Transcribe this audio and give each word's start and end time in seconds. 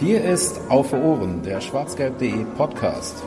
Hier 0.00 0.24
ist 0.24 0.60
Auf 0.68 0.92
Ohren, 0.92 1.42
der 1.42 1.60
schwarzgelb.de 1.60 2.44
Podcast. 2.56 3.20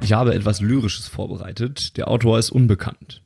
Ich 0.00 0.14
habe 0.14 0.34
etwas 0.34 0.62
Lyrisches 0.62 1.08
vorbereitet. 1.08 1.98
Der 1.98 2.08
Autor 2.08 2.38
ist 2.38 2.50
unbekannt. 2.50 3.22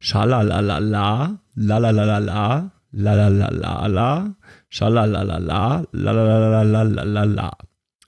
Schalalalala, 0.00 1.38
lalalalala, 2.92 4.36
lalalalala, 4.70 5.86
schalalalala, 5.90 6.62
lalalalala. 6.62 7.50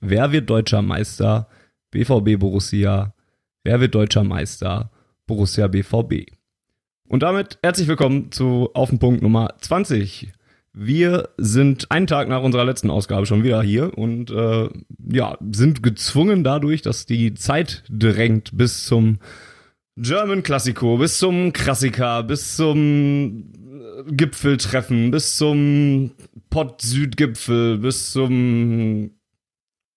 Wer 0.00 0.32
wird 0.32 0.48
deutscher 0.48 0.82
Meister? 0.82 1.48
BVB 1.90 2.38
Borussia. 2.38 3.14
Wer 3.64 3.80
wird 3.80 3.94
deutscher 3.94 4.24
Meister? 4.24 4.90
Borussia 5.26 5.66
BVB. 5.66 6.30
Und 7.08 7.22
damit 7.22 7.58
herzlich 7.62 7.88
willkommen 7.88 8.30
zu 8.30 8.70
Auf 8.74 8.90
den 8.90 8.98
Punkt 8.98 9.22
Nummer 9.22 9.54
20. 9.60 10.32
Wir 10.72 11.30
sind 11.38 11.90
einen 11.90 12.06
Tag 12.06 12.28
nach 12.28 12.42
unserer 12.42 12.64
letzten 12.64 12.90
Ausgabe 12.90 13.26
schon 13.26 13.42
wieder 13.42 13.62
hier 13.62 13.96
und 13.96 14.30
äh, 14.30 14.68
ja, 15.10 15.36
sind 15.50 15.82
gezwungen 15.82 16.44
dadurch, 16.44 16.82
dass 16.82 17.06
die 17.06 17.34
Zeit 17.34 17.82
drängt 17.88 18.56
bis 18.56 18.86
zum 18.86 19.18
German 19.96 20.44
Classico, 20.44 20.98
bis 20.98 21.18
zum 21.18 21.52
Klassiker, 21.52 22.22
bis 22.22 22.54
zum 22.54 23.52
Gipfeltreffen, 24.06 25.10
bis 25.10 25.36
zum 25.36 26.12
Pott 26.50 26.82
Südgipfel, 26.82 27.78
bis 27.78 28.12
zum 28.12 29.10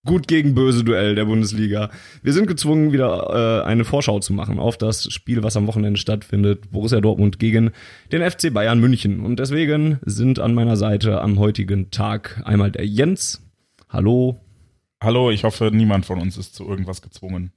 Gut 0.04 0.28
gegen 0.28 0.56
böse 0.56 0.84
Duell 0.84 1.14
der 1.14 1.26
Bundesliga. 1.26 1.92
Wir 2.24 2.34
sind 2.34 2.48
gezwungen, 2.48 2.92
wieder 2.92 3.62
äh, 3.64 3.68
eine 3.68 3.86
Vorschau 3.86 4.20
zu 4.20 4.34
machen 4.34 4.58
auf 4.58 4.76
das 4.76 5.14
Spiel, 5.14 5.44
was 5.44 5.56
am 5.56 5.68
Wochenende 5.68 6.00
stattfindet. 6.00 6.72
Borussia 6.72 7.00
Dortmund 7.02 7.38
gegen 7.38 7.70
den 8.12 8.28
FC 8.28 8.52
Bayern 8.52 8.80
München. 8.80 9.20
Und 9.20 9.38
deswegen 9.38 10.00
sind 10.04 10.40
an 10.40 10.56
meiner 10.56 10.76
Seite 10.76 11.22
am 11.22 11.38
heutigen 11.38 11.92
Tag 11.92 12.42
einmal 12.46 12.72
der 12.72 12.88
Jens. 12.88 13.44
Hallo. 13.90 14.40
Hallo, 15.04 15.30
ich 15.30 15.44
hoffe, 15.44 15.70
niemand 15.72 16.08
von 16.08 16.20
uns 16.20 16.36
ist 16.36 16.56
zu 16.56 16.68
irgendwas 16.68 17.04
gezwungen. 17.04 17.52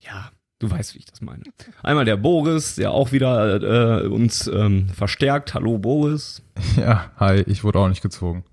Ja, 0.00 0.30
du 0.58 0.70
weißt, 0.70 0.94
wie 0.94 0.98
ich 0.98 1.06
das 1.06 1.20
meine. 1.20 1.42
Einmal 1.82 2.04
der 2.04 2.16
Boris, 2.16 2.76
der 2.76 2.92
auch 2.92 3.12
wieder 3.12 4.02
äh, 4.02 4.06
uns 4.06 4.46
ähm, 4.46 4.88
verstärkt. 4.88 5.54
Hallo, 5.54 5.78
Boris. 5.78 6.42
Ja, 6.76 7.12
hi, 7.18 7.42
ich 7.46 7.64
wurde 7.64 7.78
auch 7.78 7.88
nicht 7.88 8.02
gezwungen. 8.02 8.44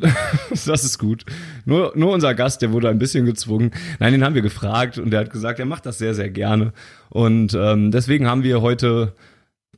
das 0.50 0.84
ist 0.84 0.98
gut. 0.98 1.24
Nur, 1.64 1.92
nur 1.94 2.12
unser 2.12 2.34
Gast, 2.34 2.62
der 2.62 2.72
wurde 2.72 2.88
ein 2.88 2.98
bisschen 2.98 3.26
gezwungen. 3.26 3.70
Nein, 3.98 4.12
den 4.12 4.24
haben 4.24 4.34
wir 4.34 4.42
gefragt 4.42 4.98
und 4.98 5.10
der 5.10 5.20
hat 5.20 5.30
gesagt, 5.30 5.58
er 5.58 5.66
macht 5.66 5.86
das 5.86 5.98
sehr, 5.98 6.14
sehr 6.14 6.30
gerne. 6.30 6.72
Und 7.10 7.54
ähm, 7.54 7.90
deswegen 7.90 8.26
haben 8.26 8.42
wir 8.42 8.62
heute 8.62 9.14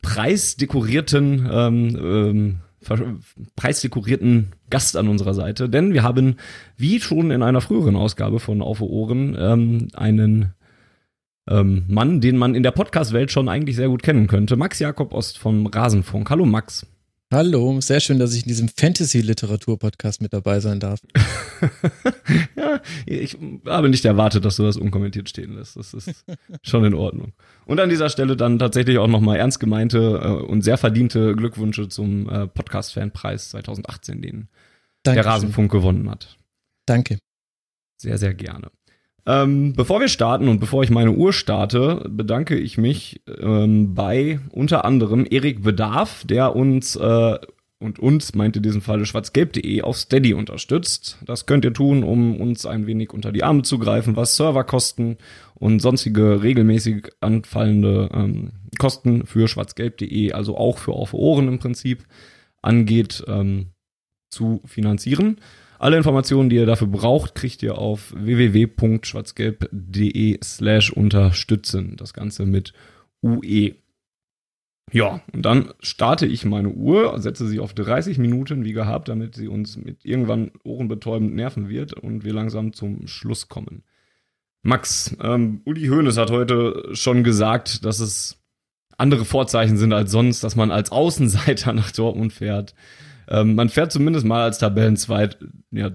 preisdekorierten, 0.01 1.49
ähm, 1.51 1.97
ähm, 2.01 2.59
preisdekorierten 3.57 4.53
Gast 4.71 4.97
an 4.97 5.09
unserer 5.09 5.35
Seite. 5.35 5.69
Denn 5.69 5.93
wir 5.93 6.03
haben, 6.03 6.37
wie 6.77 7.01
schon 7.01 7.31
in 7.31 7.43
einer 7.43 7.61
früheren 7.61 7.97
Ausgabe 7.97 8.41
von 8.41 8.63
Auf 8.63 8.81
Ohren, 8.81 9.37
ähm, 9.39 9.89
einen 9.95 10.55
ähm, 11.49 11.85
Mann, 11.89 12.21
den 12.21 12.37
man 12.37 12.55
in 12.55 12.63
der 12.63 12.71
Podcast-Welt 12.71 13.31
schon 13.31 13.49
eigentlich 13.49 13.77
sehr 13.77 13.89
gut 13.89 14.03
kennen 14.03 14.27
könnte. 14.27 14.57
Max 14.57 14.79
Jakob 14.79 15.13
Ost 15.13 15.39
vom 15.39 15.67
Rasenfunk. 15.67 16.31
Hallo 16.31 16.47
Max. 16.47 16.87
Hallo, 17.33 17.81
sehr 17.81 18.01
schön, 18.01 18.19
dass 18.19 18.35
ich 18.35 18.43
in 18.43 18.49
diesem 18.49 18.69
Fantasy-Literatur-Podcast 18.69 20.21
mit 20.21 20.35
dabei 20.35 20.61
sein 20.61 20.81
darf. 20.81 21.01
ja, 22.57 22.83
ich 23.07 23.39
habe 23.65 23.89
nicht 23.89 24.05
erwartet, 24.05 24.45
dass 24.45 24.57
du 24.57 24.65
das 24.65 24.77
unkommentiert 24.77 25.31
stehen 25.31 25.55
lässt. 25.55 25.77
Das 25.77 25.95
ist 25.95 26.27
schon 26.63 26.85
in 26.85 26.93
Ordnung. 26.93 27.33
Und 27.65 27.81
an 27.81 27.89
dieser 27.89 28.11
Stelle 28.11 28.37
dann 28.37 28.59
tatsächlich 28.59 28.99
auch 28.99 29.07
nochmal 29.07 29.39
ernst 29.39 29.61
gemeinte 29.61 30.21
äh, 30.23 30.29
und 30.29 30.61
sehr 30.61 30.77
verdiente 30.77 31.35
Glückwünsche 31.35 31.89
zum 31.89 32.29
äh, 32.29 32.47
Podcast-Fanpreis 32.49 33.49
2018, 33.49 34.21
den 34.21 34.49
Dankeschön. 35.03 35.15
der 35.15 35.25
Rasenfunk 35.25 35.73
gewonnen 35.73 36.11
hat. 36.11 36.37
Danke. 36.85 37.19
Sehr, 37.97 38.19
sehr 38.19 38.35
gerne. 38.35 38.71
Ähm, 39.25 39.75
bevor 39.75 40.01
wir 40.01 40.09
starten 40.09 40.49
und 40.49 40.59
bevor 40.59 40.83
ich 40.83 40.91
meine 40.91 41.13
Uhr 41.13 41.33
starte, 41.33 42.05
bedanke 42.09 42.59
ich 42.59 42.77
mich 42.77 43.23
ähm, 43.41 43.95
bei 43.95 44.41
unter 44.51 44.85
anderem 44.85 45.27
Erik 45.31 45.63
Bedarf, 45.63 46.25
der 46.27 46.57
uns 46.57 46.97
äh, 46.97 47.39
und 47.83 47.99
uns, 47.99 48.35
meint 48.35 48.57
in 48.57 48.63
diesem 48.63 48.81
Falle 48.81 49.05
schwarzgelb.de, 49.05 49.83
auf 49.83 49.99
Steady 49.99 50.35
unterstützt. 50.35 51.19
Das 51.27 51.47
könnt 51.47 51.65
ihr 51.65 51.73
tun, 51.73 52.05
um 52.05 52.41
uns 52.41 52.65
ein 52.65 52.87
wenig 52.87 53.13
unter 53.13 53.33
die 53.33 53.43
Arme 53.43 53.63
zu 53.63 53.79
greifen, 53.79 54.17
was 54.17 54.37
Serverkosten 54.37 55.19
und 55.55 55.81
sonstige 55.81 56.43
regelmäßig 56.43 57.11
anfallende 57.21 58.09
ähm, 58.15 58.53
Kosten 58.79 59.27
für 59.27 59.49
schwarzgelb.de, 59.49 60.33
also 60.33 60.57
auch 60.57 60.79
für 60.79 60.93
Auf 60.93 61.13
Ohren 61.13 61.49
im 61.49 61.59
Prinzip, 61.59 62.05
angeht, 62.63 63.25
ähm, 63.27 63.67
zu 64.31 64.63
finanzieren. 64.65 65.39
Alle 65.83 65.97
Informationen, 65.97 66.49
die 66.49 66.57
ihr 66.57 66.67
dafür 66.67 66.87
braucht, 66.87 67.35
kriegt 67.35 67.61
ihr 67.65 67.77
auf 67.77 68.15
www.schwarzgelb.de 68.17 70.39
slash 70.41 70.93
unterstützen. 70.93 71.97
Das 71.97 72.15
Ganze 72.15 72.47
mit 72.47 72.73
UE. 73.21 73.75
Ja, 74.93 75.21
und 75.33 75.43
dann 75.43 75.75
starte 75.81 76.27
ich 76.27 76.45
meine 76.45 76.69
Uhr, 76.69 77.19
setze 77.19 77.49
sie 77.49 77.59
auf 77.59 77.75
30 77.75 78.19
Minuten, 78.19 78.65
wie 78.65 78.75
gehabt, 78.75 79.09
damit 79.09 79.35
sie 79.35 79.49
uns 79.49 79.77
mit 79.77 80.05
irgendwann 80.05 80.53
ohrenbetäubend 80.63 81.35
nerven 81.35 81.69
wird 81.69 81.95
und 81.95 82.23
wir 82.23 82.33
langsam 82.33 82.73
zum 82.73 83.09
Schluss 83.09 83.49
kommen. 83.49 83.83
Max, 84.63 85.17
ähm, 85.21 85.63
Uli 85.65 85.89
Hoeneß 85.89 86.17
hat 86.17 86.31
heute 86.31 86.91
schon 86.93 87.25
gesagt, 87.25 87.85
dass 87.85 87.99
es 87.99 88.39
andere 88.99 89.25
Vorzeichen 89.25 89.79
sind 89.79 89.93
als 89.93 90.13
sonst, 90.13 90.45
dass 90.45 90.55
man 90.55 90.71
als 90.71 90.93
Außenseiter 90.93 91.73
nach 91.73 91.91
Dortmund 91.91 92.33
fährt. 92.33 92.73
Ähm, 93.33 93.55
man 93.55 93.71
fährt 93.71 93.91
zumindest 93.91 94.27
mal 94.27 94.45
als 94.45 94.59
Tabellenzweit, 94.59 95.39
ja, 95.71 95.91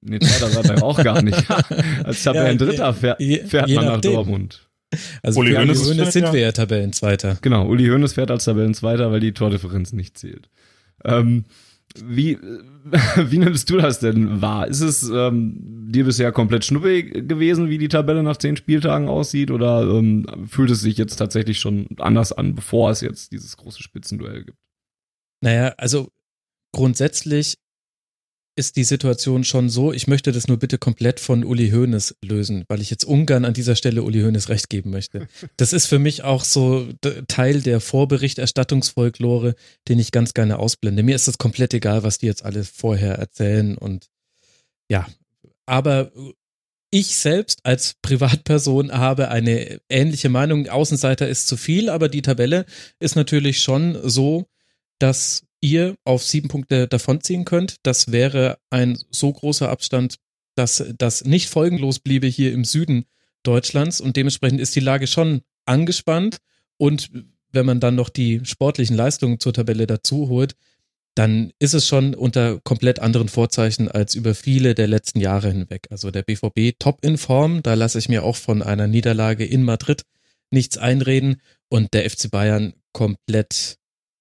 nee, 0.00 0.18
zweiter 0.18 0.48
seid 0.48 0.70
ihr 0.70 0.82
auch 0.82 1.02
gar 1.02 1.22
nicht. 1.22 1.44
als 2.04 2.24
Tabellendritter 2.24 2.92
fährt, 2.92 3.22
fährt 3.22 3.68
je, 3.68 3.74
je 3.74 3.74
man 3.76 3.84
nach 3.84 3.92
nachdem. 3.94 4.14
Dortmund. 4.14 4.68
Also 5.22 5.38
Uli 5.38 5.54
Hoeneß, 5.54 5.88
Hoeneß 5.88 6.12
sind 6.12 6.24
ja. 6.24 6.32
wir 6.32 6.40
ja 6.40 6.52
Tabellenzweiter. 6.52 7.38
Genau, 7.42 7.68
Uli 7.68 7.86
Hoeneß 7.86 8.14
fährt 8.14 8.32
als 8.32 8.44
Tabellenzweiter, 8.44 9.12
weil 9.12 9.20
die 9.20 9.32
Tordifferenz 9.32 9.92
nicht 9.92 10.18
zählt. 10.18 10.50
Ähm, 11.04 11.44
wie, 12.04 12.38
wie 13.16 13.38
nimmst 13.38 13.70
du 13.70 13.76
das 13.76 14.00
denn 14.00 14.42
wahr? 14.42 14.66
Ist 14.66 14.80
es 14.80 15.08
ähm, 15.08 15.54
dir 15.92 16.04
bisher 16.04 16.32
komplett 16.32 16.64
schnuppig 16.64 17.28
gewesen, 17.28 17.70
wie 17.70 17.78
die 17.78 17.86
Tabelle 17.86 18.24
nach 18.24 18.36
zehn 18.36 18.56
Spieltagen 18.56 19.08
aussieht? 19.08 19.52
Oder 19.52 19.82
ähm, 19.82 20.26
fühlt 20.48 20.70
es 20.70 20.80
sich 20.80 20.96
jetzt 20.98 21.14
tatsächlich 21.16 21.60
schon 21.60 21.86
anders 21.98 22.32
an, 22.32 22.56
bevor 22.56 22.90
es 22.90 23.00
jetzt 23.00 23.30
dieses 23.30 23.56
große 23.56 23.80
Spitzenduell 23.80 24.44
gibt? 24.44 24.58
Naja, 25.40 25.72
also 25.78 26.10
grundsätzlich 26.72 27.56
ist 28.56 28.76
die 28.76 28.84
Situation 28.84 29.44
schon 29.44 29.70
so, 29.70 29.92
ich 29.92 30.06
möchte 30.06 30.32
das 30.32 30.48
nur 30.48 30.58
bitte 30.58 30.76
komplett 30.76 31.20
von 31.20 31.44
Uli 31.44 31.70
Hoeneß 31.70 32.16
lösen, 32.22 32.64
weil 32.68 32.80
ich 32.80 32.90
jetzt 32.90 33.04
ungern 33.04 33.44
an 33.44 33.54
dieser 33.54 33.76
Stelle 33.76 34.02
Uli 34.02 34.20
Hoeneß 34.20 34.48
recht 34.48 34.68
geben 34.68 34.90
möchte. 34.90 35.28
Das 35.56 35.72
ist 35.72 35.86
für 35.86 35.98
mich 35.98 36.24
auch 36.24 36.44
so 36.44 36.86
Teil 37.28 37.62
der 37.62 37.80
Vorberichterstattungsfolklore, 37.80 39.54
den 39.88 39.98
ich 39.98 40.12
ganz 40.12 40.34
gerne 40.34 40.58
ausblende. 40.58 41.02
Mir 41.02 41.14
ist 41.14 41.28
es 41.28 41.38
komplett 41.38 41.74
egal, 41.74 42.02
was 42.02 42.18
die 42.18 42.26
jetzt 42.26 42.44
alle 42.44 42.64
vorher 42.64 43.14
erzählen 43.14 43.78
und 43.78 44.08
ja, 44.90 45.06
aber 45.66 46.10
ich 46.90 47.16
selbst 47.16 47.60
als 47.64 47.94
Privatperson 48.02 48.92
habe 48.92 49.28
eine 49.28 49.80
ähnliche 49.88 50.28
Meinung. 50.28 50.68
Außenseiter 50.68 51.28
ist 51.28 51.46
zu 51.46 51.56
viel, 51.56 51.88
aber 51.88 52.08
die 52.08 52.22
Tabelle 52.22 52.66
ist 52.98 53.14
natürlich 53.14 53.62
schon 53.62 53.96
so, 54.02 54.46
dass 54.98 55.44
ihr 55.60 55.96
auf 56.04 56.22
sieben 56.22 56.48
Punkte 56.48 56.88
davonziehen 56.88 57.44
könnt. 57.44 57.76
Das 57.82 58.12
wäre 58.12 58.58
ein 58.70 58.98
so 59.10 59.32
großer 59.32 59.68
Abstand, 59.68 60.16
dass 60.54 60.84
das 60.98 61.24
nicht 61.24 61.48
folgenlos 61.48 61.98
bliebe 61.98 62.26
hier 62.26 62.52
im 62.52 62.64
Süden 62.64 63.06
Deutschlands 63.42 64.00
und 64.00 64.16
dementsprechend 64.16 64.60
ist 64.60 64.76
die 64.76 64.80
Lage 64.80 65.06
schon 65.06 65.42
angespannt 65.64 66.38
und 66.76 67.10
wenn 67.52 67.66
man 67.66 67.80
dann 67.80 67.94
noch 67.94 68.08
die 68.08 68.40
sportlichen 68.44 68.96
Leistungen 68.96 69.40
zur 69.40 69.52
Tabelle 69.52 69.86
dazu 69.86 70.28
holt, 70.28 70.54
dann 71.14 71.52
ist 71.58 71.74
es 71.74 71.86
schon 71.86 72.14
unter 72.14 72.60
komplett 72.60 73.00
anderen 73.00 73.28
Vorzeichen 73.28 73.88
als 73.88 74.14
über 74.14 74.34
viele 74.34 74.74
der 74.74 74.86
letzten 74.86 75.20
Jahre 75.20 75.50
hinweg. 75.50 75.88
Also 75.90 76.10
der 76.10 76.22
BVB 76.22 76.78
top 76.78 77.04
in 77.04 77.18
Form, 77.18 77.62
da 77.62 77.74
lasse 77.74 77.98
ich 77.98 78.08
mir 78.08 78.22
auch 78.22 78.36
von 78.36 78.62
einer 78.62 78.86
Niederlage 78.86 79.44
in 79.44 79.64
Madrid 79.64 80.02
nichts 80.50 80.78
einreden 80.78 81.40
und 81.68 81.92
der 81.94 82.08
FC 82.08 82.30
Bayern 82.30 82.74
komplett 82.92 83.76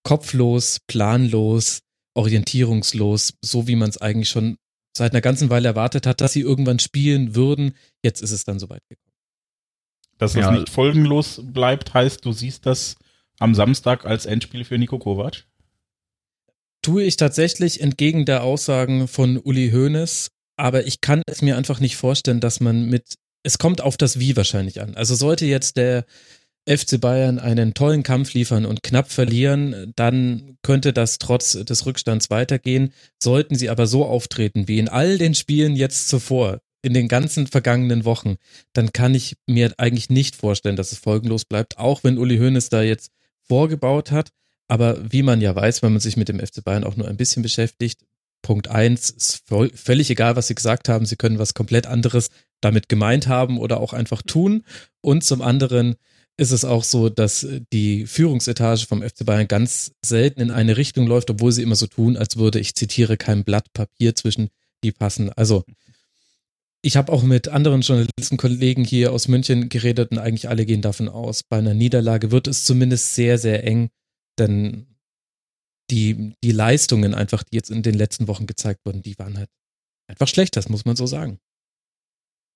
kopflos, 0.10 0.80
planlos, 0.88 1.80
orientierungslos, 2.16 3.34
so 3.44 3.68
wie 3.68 3.76
man 3.76 3.90
es 3.90 3.98
eigentlich 4.00 4.30
schon 4.30 4.58
seit 4.98 5.12
einer 5.12 5.22
ganzen 5.22 5.50
Weile 5.50 5.68
erwartet 5.68 6.08
hat, 6.08 6.20
dass 6.20 6.34
sie 6.34 6.42
irgendwann 6.42 6.80
spielen 6.80 7.36
würden. 7.36 7.76
Jetzt 8.04 8.22
ist 8.22 8.32
es 8.32 8.44
dann 8.44 8.58
soweit 8.58 8.82
gekommen. 8.90 9.14
Dass 10.18 10.34
das 10.34 10.42
ja. 10.42 10.52
nicht 10.52 10.70
folgenlos 10.70 11.40
bleibt, 11.44 11.94
heißt, 11.94 12.26
du 12.26 12.34
siehst 12.34 12.66
das 12.66 12.96
am 13.38 13.54
Samstag 13.54 14.06
als 14.06 14.26
Endspiel 14.26 14.66
für 14.66 14.78
Nico 14.78 14.98
Kovac? 14.98 15.46
Tue 16.82 17.04
ich 17.04 17.16
tatsächlich 17.16 17.80
entgegen 17.80 18.26
der 18.26 18.44
Aussagen 18.44 19.08
von 19.08 19.38
Uli 19.38 19.70
Hoeneß 19.72 20.32
aber 20.60 20.86
ich 20.86 21.00
kann 21.00 21.24
es 21.26 21.42
mir 21.42 21.56
einfach 21.56 21.80
nicht 21.80 21.96
vorstellen, 21.96 22.42
dass 22.42 22.60
man 22.60 22.90
mit, 22.90 23.16
es 23.44 23.58
kommt 23.60 23.80
auf 23.80 23.96
das 23.96 24.20
Wie 24.20 24.36
wahrscheinlich 24.36 24.82
an. 24.82 24.96
Also 24.96 25.16
sollte 25.16 25.46
jetzt 25.46 25.78
der 25.78 26.06
FC 26.68 27.00
Bayern 27.00 27.40
einen 27.40 27.74
tollen 27.74 28.04
Kampf 28.04 28.34
liefern 28.34 28.66
und 28.66 28.84
knapp 28.84 29.12
verlieren, 29.12 29.94
dann 29.96 30.58
könnte 30.62 30.94
das 30.94 31.18
trotz 31.18 31.54
des 31.54 31.86
Rückstands 31.86 32.30
weitergehen. 32.30 32.94
Sollten 33.22 33.56
sie 33.56 33.70
aber 33.70 33.88
so 33.88 34.06
auftreten 34.06 34.68
wie 34.68 34.80
in 34.80 34.90
all 34.90 35.18
den 35.18 35.34
Spielen 35.34 35.76
jetzt 35.76 36.10
zuvor, 36.10 36.62
in 36.82 36.94
den 36.94 37.08
ganzen 37.08 37.48
vergangenen 37.48 38.06
Wochen, 38.06 38.36
dann 38.74 38.94
kann 38.94 39.14
ich 39.14 39.36
mir 39.48 39.74
eigentlich 39.78 40.10
nicht 40.10 40.36
vorstellen, 40.36 40.76
dass 40.76 40.92
es 40.92 41.00
folgenlos 41.00 41.46
bleibt, 41.46 41.78
auch 41.78 42.04
wenn 42.04 42.18
Uli 42.18 42.38
Hoeneß 42.38 42.70
da 42.70 42.82
jetzt 42.82 43.12
vorgebaut 43.42 44.12
hat. 44.12 44.30
Aber 44.68 45.12
wie 45.12 45.24
man 45.24 45.42
ja 45.42 45.56
weiß, 45.56 45.82
wenn 45.82 45.92
man 45.92 46.00
sich 46.00 46.16
mit 46.16 46.30
dem 46.30 46.40
FC 46.40 46.64
Bayern 46.64 46.84
auch 46.84 46.96
nur 46.96 47.08
ein 47.08 47.18
bisschen 47.18 47.42
beschäftigt, 47.42 48.06
Punkt 48.42 48.70
eins 48.70 49.10
ist 49.10 49.44
völlig 49.74 50.10
egal, 50.10 50.36
was 50.36 50.48
sie 50.48 50.56
gesagt 50.56 50.88
haben. 50.88 51.06
Sie 51.06 51.18
können 51.18 51.40
was 51.40 51.54
komplett 51.54 51.88
anderes 51.88 52.30
damit 52.62 52.88
gemeint 52.88 53.28
haben 53.28 53.58
oder 53.58 53.82
auch 53.82 53.92
einfach 53.92 54.22
tun. 54.22 54.64
Und 55.02 55.24
zum 55.24 55.42
anderen 55.42 55.96
ist 56.40 56.52
es 56.52 56.64
auch 56.64 56.86
so, 56.86 57.10
dass 57.10 57.46
die 57.74 58.08
Führungsetage 58.08 58.86
vom 58.88 59.02
FC 59.02 59.26
Bayern 59.26 59.48
ganz 59.48 59.92
selten 60.04 60.40
in 60.40 60.52
eine 60.52 60.78
Richtung 60.78 61.06
läuft, 61.06 61.30
obwohl 61.30 61.52
sie 61.52 61.64
immer 61.64 61.76
so 61.76 61.86
tun, 61.86 62.16
als 62.16 62.38
würde, 62.38 62.60
ich 62.60 62.76
zitiere, 62.76 63.18
kein 63.18 63.44
Blatt 63.44 63.74
Papier 63.74 64.16
zwischen 64.16 64.50
die 64.82 64.94
passen. 64.94 65.32
Also 65.34 65.66
ich 66.82 66.96
habe 66.96 67.12
auch 67.12 67.24
mit 67.24 67.50
anderen 67.50 67.82
Journalistenkollegen 67.82 68.86
hier 68.86 69.12
aus 69.12 69.28
München 69.28 69.68
geredet 69.68 70.12
und 70.12 70.20
eigentlich 70.20 70.48
alle 70.48 70.66
gehen 70.66 70.82
davon 70.82 71.10
aus, 71.10 71.44
bei 71.44 71.58
einer 71.58 71.74
Niederlage 71.74 72.32
wird 72.32 72.48
es 72.48 72.64
zumindest 72.64 73.16
sehr, 73.16 73.38
sehr 73.38 73.66
eng, 73.66 73.90
denn 74.38 74.88
die, 75.92 76.36
die 76.42 76.52
Leistungen 76.54 77.14
einfach, 77.14 77.44
die 77.44 77.58
jetzt 77.58 77.70
in 77.70 77.84
den 77.84 77.96
letzten 77.96 78.30
Wochen 78.30 78.48
gezeigt 78.48 78.86
wurden, 78.86 79.02
die 79.02 79.20
waren 79.20 79.38
halt 79.38 79.50
einfach 80.08 80.28
schlecht, 80.30 80.56
das 80.56 80.70
muss 80.70 80.86
man 80.86 80.96
so 80.96 81.06
sagen. 81.06 81.40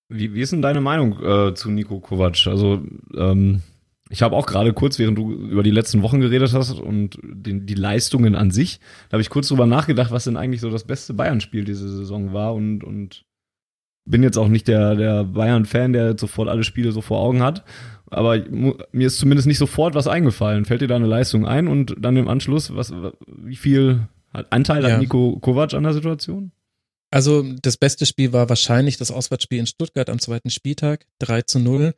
Wie, 0.08 0.34
wie 0.34 0.42
ist 0.42 0.54
denn 0.54 0.62
deine 0.62 0.80
Meinung 0.80 1.22
äh, 1.22 1.54
zu 1.54 1.70
Nico 1.70 2.00
Kovac? 2.00 2.48
Also, 2.48 2.86
ähm, 3.18 3.62
ich 4.10 4.22
habe 4.22 4.36
auch 4.36 4.46
gerade 4.46 4.74
kurz, 4.74 5.00
während 5.00 5.18
du 5.18 5.32
über 5.32 5.64
die 5.64 5.72
letzten 5.72 6.02
Wochen 6.02 6.20
geredet 6.20 6.54
hast 6.54 6.72
und 6.80 7.18
den, 7.24 7.66
die 7.66 7.74
Leistungen 7.74 8.36
an 8.36 8.52
sich, 8.52 8.80
da 9.10 9.14
habe 9.14 9.22
ich 9.22 9.30
kurz 9.30 9.48
drüber 9.48 9.66
nachgedacht, 9.66 10.12
was 10.12 10.26
denn 10.26 10.38
eigentlich 10.38 10.62
so 10.62 10.70
das 10.70 10.84
beste 10.84 11.14
Bayern-Spiel 11.14 11.64
diese 11.64 11.90
Saison 11.90 12.34
war 12.34 12.54
und, 12.54 12.84
und 12.84 13.26
bin 14.06 14.24
jetzt 14.24 14.38
auch 14.38 14.50
nicht 14.50 14.68
der, 14.68 14.96
der 14.96 15.24
Bayern-Fan, 15.24 15.94
der 15.94 16.10
jetzt 16.10 16.22
sofort 16.22 16.50
alle 16.50 16.64
Spiele 16.64 16.92
so 16.92 17.02
vor 17.02 17.20
Augen 17.20 17.42
hat. 17.42 17.64
Aber 18.08 18.38
mir 18.50 19.08
ist 19.08 19.18
zumindest 19.18 19.48
nicht 19.48 19.58
sofort 19.58 19.96
was 19.96 20.08
eingefallen. 20.08 20.66
Fällt 20.66 20.82
dir 20.82 20.88
da 20.88 20.98
eine 20.98 21.08
Leistung 21.08 21.48
ein 21.48 21.68
und 21.68 21.96
dann 21.98 22.18
im 22.18 22.28
Anschluss, 22.28 22.76
was, 22.76 22.94
wie 23.28 23.56
viel 23.56 24.08
Anteil 24.32 24.84
ja. 24.84 24.92
hat 24.92 25.00
Nico 25.00 25.40
Kovac 25.40 25.74
an 25.74 25.84
der 25.84 25.94
Situation? 25.94 26.52
Also 27.10 27.44
das 27.62 27.78
beste 27.78 28.06
Spiel 28.06 28.34
war 28.34 28.50
wahrscheinlich 28.50 28.98
das 28.98 29.12
Auswärtsspiel 29.12 29.60
in 29.60 29.68
Stuttgart 29.68 30.10
am 30.10 30.20
zweiten 30.20 30.50
Spieltag, 30.50 31.06
3 31.20 31.44
zu 31.44 31.60
0, 31.60 31.94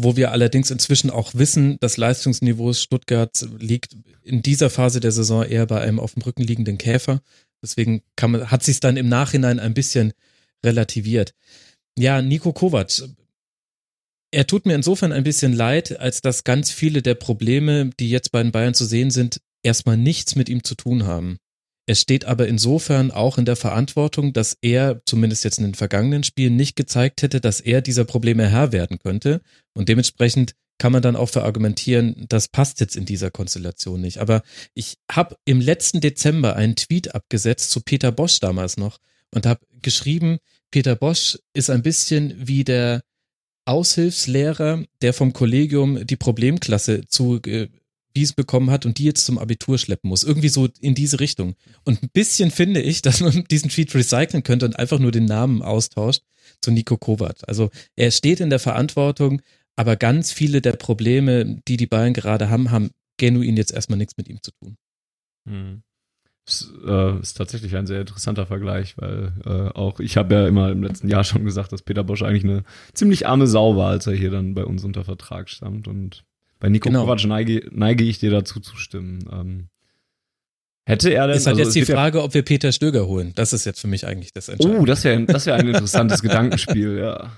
wo 0.00 0.16
wir 0.16 0.32
allerdings 0.32 0.70
inzwischen 0.70 1.10
auch 1.10 1.34
wissen, 1.34 1.76
das 1.80 1.96
Leistungsniveau 1.96 2.72
Stuttgart 2.72 3.46
liegt 3.58 3.96
in 4.22 4.42
dieser 4.42 4.70
Phase 4.70 5.00
der 5.00 5.12
Saison 5.12 5.44
eher 5.44 5.66
bei 5.66 5.80
einem 5.80 6.00
auf 6.00 6.14
dem 6.14 6.22
Rücken 6.22 6.42
liegenden 6.42 6.78
Käfer. 6.78 7.20
Deswegen 7.62 8.02
man, 8.20 8.50
hat 8.50 8.62
sich 8.62 8.80
dann 8.80 8.96
im 8.96 9.08
Nachhinein 9.08 9.60
ein 9.60 9.74
bisschen 9.74 10.12
relativiert. 10.64 11.34
Ja, 11.98 12.22
Nico 12.22 12.52
Kovac. 12.52 13.04
Er 14.32 14.46
tut 14.48 14.66
mir 14.66 14.74
insofern 14.74 15.12
ein 15.12 15.22
bisschen 15.22 15.52
leid, 15.52 16.00
als 16.00 16.20
dass 16.20 16.42
ganz 16.42 16.72
viele 16.72 17.02
der 17.02 17.14
Probleme, 17.14 17.90
die 18.00 18.10
jetzt 18.10 18.32
bei 18.32 18.42
den 18.42 18.50
Bayern 18.50 18.74
zu 18.74 18.84
sehen 18.84 19.12
sind, 19.12 19.40
erstmal 19.62 19.96
nichts 19.96 20.34
mit 20.34 20.48
ihm 20.48 20.64
zu 20.64 20.74
tun 20.74 21.04
haben. 21.04 21.38
Es 21.86 22.00
steht 22.00 22.24
aber 22.24 22.48
insofern 22.48 23.10
auch 23.10 23.36
in 23.36 23.44
der 23.44 23.56
Verantwortung, 23.56 24.32
dass 24.32 24.56
er, 24.62 25.02
zumindest 25.04 25.44
jetzt 25.44 25.58
in 25.58 25.64
den 25.64 25.74
vergangenen 25.74 26.24
Spielen, 26.24 26.56
nicht 26.56 26.76
gezeigt 26.76 27.22
hätte, 27.22 27.40
dass 27.40 27.60
er 27.60 27.82
dieser 27.82 28.04
Probleme 28.04 28.48
Herr 28.48 28.72
werden 28.72 28.98
könnte. 28.98 29.42
Und 29.74 29.88
dementsprechend 29.88 30.54
kann 30.78 30.92
man 30.92 31.02
dann 31.02 31.16
auch 31.16 31.28
verargumentieren, 31.28 32.26
das 32.28 32.48
passt 32.48 32.80
jetzt 32.80 32.96
in 32.96 33.04
dieser 33.04 33.30
Konstellation 33.30 34.00
nicht. 34.00 34.18
Aber 34.18 34.42
ich 34.74 34.96
habe 35.10 35.36
im 35.44 35.60
letzten 35.60 36.00
Dezember 36.00 36.56
einen 36.56 36.76
Tweet 36.76 37.14
abgesetzt 37.14 37.70
zu 37.70 37.80
Peter 37.80 38.12
Bosch 38.12 38.40
damals 38.40 38.76
noch 38.76 38.98
und 39.30 39.46
habe 39.46 39.60
geschrieben, 39.82 40.38
Peter 40.70 40.96
Bosch 40.96 41.38
ist 41.52 41.70
ein 41.70 41.82
bisschen 41.82 42.34
wie 42.48 42.64
der 42.64 43.02
Aushilfslehrer, 43.66 44.84
der 45.02 45.12
vom 45.12 45.32
Kollegium 45.32 46.06
die 46.06 46.16
Problemklasse 46.16 47.02
zugewiesen 48.14 48.34
bekommen 48.36 48.70
hat 48.70 48.86
und 48.86 48.98
die 48.98 49.04
jetzt 49.04 49.24
zum 49.26 49.38
Abitur 49.38 49.78
schleppen 49.78 50.08
muss. 50.08 50.22
Irgendwie 50.22 50.48
so 50.48 50.68
in 50.80 50.94
diese 50.94 51.20
Richtung. 51.20 51.54
Und 51.84 52.02
ein 52.02 52.10
bisschen 52.12 52.50
finde 52.50 52.80
ich, 52.80 53.02
dass 53.02 53.20
man 53.20 53.44
diesen 53.50 53.70
Tweet 53.70 53.94
recyceln 53.94 54.42
könnte 54.42 54.66
und 54.66 54.78
einfach 54.78 54.98
nur 54.98 55.12
den 55.12 55.24
Namen 55.24 55.62
austauscht 55.62 56.22
zu 56.60 56.70
Nico 56.70 56.96
Kovac. 56.96 57.36
Also 57.46 57.70
er 57.96 58.10
steht 58.10 58.40
in 58.40 58.50
der 58.50 58.58
Verantwortung, 58.58 59.42
aber 59.76 59.96
ganz 59.96 60.32
viele 60.32 60.60
der 60.60 60.72
Probleme, 60.72 61.60
die 61.66 61.76
die 61.76 61.86
Bayern 61.86 62.12
gerade 62.12 62.48
haben, 62.48 62.70
haben 62.70 62.90
genuin 63.18 63.56
jetzt 63.56 63.72
erstmal 63.72 63.98
nichts 63.98 64.16
mit 64.16 64.28
ihm 64.28 64.40
zu 64.42 64.50
tun. 64.52 64.76
Hm. 65.48 65.82
Das, 66.46 66.70
äh, 66.86 67.20
ist 67.20 67.38
tatsächlich 67.38 67.74
ein 67.74 67.86
sehr 67.86 68.02
interessanter 68.02 68.44
Vergleich, 68.44 68.98
weil 68.98 69.32
äh, 69.46 69.74
auch 69.74 69.98
ich 69.98 70.18
habe 70.18 70.34
ja 70.34 70.46
immer 70.46 70.70
im 70.70 70.82
letzten 70.82 71.08
Jahr 71.08 71.24
schon 71.24 71.44
gesagt, 71.44 71.72
dass 71.72 71.80
Peter 71.80 72.04
Bosch 72.04 72.22
eigentlich 72.22 72.44
eine 72.44 72.64
ziemlich 72.92 73.26
arme 73.26 73.46
Sau 73.46 73.76
war, 73.76 73.90
als 73.90 74.06
er 74.06 74.12
hier 74.12 74.30
dann 74.30 74.52
bei 74.52 74.66
uns 74.66 74.84
unter 74.84 75.04
Vertrag 75.04 75.48
stand. 75.48 75.88
Und 75.88 76.24
bei 76.64 76.70
Nico 76.70 76.88
genau. 76.88 77.02
Kovac 77.02 77.22
neige, 77.26 77.68
neige 77.72 78.04
ich 78.04 78.20
dir 78.20 78.30
dazu 78.30 78.58
zu 78.58 78.78
stimmen. 78.78 79.28
Ähm, 79.30 79.68
hätte 80.86 81.12
er 81.12 81.26
denn. 81.26 81.36
Ist 81.36 81.46
halt 81.46 81.58
also, 81.58 81.68
jetzt 81.68 81.74
die 81.74 81.92
Frage, 81.92 82.22
ob 82.22 82.32
wir 82.32 82.40
Peter 82.40 82.72
Stöger 82.72 83.06
holen. 83.06 83.32
Das 83.34 83.52
ist 83.52 83.66
jetzt 83.66 83.80
für 83.80 83.86
mich 83.86 84.06
eigentlich 84.06 84.32
das 84.32 84.48
Entscheidende. 84.48 84.80
Oh, 84.80 84.86
das 84.86 85.04
wäre 85.04 85.22
das 85.26 85.44
wär 85.44 85.56
ein 85.56 85.68
interessantes 85.68 86.22
Gedankenspiel, 86.22 86.96
ja. 86.96 87.32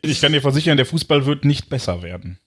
Ich 0.00 0.20
kann 0.20 0.32
dir 0.32 0.42
versichern, 0.42 0.76
der 0.76 0.86
Fußball 0.86 1.26
wird 1.26 1.44
nicht 1.44 1.68
besser 1.68 2.04
werden. 2.04 2.38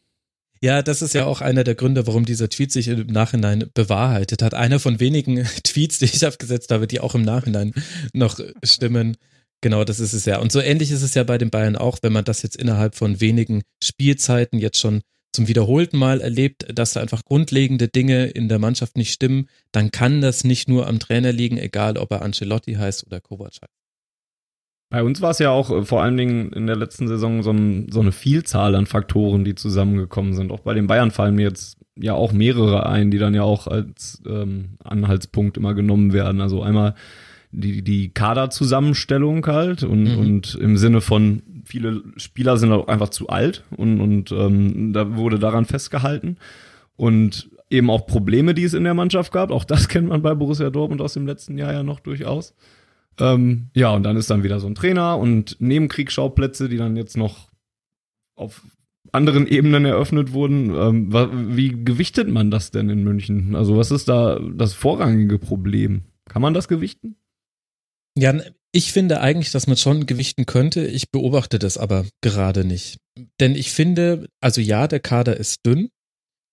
Ja, 0.61 0.81
das 0.81 1.01
ist 1.01 1.13
ja 1.13 1.25
auch 1.25 1.41
einer 1.41 1.65
der 1.65 1.75
Gründe, 1.75 2.07
warum 2.07 2.23
dieser 2.23 2.47
Tweet 2.47 2.71
sich 2.71 2.87
im 2.87 3.07
Nachhinein 3.07 3.69
bewahrheitet 3.73 4.41
hat. 4.41 4.53
Einer 4.53 4.79
von 4.79 5.01
wenigen 5.01 5.43
Tweets, 5.65 5.99
die 5.99 6.05
ich 6.05 6.25
abgesetzt 6.25 6.71
habe, 6.71 6.87
die 6.87 7.01
auch 7.01 7.13
im 7.13 7.23
Nachhinein 7.23 7.73
noch 8.13 8.39
stimmen. 8.63 9.17
Genau, 9.59 9.83
das 9.83 9.99
ist 9.99 10.13
es 10.13 10.23
ja. 10.23 10.39
Und 10.39 10.53
so 10.53 10.61
ähnlich 10.61 10.91
ist 10.91 11.01
es 11.01 11.13
ja 11.13 11.25
bei 11.25 11.37
den 11.37 11.49
Bayern 11.49 11.75
auch, 11.75 11.97
wenn 12.03 12.13
man 12.13 12.23
das 12.23 12.41
jetzt 12.41 12.55
innerhalb 12.55 12.95
von 12.95 13.19
wenigen 13.19 13.63
Spielzeiten 13.83 14.59
jetzt 14.59 14.79
schon 14.79 15.01
zum 15.31 15.47
wiederholten 15.47 15.97
Mal 15.97 16.21
erlebt, 16.21 16.65
dass 16.73 16.93
da 16.93 17.01
einfach 17.01 17.23
grundlegende 17.23 17.87
Dinge 17.87 18.27
in 18.27 18.49
der 18.49 18.59
Mannschaft 18.59 18.97
nicht 18.97 19.13
stimmen, 19.13 19.47
dann 19.71 19.91
kann 19.91 20.21
das 20.21 20.43
nicht 20.43 20.67
nur 20.67 20.87
am 20.87 20.99
Trainer 20.99 21.31
liegen, 21.31 21.57
egal 21.57 21.97
ob 21.97 22.11
er 22.11 22.21
Ancelotti 22.21 22.73
heißt 22.73 23.05
oder 23.05 23.21
Kovac 23.21 23.53
heißt. 23.61 23.79
Bei 24.91 25.03
uns 25.03 25.21
war 25.21 25.29
es 25.31 25.39
ja 25.39 25.51
auch 25.51 25.69
äh, 25.69 25.85
vor 25.85 26.01
allen 26.01 26.17
Dingen 26.17 26.51
in 26.51 26.65
der 26.65 26.75
letzten 26.75 27.07
Saison 27.07 27.43
so, 27.43 27.51
ein, 27.51 27.91
so, 27.91 27.99
eine 27.99 28.11
Vielzahl 28.11 28.73
an 28.73 28.87
Faktoren, 28.87 29.43
die 29.43 29.53
zusammengekommen 29.53 30.33
sind. 30.33 30.51
Auch 30.51 30.61
bei 30.61 30.73
den 30.73 30.87
Bayern 30.87 31.11
fallen 31.11 31.35
mir 31.35 31.43
jetzt 31.43 31.77
ja 31.95 32.13
auch 32.13 32.31
mehrere 32.31 32.87
ein, 32.87 33.11
die 33.11 33.19
dann 33.19 33.35
ja 33.35 33.43
auch 33.43 33.67
als 33.67 34.21
ähm, 34.25 34.77
Anhaltspunkt 34.83 35.57
immer 35.57 35.75
genommen 35.75 36.11
werden. 36.11 36.41
Also 36.41 36.63
einmal 36.63 36.95
die, 37.51 37.83
die 37.83 38.09
Kaderzusammenstellung 38.09 39.45
halt 39.45 39.83
und, 39.83 40.03
mhm. 40.03 40.17
und 40.17 40.55
im 40.55 40.77
Sinne 40.77 41.01
von 41.01 41.43
viele 41.69 42.03
Spieler 42.17 42.57
sind 42.57 42.71
auch 42.71 42.87
einfach 42.87 43.09
zu 43.09 43.29
alt 43.29 43.63
und, 43.77 44.01
und 44.01 44.31
ähm, 44.31 44.91
da 44.91 45.15
wurde 45.15 45.39
daran 45.39 45.65
festgehalten. 45.65 46.37
Und 46.95 47.49
eben 47.69 47.89
auch 47.89 48.07
Probleme, 48.07 48.53
die 48.53 48.63
es 48.63 48.73
in 48.73 48.83
der 48.83 48.93
Mannschaft 48.93 49.31
gab. 49.31 49.51
Auch 49.51 49.63
das 49.63 49.87
kennt 49.87 50.09
man 50.09 50.21
bei 50.21 50.33
Borussia 50.33 50.69
Dortmund 50.69 51.01
aus 51.01 51.13
dem 51.13 51.27
letzten 51.27 51.57
Jahr 51.57 51.71
ja 51.71 51.83
noch 51.83 51.99
durchaus. 51.99 52.55
Ähm, 53.19 53.69
ja, 53.73 53.91
und 53.91 54.03
dann 54.03 54.17
ist 54.17 54.29
dann 54.29 54.43
wieder 54.43 54.59
so 54.59 54.67
ein 54.67 54.75
Trainer 54.75 55.17
und 55.17 55.59
Nebenkriegsschauplätze, 55.59 56.69
die 56.69 56.77
dann 56.77 56.95
jetzt 56.95 57.17
noch 57.17 57.49
auf 58.35 58.63
anderen 59.11 59.47
Ebenen 59.47 59.85
eröffnet 59.85 60.33
wurden. 60.33 60.73
Ähm, 60.73 61.55
wie 61.55 61.83
gewichtet 61.83 62.29
man 62.29 62.49
das 62.49 62.71
denn 62.71 62.89
in 62.89 63.03
München? 63.03 63.55
Also 63.55 63.77
was 63.77 63.91
ist 63.91 64.09
da 64.09 64.39
das 64.39 64.73
vorrangige 64.73 65.37
Problem? 65.37 66.03
Kann 66.25 66.41
man 66.41 66.53
das 66.53 66.67
gewichten? 66.67 67.15
Ja, 68.15 68.33
ich 68.71 68.91
finde 68.91 69.21
eigentlich, 69.21 69.51
dass 69.51 69.67
man 69.67 69.77
schon 69.77 70.05
gewichten 70.05 70.45
könnte. 70.45 70.85
Ich 70.85 71.11
beobachte 71.11 71.59
das 71.59 71.77
aber 71.77 72.05
gerade 72.21 72.65
nicht. 72.65 72.97
Denn 73.39 73.55
ich 73.55 73.71
finde, 73.71 74.27
also 74.41 74.61
ja, 74.61 74.87
der 74.87 74.99
Kader 74.99 75.37
ist 75.37 75.65
dünn. 75.65 75.89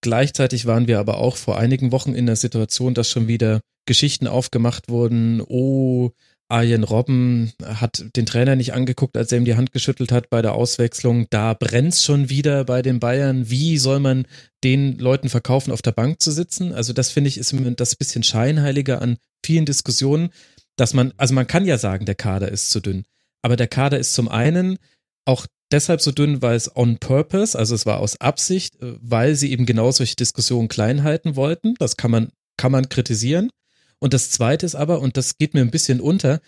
Gleichzeitig 0.02 0.66
waren 0.66 0.86
wir 0.86 0.98
aber 0.98 1.18
auch 1.18 1.36
vor 1.36 1.58
einigen 1.58 1.92
Wochen 1.92 2.14
in 2.14 2.26
der 2.26 2.36
Situation, 2.36 2.94
dass 2.94 3.10
schon 3.10 3.28
wieder 3.28 3.60
Geschichten 3.86 4.26
aufgemacht 4.26 4.88
wurden. 4.88 5.42
Oh, 5.46 6.10
Arjen 6.48 6.84
Robben 6.84 7.52
hat 7.64 8.04
den 8.16 8.26
Trainer 8.26 8.56
nicht 8.56 8.72
angeguckt, 8.72 9.16
als 9.16 9.32
er 9.32 9.38
ihm 9.38 9.44
die 9.44 9.56
Hand 9.56 9.72
geschüttelt 9.72 10.12
hat 10.12 10.30
bei 10.30 10.42
der 10.42 10.54
Auswechslung. 10.54 11.26
Da 11.30 11.54
brennt's 11.54 12.04
schon 12.04 12.30
wieder 12.30 12.64
bei 12.64 12.82
den 12.82 13.00
Bayern. 13.00 13.50
Wie 13.50 13.78
soll 13.78 13.98
man 13.98 14.26
den 14.62 14.98
Leuten 14.98 15.28
verkaufen, 15.28 15.72
auf 15.72 15.82
der 15.82 15.92
Bank 15.92 16.20
zu 16.20 16.30
sitzen? 16.30 16.72
Also 16.72 16.92
das 16.92 17.10
finde 17.10 17.28
ich 17.28 17.38
ist 17.38 17.54
das 17.76 17.96
bisschen 17.96 18.22
scheinheiliger 18.22 19.02
an 19.02 19.16
vielen 19.44 19.66
Diskussionen, 19.66 20.30
dass 20.76 20.94
man, 20.94 21.12
also 21.16 21.34
man 21.34 21.46
kann 21.46 21.64
ja 21.64 21.78
sagen, 21.78 22.06
der 22.06 22.14
Kader 22.14 22.50
ist 22.50 22.70
zu 22.70 22.80
dünn. 22.80 23.04
Aber 23.42 23.56
der 23.56 23.68
Kader 23.68 23.98
ist 23.98 24.14
zum 24.14 24.28
einen 24.28 24.78
auch 25.24 25.46
deshalb 25.72 26.00
so 26.00 26.12
dünn, 26.12 26.42
weil 26.42 26.56
es 26.56 26.74
on 26.76 26.98
purpose, 26.98 27.58
also 27.58 27.74
es 27.74 27.86
war 27.86 27.98
aus 27.98 28.20
Absicht, 28.20 28.80
äh, 28.80 28.94
weil 29.00 29.34
sie 29.34 29.50
eben 29.50 29.66
genau 29.66 29.90
solche 29.90 30.16
Diskussionen 30.16 30.68
klein 30.68 31.02
halten 31.02 31.36
wollten. 31.36 31.74
Das 31.78 31.96
kann 31.96 32.10
man, 32.10 32.30
kann 32.56 32.72
man 32.72 32.88
kritisieren. 32.88 33.50
Und 33.98 34.14
das 34.14 34.30
Zweite 34.30 34.66
ist 34.66 34.74
aber, 34.74 35.00
und 35.00 35.16
das 35.16 35.38
geht 35.38 35.54
mir 35.54 35.62
ein 35.62 35.70
bisschen 35.70 36.00
unter, 36.00 36.40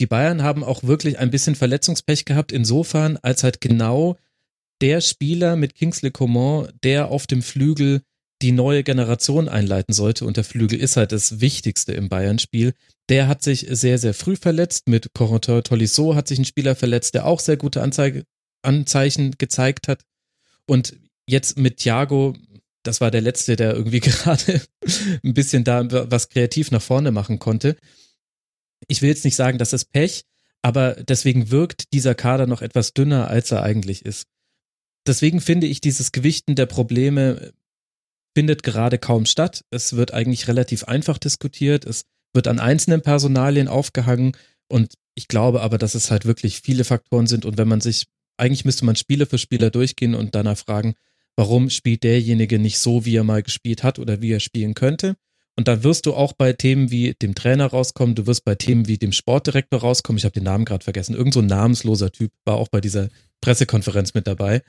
die 0.00 0.06
Bayern 0.06 0.42
haben 0.42 0.62
auch 0.62 0.82
wirklich 0.82 1.18
ein 1.18 1.30
bisschen 1.30 1.54
Verletzungspech 1.54 2.24
gehabt, 2.24 2.52
insofern, 2.52 3.16
als 3.22 3.42
halt 3.42 3.60
genau 3.60 4.16
der 4.82 5.00
Spieler 5.00 5.56
mit 5.56 5.74
Kingsley 5.74 6.10
Coman, 6.10 6.70
der 6.82 7.10
auf 7.10 7.26
dem 7.26 7.42
Flügel 7.42 8.02
die 8.42 8.52
neue 8.52 8.82
Generation 8.82 9.48
einleiten 9.48 9.94
sollte, 9.94 10.24
und 10.24 10.36
der 10.36 10.44
Flügel 10.44 10.78
ist 10.78 10.96
halt 10.96 11.12
das 11.12 11.40
Wichtigste 11.40 11.92
im 11.92 12.08
Bayern-Spiel, 12.08 12.74
der 13.08 13.28
hat 13.28 13.42
sich 13.42 13.66
sehr, 13.70 13.98
sehr 13.98 14.14
früh 14.14 14.36
verletzt. 14.36 14.88
Mit 14.88 15.14
Corentin 15.14 15.62
Tolisso 15.62 16.14
hat 16.14 16.28
sich 16.28 16.38
ein 16.38 16.44
Spieler 16.44 16.74
verletzt, 16.74 17.14
der 17.14 17.26
auch 17.26 17.40
sehr 17.40 17.56
gute 17.56 17.82
Anzeige, 17.82 18.24
Anzeichen 18.62 19.36
gezeigt 19.38 19.88
hat. 19.88 20.02
Und 20.66 20.96
jetzt 21.26 21.56
mit 21.56 21.78
Thiago, 21.78 22.34
das 22.82 23.00
war 23.00 23.10
der 23.10 23.20
Letzte, 23.20 23.56
der 23.56 23.74
irgendwie 23.74 24.00
gerade 24.00 24.60
ein 25.24 25.34
bisschen 25.34 25.64
da 25.64 26.10
was 26.10 26.28
kreativ 26.28 26.70
nach 26.70 26.82
vorne 26.82 27.12
machen 27.12 27.38
konnte. 27.38 27.76
Ich 28.88 29.02
will 29.02 29.08
jetzt 29.08 29.24
nicht 29.24 29.36
sagen, 29.36 29.58
das 29.58 29.72
ist 29.72 29.92
Pech, 29.92 30.24
aber 30.62 30.94
deswegen 30.94 31.50
wirkt 31.50 31.92
dieser 31.92 32.14
Kader 32.14 32.46
noch 32.46 32.60
etwas 32.60 32.92
dünner, 32.92 33.28
als 33.28 33.50
er 33.50 33.62
eigentlich 33.62 34.04
ist. 34.04 34.26
Deswegen 35.06 35.40
finde 35.40 35.68
ich, 35.68 35.80
dieses 35.80 36.10
Gewichten 36.10 36.56
der 36.56 36.66
Probleme 36.66 37.52
findet 38.36 38.62
gerade 38.62 38.98
kaum 38.98 39.24
statt. 39.24 39.64
Es 39.70 39.96
wird 39.96 40.12
eigentlich 40.12 40.46
relativ 40.46 40.84
einfach 40.84 41.16
diskutiert. 41.16 41.86
Es 41.86 42.02
wird 42.34 42.48
an 42.48 42.60
einzelnen 42.60 43.00
Personalien 43.00 43.66
aufgehangen 43.66 44.36
und 44.68 44.92
ich 45.14 45.26
glaube 45.26 45.62
aber, 45.62 45.78
dass 45.78 45.94
es 45.94 46.10
halt 46.10 46.26
wirklich 46.26 46.60
viele 46.60 46.84
Faktoren 46.84 47.26
sind 47.26 47.46
und 47.46 47.56
wenn 47.56 47.66
man 47.66 47.80
sich, 47.80 48.08
eigentlich 48.36 48.66
müsste 48.66 48.84
man 48.84 48.94
Spieler 48.94 49.24
für 49.24 49.38
Spieler 49.38 49.70
durchgehen 49.70 50.14
und 50.14 50.34
danach 50.34 50.58
fragen, 50.58 50.96
warum 51.34 51.70
spielt 51.70 52.02
derjenige 52.02 52.58
nicht 52.58 52.78
so, 52.78 53.06
wie 53.06 53.16
er 53.16 53.24
mal 53.24 53.42
gespielt 53.42 53.82
hat 53.82 53.98
oder 53.98 54.20
wie 54.20 54.32
er 54.32 54.40
spielen 54.40 54.74
könnte. 54.74 55.16
Und 55.58 55.66
dann 55.66 55.82
wirst 55.82 56.04
du 56.04 56.12
auch 56.12 56.34
bei 56.34 56.52
Themen 56.52 56.90
wie 56.90 57.14
dem 57.14 57.34
Trainer 57.34 57.64
rauskommen, 57.64 58.16
du 58.16 58.26
wirst 58.26 58.44
bei 58.44 58.54
Themen 58.54 58.86
wie 58.86 58.98
dem 58.98 59.12
Sportdirektor 59.12 59.80
rauskommen. 59.80 60.18
Ich 60.18 60.24
habe 60.26 60.34
den 60.34 60.44
Namen 60.44 60.66
gerade 60.66 60.84
vergessen. 60.84 61.14
Irgend 61.14 61.32
so 61.32 61.40
ein 61.40 61.46
namensloser 61.46 62.12
Typ 62.12 62.32
war 62.44 62.56
auch 62.56 62.68
bei 62.68 62.82
dieser 62.82 63.08
Pressekonferenz 63.40 64.14
mit 64.14 64.26
dabei. 64.26 64.62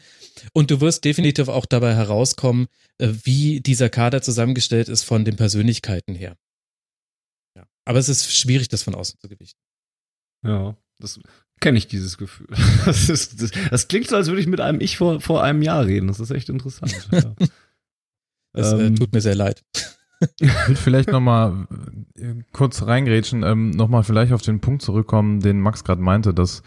Und 0.54 0.72
du 0.72 0.82
wirst 0.82 1.06
definitiv 1.06 1.48
auch 1.48 1.66
dabei 1.66 1.96
herauskommen, 1.96 2.68
äh, 2.98 3.10
wie 3.24 3.62
dieser 3.62 3.90
Kader 3.90 4.22
zusammengestellt 4.22 4.90
ist 4.90 5.04
von 5.04 5.26
den 5.26 5.36
Persönlichkeiten 5.36 6.16
her. 6.16 6.38
Ja. 7.56 7.66
Aber 7.86 8.00
es 8.00 8.10
ist 8.10 8.34
schwierig, 8.34 8.70
das 8.70 8.84
von 8.84 8.96
außen 8.96 9.20
zu 9.20 9.28
gewichten. 9.28 9.60
Ja, 10.44 10.78
das 11.00 11.20
kenne 11.60 11.78
ich 11.78 11.88
dieses 11.88 12.18
Gefühl. 12.18 12.48
Das, 12.86 13.10
ist, 13.10 13.42
das, 13.42 13.52
das, 13.70 13.88
klingt 13.88 14.08
so, 14.08 14.16
als 14.16 14.28
würde 14.28 14.42
ich 14.42 14.48
mit 14.48 14.62
einem 14.62 14.80
Ich 14.80 14.98
vor, 14.98 15.20
vor 15.22 15.44
einem 15.44 15.62
Jahr 15.62 15.86
reden. 15.86 16.08
Das 16.08 16.20
ist 16.20 16.32
echt 16.32 16.50
interessant. 16.50 16.94
Ja. 17.12 17.36
Das 18.54 18.74
äh, 18.74 18.88
ähm, 18.88 18.96
tut 18.96 19.14
mir 19.14 19.22
sehr 19.22 19.36
leid. 19.36 19.64
Ich 20.40 20.68
will 20.68 20.76
vielleicht 20.76 21.12
nochmal 21.12 21.68
äh, 22.16 22.34
kurz 22.52 22.82
reingrätschen, 22.82 23.44
ähm, 23.44 23.70
nochmal 23.70 24.04
vielleicht 24.04 24.34
auf 24.34 24.42
den 24.42 24.62
Punkt 24.62 24.82
zurückkommen, 24.82 25.42
den 25.42 25.60
Max 25.60 25.84
gerade 25.84 26.02
meinte, 26.02 26.34
dass 26.34 26.64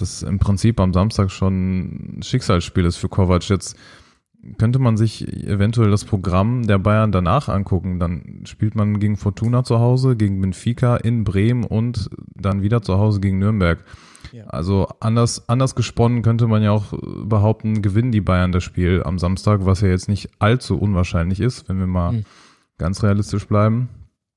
das 0.00 0.22
im 0.22 0.38
Prinzip 0.38 0.80
am 0.80 0.92
Samstag 0.92 1.30
schon 1.30 2.18
ein 2.18 2.22
Schicksalsspiel 2.22 2.84
ist 2.84 2.96
für 2.96 3.08
Kovac. 3.08 3.48
Jetzt 3.48 3.76
könnte 4.56 4.78
man 4.78 4.96
sich 4.96 5.26
eventuell 5.44 5.90
das 5.90 6.04
Programm 6.04 6.66
der 6.66 6.78
Bayern 6.78 7.12
danach 7.12 7.48
angucken. 7.48 7.98
Dann 7.98 8.42
spielt 8.44 8.74
man 8.74 9.00
gegen 9.00 9.16
Fortuna 9.16 9.64
zu 9.64 9.78
Hause, 9.78 10.16
gegen 10.16 10.40
Benfica 10.40 10.96
in 10.96 11.24
Bremen 11.24 11.64
und 11.64 12.08
dann 12.34 12.62
wieder 12.62 12.82
zu 12.82 12.98
Hause 12.98 13.20
gegen 13.20 13.38
Nürnberg. 13.38 13.84
Ja. 14.32 14.44
Also 14.46 14.88
anders, 15.00 15.48
anders 15.48 15.74
gesponnen 15.74 16.22
könnte 16.22 16.46
man 16.46 16.62
ja 16.62 16.70
auch 16.70 16.92
behaupten, 17.24 17.82
gewinnen 17.82 18.12
die 18.12 18.20
Bayern 18.20 18.52
das 18.52 18.62
Spiel 18.62 19.02
am 19.04 19.18
Samstag, 19.18 19.64
was 19.64 19.80
ja 19.80 19.88
jetzt 19.88 20.08
nicht 20.08 20.30
allzu 20.38 20.78
unwahrscheinlich 20.78 21.40
ist, 21.40 21.68
wenn 21.68 21.78
wir 21.78 21.86
mal 21.86 22.12
hm 22.12 22.24
ganz 22.78 23.02
realistisch 23.02 23.46
bleiben. 23.46 23.88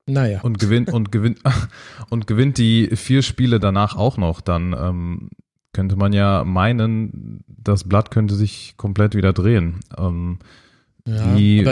Naja. 0.06 0.40
Und 0.42 0.58
gewinnt 0.58 0.92
und 0.92 1.12
gewinnt 1.12 1.38
und 2.10 2.26
gewinnt 2.26 2.58
die 2.58 2.88
vier 2.96 3.22
Spiele 3.22 3.60
danach 3.60 3.96
auch 3.96 4.16
noch, 4.16 4.40
dann 4.40 4.76
ähm, 4.78 5.30
könnte 5.72 5.96
man 5.96 6.12
ja 6.12 6.44
meinen, 6.44 7.44
das 7.46 7.84
Blatt 7.84 8.10
könnte 8.10 8.34
sich 8.34 8.74
komplett 8.76 9.14
wieder 9.14 9.32
drehen. 9.32 9.80
Ähm, 9.96 10.38
ja, 11.06 11.36
wie, 11.36 11.66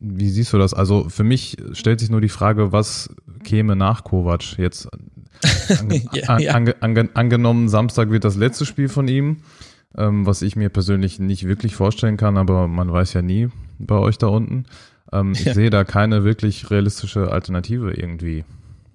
wie 0.00 0.28
siehst 0.28 0.52
du 0.52 0.58
das? 0.58 0.74
Also 0.74 1.08
für 1.08 1.24
mich 1.24 1.56
stellt 1.72 2.00
sich 2.00 2.10
nur 2.10 2.20
die 2.20 2.28
Frage, 2.28 2.72
was 2.72 3.14
käme 3.44 3.76
nach 3.76 4.04
Kovac 4.04 4.58
jetzt? 4.58 4.88
Ange, 5.78 6.02
ja, 6.12 6.38
ja. 6.38 6.54
Ange, 6.54 6.76
ange, 6.80 7.08
angenommen, 7.14 7.68
Samstag 7.68 8.10
wird 8.10 8.24
das 8.24 8.36
letzte 8.36 8.66
Spiel 8.66 8.88
von 8.88 9.08
ihm, 9.08 9.38
ähm, 9.96 10.26
was 10.26 10.42
ich 10.42 10.56
mir 10.56 10.68
persönlich 10.68 11.18
nicht 11.18 11.46
wirklich 11.46 11.74
vorstellen 11.74 12.16
kann, 12.16 12.36
aber 12.36 12.68
man 12.68 12.92
weiß 12.92 13.14
ja 13.14 13.22
nie 13.22 13.48
bei 13.78 13.96
euch 13.96 14.18
da 14.18 14.26
unten. 14.26 14.64
Ähm, 15.12 15.32
ich 15.32 15.44
ja. 15.44 15.54
sehe 15.54 15.70
da 15.70 15.84
keine 15.84 16.24
wirklich 16.24 16.70
realistische 16.70 17.30
Alternative 17.30 17.92
irgendwie. 17.92 18.44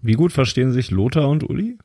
Wie 0.02 0.14
gut 0.14 0.32
verstehen 0.32 0.72
sich 0.72 0.92
Lothar 0.92 1.28
und 1.28 1.50
Uli? 1.50 1.78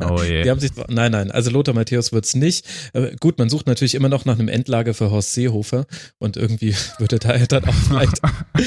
Oh 0.00 0.22
je. 0.22 0.42
Die 0.42 0.50
haben 0.50 0.60
sich, 0.60 0.70
nein, 0.88 1.12
nein, 1.12 1.30
also 1.30 1.50
Lothar 1.50 1.74
Matthäus 1.74 2.12
wird's 2.12 2.34
nicht. 2.34 2.66
Äh, 2.92 3.16
gut, 3.20 3.38
man 3.38 3.48
sucht 3.48 3.66
natürlich 3.66 3.94
immer 3.94 4.08
noch 4.08 4.24
nach 4.24 4.38
einem 4.38 4.48
Endlager 4.48 4.94
für 4.94 5.10
Horst 5.10 5.34
Seehofer 5.34 5.86
und 6.18 6.36
irgendwie 6.36 6.74
würde 6.98 7.18
da 7.18 7.36
dann 7.38 7.64
auch 7.64 7.74
vielleicht 7.74 8.20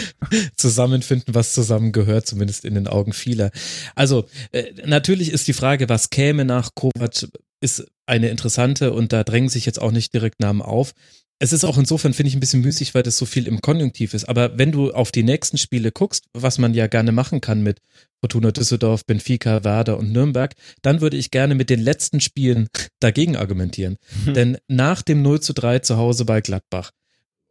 zusammenfinden, 0.56 1.34
was 1.34 1.54
zusammengehört, 1.54 2.28
zumindest 2.28 2.66
in 2.66 2.76
den 2.76 2.88
Augen 2.88 3.14
vieler. 3.14 3.52
Also, 3.96 4.26
äh, 4.52 4.66
natürlich 4.86 5.32
ist 5.32 5.48
die 5.48 5.54
Frage, 5.54 5.90
was 5.90 6.10
käme 6.10 6.46
nach 6.46 6.72
Kovac, 6.76 7.28
ist 7.62 7.86
eine 8.06 8.30
interessante 8.30 8.92
und 8.92 9.14
da 9.14 9.24
drängen 9.24 9.50
sich 9.50 9.66
jetzt 9.66 9.82
auch 9.82 9.92
nicht 9.92 10.14
direkt 10.14 10.42
Namen 10.42 10.62
auf 10.62 10.94
es 11.40 11.52
ist 11.52 11.66
auch 11.66 11.78
insofern, 11.78 12.14
finde 12.14 12.30
ich, 12.30 12.36
ein 12.36 12.40
bisschen 12.40 12.62
müßig, 12.62 12.96
weil 12.96 13.04
das 13.04 13.18
so 13.18 13.26
viel 13.26 13.48
im 13.48 13.60
Konjunktiv 13.60 14.14
ist. 14.14 14.26
Aber 14.26 14.58
wenn 14.58 14.72
du 14.72 14.94
auf 14.94 15.12
die 15.12 15.24
nächsten 15.24 15.58
Spiele 15.58 15.92
guckst, 15.92 16.26
was 16.34 16.58
man 16.58 16.74
ja 16.74 16.88
gerne 16.88 17.12
machen 17.12 17.42
kann 17.42 17.64
mit 17.64 17.80
Fortuna 18.22 18.52
Düsseldorf, 18.52 19.06
Benfica, 19.06 19.64
Werder 19.64 19.98
und 19.98 20.12
Nürnberg, 20.12 20.54
dann 20.82 21.02
würde 21.02 21.18
ich 21.18 21.32
gerne 21.32 21.56
mit 21.56 21.70
den 21.70 21.82
letzten 21.82 22.22
Spielen 22.22 22.68
dagegen 23.00 23.36
argumentieren. 23.36 23.98
Hm. 24.24 24.34
Denn 24.34 24.58
nach 24.68 25.02
dem 25.02 25.22
0 25.22 25.42
zu 25.42 25.54
3 25.54 25.80
zu 25.80 25.98
Hause 25.98 26.24
bei 26.24 26.40
Gladbach, 26.40 26.92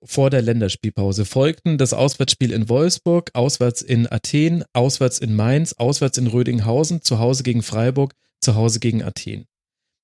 vor 0.05 0.31
der 0.31 0.43
Länderspielpause, 0.43 1.25
folgten 1.25 1.79
das 1.79 1.93
Auswärtsspiel 1.93 2.53
in 2.53 2.69
Wolfsburg, 2.69 3.31
auswärts 3.35 3.83
in 3.83 4.11
Athen, 4.11 4.65
auswärts 4.73 5.19
in 5.19 5.35
Mainz, 5.35 5.75
auswärts 5.75 6.19
in 6.19 6.27
Rödinghausen, 6.27 7.03
zu 7.03 7.19
Hause 7.19 7.43
gegen 7.43 7.63
Freiburg, 7.63 8.15
zu 8.41 8.55
Hause 8.55 8.81
gegen 8.81 9.03
Athen. 9.03 9.45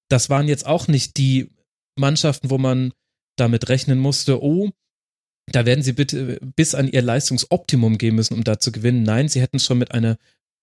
Das 0.08 0.30
waren 0.30 0.48
jetzt 0.48 0.66
auch 0.66 0.88
nicht 0.88 1.16
die 1.16 1.50
Mannschaften, 1.96 2.50
wo 2.50 2.58
man 2.58 2.92
damit 3.40 3.68
rechnen 3.68 3.98
musste, 3.98 4.42
oh, 4.42 4.70
da 5.50 5.64
werden 5.64 5.82
sie 5.82 5.92
bitte 5.92 6.38
bis 6.56 6.74
an 6.74 6.88
ihr 6.88 7.02
Leistungsoptimum 7.02 7.98
gehen 7.98 8.14
müssen, 8.14 8.34
um 8.34 8.44
da 8.44 8.58
zu 8.58 8.72
gewinnen. 8.72 9.02
Nein, 9.02 9.28
sie 9.28 9.40
hätten 9.40 9.58
schon 9.58 9.78
mit 9.78 9.92
einer 9.92 10.18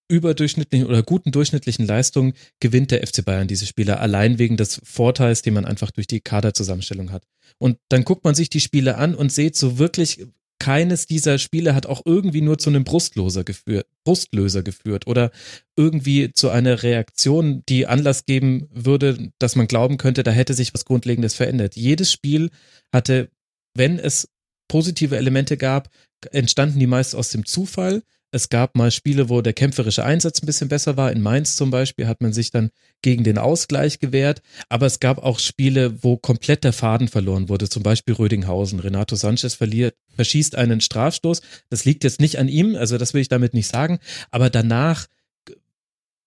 überdurchschnittlichen 0.07 0.87
oder 0.87 1.01
guten 1.01 1.31
durchschnittlichen 1.31 1.87
Leistung 1.87 2.33
gewinnt 2.59 2.91
der 2.91 3.05
FC 3.05 3.25
Bayern 3.25 3.47
diese 3.47 3.65
Spiele, 3.65 3.99
allein 3.99 4.37
wegen 4.37 4.57
des 4.57 4.79
Vorteils, 4.83 5.41
den 5.41 5.55
man 5.55 5.65
einfach 5.65 5.91
durch 5.91 6.05
die 6.05 6.21
Kaderzusammenstellung 6.21 7.11
hat. 7.11 7.23
Und 7.57 7.79
dann 7.89 8.03
guckt 8.03 8.23
man 8.23 8.35
sich 8.35 8.49
die 8.49 8.61
Spiele 8.61 8.97
an 8.97 9.15
und 9.15 9.31
sieht 9.31 9.55
so 9.55 9.79
wirklich 9.79 10.27
keines 10.59 11.05
dieser 11.05 11.37
Spiele 11.37 11.75
hat 11.75 11.85
auch 11.85 12.01
irgendwie 12.05 12.41
nur 12.41 12.57
zu 12.57 12.69
einem 12.69 12.83
Brustloser 12.83 13.43
geführt, 13.43 13.87
Brustlöser 14.03 14.63
geführt 14.63 15.07
oder 15.07 15.31
irgendwie 15.75 16.31
zu 16.31 16.49
einer 16.49 16.81
Reaktion, 16.83 17.63
die 17.67 17.87
Anlass 17.87 18.25
geben 18.25 18.67
würde, 18.71 19.31
dass 19.39 19.55
man 19.55 19.67
glauben 19.67 19.97
könnte, 19.97 20.23
da 20.23 20.31
hätte 20.31 20.53
sich 20.53 20.73
was 20.73 20.85
Grundlegendes 20.85 21.33
verändert. 21.33 21.75
Jedes 21.75 22.11
Spiel 22.11 22.51
hatte, 22.93 23.29
wenn 23.75 23.99
es 23.99 24.29
positive 24.67 25.17
Elemente 25.17 25.57
gab, 25.57 25.89
entstanden 26.31 26.79
die 26.79 26.87
meist 26.87 27.15
aus 27.15 27.29
dem 27.29 27.45
Zufall 27.45 28.03
es 28.35 28.49
gab 28.49 28.75
mal 28.75 28.91
Spiele, 28.91 29.29
wo 29.29 29.41
der 29.41 29.53
kämpferische 29.53 30.03
Einsatz 30.03 30.41
ein 30.41 30.45
bisschen 30.45 30.67
besser 30.67 30.97
war. 30.97 31.11
In 31.11 31.21
Mainz 31.21 31.55
zum 31.55 31.71
Beispiel 31.71 32.05
hat 32.05 32.21
man 32.21 32.33
sich 32.33 32.51
dann 32.51 32.69
gegen 33.01 33.23
den 33.23 33.37
Ausgleich 33.37 33.99
gewehrt. 33.99 34.41
Aber 34.67 34.85
es 34.85 34.99
gab 34.99 35.19
auch 35.19 35.39
Spiele, 35.39 36.03
wo 36.03 36.17
komplett 36.17 36.65
der 36.65 36.73
Faden 36.73 37.07
verloren 37.07 37.47
wurde. 37.47 37.69
Zum 37.69 37.81
Beispiel 37.81 38.13
Rödinghausen. 38.13 38.81
Renato 38.81 39.15
Sanchez 39.15 39.53
verliert, 39.53 39.95
verschießt 40.15 40.55
einen 40.55 40.81
Strafstoß. 40.81 41.41
Das 41.69 41.85
liegt 41.85 42.03
jetzt 42.03 42.19
nicht 42.19 42.37
an 42.37 42.49
ihm, 42.49 42.75
also 42.75 42.97
das 42.97 43.13
will 43.13 43.21
ich 43.21 43.29
damit 43.29 43.53
nicht 43.53 43.67
sagen. 43.67 43.99
Aber 44.31 44.49
danach 44.49 45.07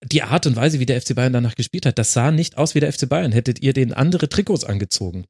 die 0.03 0.23
Art 0.23 0.47
und 0.47 0.55
Weise, 0.55 0.79
wie 0.79 0.85
der 0.85 0.99
FC 0.99 1.13
Bayern 1.13 1.33
danach 1.33 1.55
gespielt 1.55 1.85
hat, 1.85 1.99
das 1.99 2.13
sah 2.13 2.31
nicht 2.31 2.57
aus 2.57 2.73
wie 2.73 2.79
der 2.79 2.91
FC 2.91 3.07
Bayern. 3.07 3.31
Hättet 3.31 3.61
ihr 3.61 3.73
den 3.73 3.93
andere 3.93 4.29
Trikots 4.29 4.63
angezogen? 4.63 5.25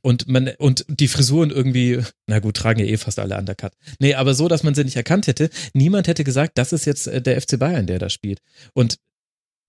Und 0.00 0.28
man, 0.28 0.50
und 0.58 0.84
die 0.88 1.08
Frisuren 1.08 1.50
irgendwie, 1.50 2.02
na 2.26 2.38
gut, 2.38 2.56
tragen 2.56 2.80
ja 2.80 2.86
eh 2.86 2.96
fast 2.96 3.18
alle 3.18 3.36
Undercut. 3.36 3.72
Nee, 3.98 4.14
aber 4.14 4.34
so, 4.34 4.48
dass 4.48 4.62
man 4.62 4.74
sie 4.74 4.84
nicht 4.84 4.96
erkannt 4.96 5.26
hätte. 5.26 5.50
Niemand 5.72 6.06
hätte 6.06 6.24
gesagt, 6.24 6.56
das 6.56 6.72
ist 6.72 6.84
jetzt 6.84 7.08
äh, 7.08 7.20
der 7.20 7.40
FC 7.40 7.58
Bayern, 7.58 7.86
der 7.86 7.98
da 7.98 8.08
spielt. 8.08 8.40
Und 8.74 8.98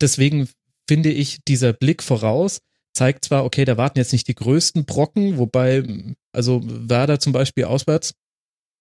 deswegen 0.02 0.48
finde 0.88 1.12
ich, 1.12 1.40
dieser 1.48 1.74
Blick 1.74 2.04
voraus 2.04 2.60
zeigt 2.94 3.26
zwar, 3.26 3.46
okay, 3.46 3.66
da 3.66 3.78
warten 3.78 4.00
jetzt 4.00 4.12
nicht 4.12 4.28
die 4.28 4.36
größten 4.36 4.86
Brocken, 4.86 5.38
wobei, 5.38 5.84
also 6.32 6.62
Werder 6.64 7.20
zum 7.20 7.34
Beispiel 7.34 7.66
auswärts, 7.66 8.14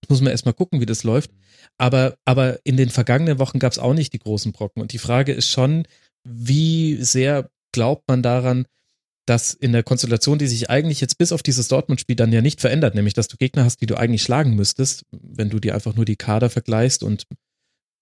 muss 0.09 0.21
man 0.21 0.31
erstmal 0.31 0.55
gucken, 0.55 0.81
wie 0.81 0.87
das 0.87 1.05
läuft. 1.05 1.31
Aber, 1.77 2.17
aber 2.25 2.59
in 2.65 2.77
den 2.77 2.91
vergangenen 2.91 3.39
Wochen 3.39 3.59
gab 3.59 3.73
es 3.73 3.79
auch 3.79 3.95
nicht 3.95 4.13
die 4.13 4.19
großen 4.19 4.53
Brocken. 4.53 4.81
Und 4.81 4.93
die 4.93 4.99
Frage 4.99 5.33
ist 5.33 5.49
schon, 5.49 5.87
wie 6.25 6.97
sehr 7.03 7.51
glaubt 7.73 8.09
man 8.09 8.23
daran, 8.23 8.67
dass 9.29 9.53
in 9.53 9.73
der 9.73 9.83
Konstellation, 9.83 10.39
die 10.39 10.47
sich 10.47 10.71
eigentlich 10.71 11.01
jetzt 11.01 11.19
bis 11.19 11.33
auf 11.33 11.43
dieses 11.43 11.69
Dortmund-Spiel 11.69 12.17
dann 12.17 12.33
ja 12.33 12.41
nicht 12.41 12.61
verändert, 12.61 12.95
nämlich 12.95 13.15
dass 13.15 13.29
du 13.29 13.37
Gegner 13.37 13.65
hast, 13.65 13.81
die 13.81 13.87
du 13.87 13.97
eigentlich 13.97 14.23
schlagen 14.23 14.55
müsstest, 14.55 15.05
wenn 15.11 15.51
du 15.51 15.59
dir 15.59 15.75
einfach 15.75 15.95
nur 15.95 16.05
die 16.05 16.17
Kader 16.17 16.49
vergleichst 16.49 17.03
und 17.03 17.27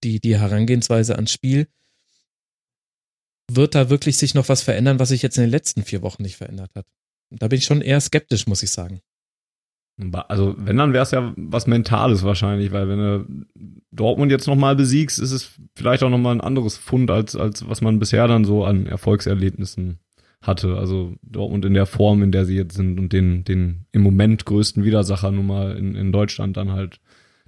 die, 0.04 0.20
die 0.20 0.38
Herangehensweise 0.38 1.16
ans 1.16 1.32
Spiel, 1.32 1.66
wird 3.50 3.74
da 3.74 3.90
wirklich 3.90 4.16
sich 4.18 4.34
noch 4.34 4.48
was 4.48 4.62
verändern, 4.62 4.98
was 4.98 5.08
sich 5.08 5.22
jetzt 5.22 5.36
in 5.36 5.44
den 5.44 5.50
letzten 5.50 5.82
vier 5.82 6.02
Wochen 6.02 6.22
nicht 6.22 6.36
verändert 6.36 6.70
hat. 6.74 6.86
Da 7.30 7.48
bin 7.48 7.58
ich 7.58 7.64
schon 7.64 7.80
eher 7.80 8.00
skeptisch, 8.00 8.46
muss 8.46 8.62
ich 8.62 8.70
sagen. 8.70 9.00
Also, 10.28 10.54
wenn, 10.58 10.76
dann 10.76 10.92
wäre 10.92 11.04
es 11.04 11.10
ja 11.10 11.32
was 11.36 11.66
Mentales 11.66 12.22
wahrscheinlich, 12.22 12.70
weil 12.70 12.88
wenn 12.88 12.98
du 12.98 13.46
Dortmund 13.90 14.30
jetzt 14.30 14.46
nochmal 14.46 14.76
besiegst, 14.76 15.18
ist 15.18 15.32
es 15.32 15.52
vielleicht 15.74 16.02
auch 16.02 16.10
nochmal 16.10 16.34
ein 16.34 16.42
anderes 16.42 16.76
Fund, 16.76 17.10
als, 17.10 17.34
als 17.34 17.66
was 17.66 17.80
man 17.80 17.98
bisher 17.98 18.28
dann 18.28 18.44
so 18.44 18.64
an 18.64 18.86
Erfolgserlebnissen 18.86 19.98
hatte. 20.42 20.76
Also 20.76 21.14
Dortmund 21.22 21.64
in 21.64 21.74
der 21.74 21.86
Form, 21.86 22.22
in 22.22 22.32
der 22.32 22.44
sie 22.44 22.56
jetzt 22.56 22.76
sind 22.76 22.98
und 22.98 23.12
den, 23.12 23.44
den 23.44 23.86
im 23.92 24.02
Moment 24.02 24.44
größten 24.44 24.84
Widersacher 24.84 25.30
nun 25.30 25.46
mal 25.46 25.76
in, 25.76 25.94
in 25.94 26.12
Deutschland 26.12 26.56
dann 26.56 26.72
halt, 26.72 27.00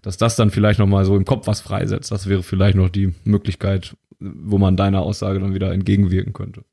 dass 0.02 0.16
das 0.16 0.36
dann 0.36 0.50
vielleicht 0.50 0.78
nochmal 0.78 1.04
so 1.04 1.16
im 1.16 1.24
Kopf 1.24 1.46
was 1.46 1.60
freisetzt. 1.60 2.10
Das 2.10 2.28
wäre 2.28 2.42
vielleicht 2.42 2.76
noch 2.76 2.88
die 2.88 3.14
Möglichkeit, 3.24 3.96
wo 4.20 4.58
man 4.58 4.76
deiner 4.76 5.02
Aussage 5.02 5.40
dann 5.40 5.54
wieder 5.54 5.72
entgegenwirken 5.72 6.32
könnte. 6.32 6.64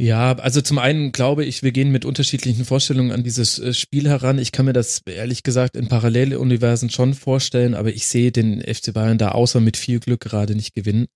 Ja, 0.00 0.32
also 0.38 0.60
zum 0.60 0.78
einen 0.78 1.12
glaube 1.12 1.44
ich, 1.44 1.62
wir 1.62 1.70
gehen 1.70 1.92
mit 1.92 2.04
unterschiedlichen 2.04 2.64
Vorstellungen 2.64 3.12
an 3.12 3.22
dieses 3.22 3.60
äh, 3.60 3.72
Spiel 3.72 4.08
heran. 4.08 4.38
Ich 4.38 4.50
kann 4.50 4.66
mir 4.66 4.72
das 4.72 5.02
ehrlich 5.06 5.44
gesagt 5.44 5.76
in 5.76 5.86
parallele 5.86 6.40
Universen 6.40 6.90
schon 6.90 7.14
vorstellen, 7.14 7.74
aber 7.74 7.90
ich 7.90 8.06
sehe 8.06 8.32
den 8.32 8.60
FC 8.60 8.92
Bayern 8.92 9.18
da 9.18 9.30
außer 9.30 9.60
mit 9.60 9.76
viel 9.76 10.00
Glück 10.00 10.20
gerade 10.20 10.56
nicht 10.56 10.74
gewinnen. 10.74 11.06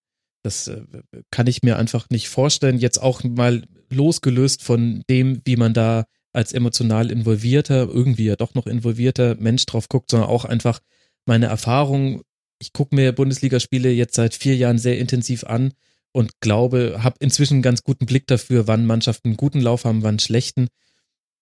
Das 0.42 0.68
äh, 0.68 0.82
kann 1.30 1.46
ich 1.46 1.62
mir 1.62 1.76
einfach 1.76 2.08
nicht 2.10 2.28
vorstellen. 2.28 2.78
Jetzt 2.78 2.98
auch 2.98 3.22
mal 3.24 3.64
losgelöst 3.90 4.62
von 4.62 5.02
dem, 5.08 5.40
wie 5.44 5.56
man 5.56 5.74
da 5.74 6.04
als 6.32 6.52
emotional 6.52 7.10
involvierter, 7.10 7.88
irgendwie 7.88 8.26
ja 8.26 8.36
doch 8.36 8.54
noch 8.54 8.66
involvierter 8.66 9.36
Mensch 9.36 9.66
drauf 9.66 9.88
guckt, 9.88 10.10
sondern 10.10 10.28
auch 10.28 10.44
einfach 10.44 10.80
meine 11.26 11.46
Erfahrung. 11.46 12.22
Ich 12.60 12.72
gucke 12.72 12.94
mir 12.94 13.12
Bundesligaspiele 13.12 13.90
jetzt 13.90 14.14
seit 14.14 14.34
vier 14.34 14.56
Jahren 14.56 14.78
sehr 14.78 14.98
intensiv 14.98 15.44
an 15.44 15.72
und 16.12 16.40
glaube, 16.40 17.02
habe 17.02 17.16
inzwischen 17.20 17.54
einen 17.54 17.62
ganz 17.62 17.82
guten 17.82 18.06
Blick 18.06 18.26
dafür, 18.26 18.66
wann 18.66 18.86
Mannschaften 18.86 19.28
einen 19.28 19.36
guten 19.36 19.60
Lauf 19.60 19.84
haben, 19.84 20.02
wann 20.02 20.18
schlechten. 20.18 20.68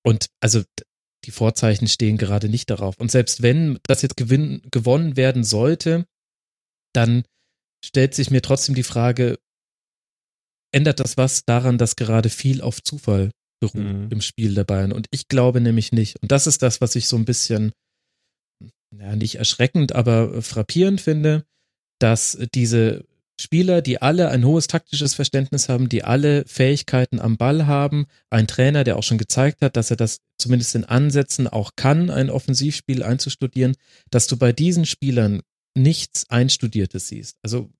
Und 0.02 0.26
also 0.40 0.62
die 1.24 1.30
Vorzeichen 1.30 1.88
stehen 1.88 2.18
gerade 2.18 2.48
nicht 2.48 2.70
darauf. 2.70 2.98
Und 2.98 3.10
selbst 3.10 3.42
wenn 3.42 3.78
das 3.84 4.02
jetzt 4.02 4.16
gewinn, 4.16 4.62
gewonnen 4.70 5.16
werden 5.16 5.44
sollte, 5.44 6.06
dann 6.92 7.24
stellt 7.86 8.14
sich 8.14 8.30
mir 8.30 8.42
trotzdem 8.42 8.74
die 8.74 8.82
Frage, 8.82 9.38
ändert 10.72 11.00
das 11.00 11.16
was 11.16 11.44
daran, 11.44 11.78
dass 11.78 11.96
gerade 11.96 12.28
viel 12.28 12.60
auf 12.60 12.82
Zufall 12.82 13.30
beruht 13.60 13.82
mhm. 13.82 14.08
im 14.10 14.20
Spiel 14.20 14.54
der 14.54 14.64
Bayern? 14.64 14.92
Und 14.92 15.06
ich 15.10 15.28
glaube 15.28 15.60
nämlich 15.60 15.92
nicht. 15.92 16.20
Und 16.20 16.32
das 16.32 16.46
ist 16.46 16.62
das, 16.62 16.80
was 16.80 16.96
ich 16.96 17.06
so 17.08 17.16
ein 17.16 17.24
bisschen, 17.24 17.72
ja, 18.98 19.14
nicht 19.14 19.36
erschreckend, 19.36 19.94
aber 19.94 20.42
frappierend 20.42 21.00
finde, 21.00 21.44
dass 22.00 22.36
diese 22.54 23.04
Spieler, 23.38 23.82
die 23.82 24.00
alle 24.00 24.30
ein 24.30 24.44
hohes 24.44 24.66
taktisches 24.66 25.14
Verständnis 25.14 25.68
haben, 25.68 25.88
die 25.88 26.02
alle 26.02 26.44
Fähigkeiten 26.46 27.20
am 27.20 27.36
Ball 27.36 27.66
haben, 27.66 28.06
ein 28.30 28.46
Trainer, 28.46 28.82
der 28.82 28.96
auch 28.96 29.02
schon 29.02 29.18
gezeigt 29.18 29.60
hat, 29.60 29.76
dass 29.76 29.90
er 29.90 29.96
das 29.96 30.18
zumindest 30.38 30.74
in 30.74 30.84
Ansätzen 30.84 31.46
auch 31.46 31.72
kann, 31.76 32.10
ein 32.10 32.30
Offensivspiel 32.30 33.02
einzustudieren, 33.02 33.76
dass 34.10 34.26
du 34.26 34.38
bei 34.38 34.52
diesen 34.52 34.86
Spielern 34.86 35.42
nichts 35.76 36.28
Einstudiertes 36.30 37.08
siehst. 37.08 37.36
Also 37.42 37.70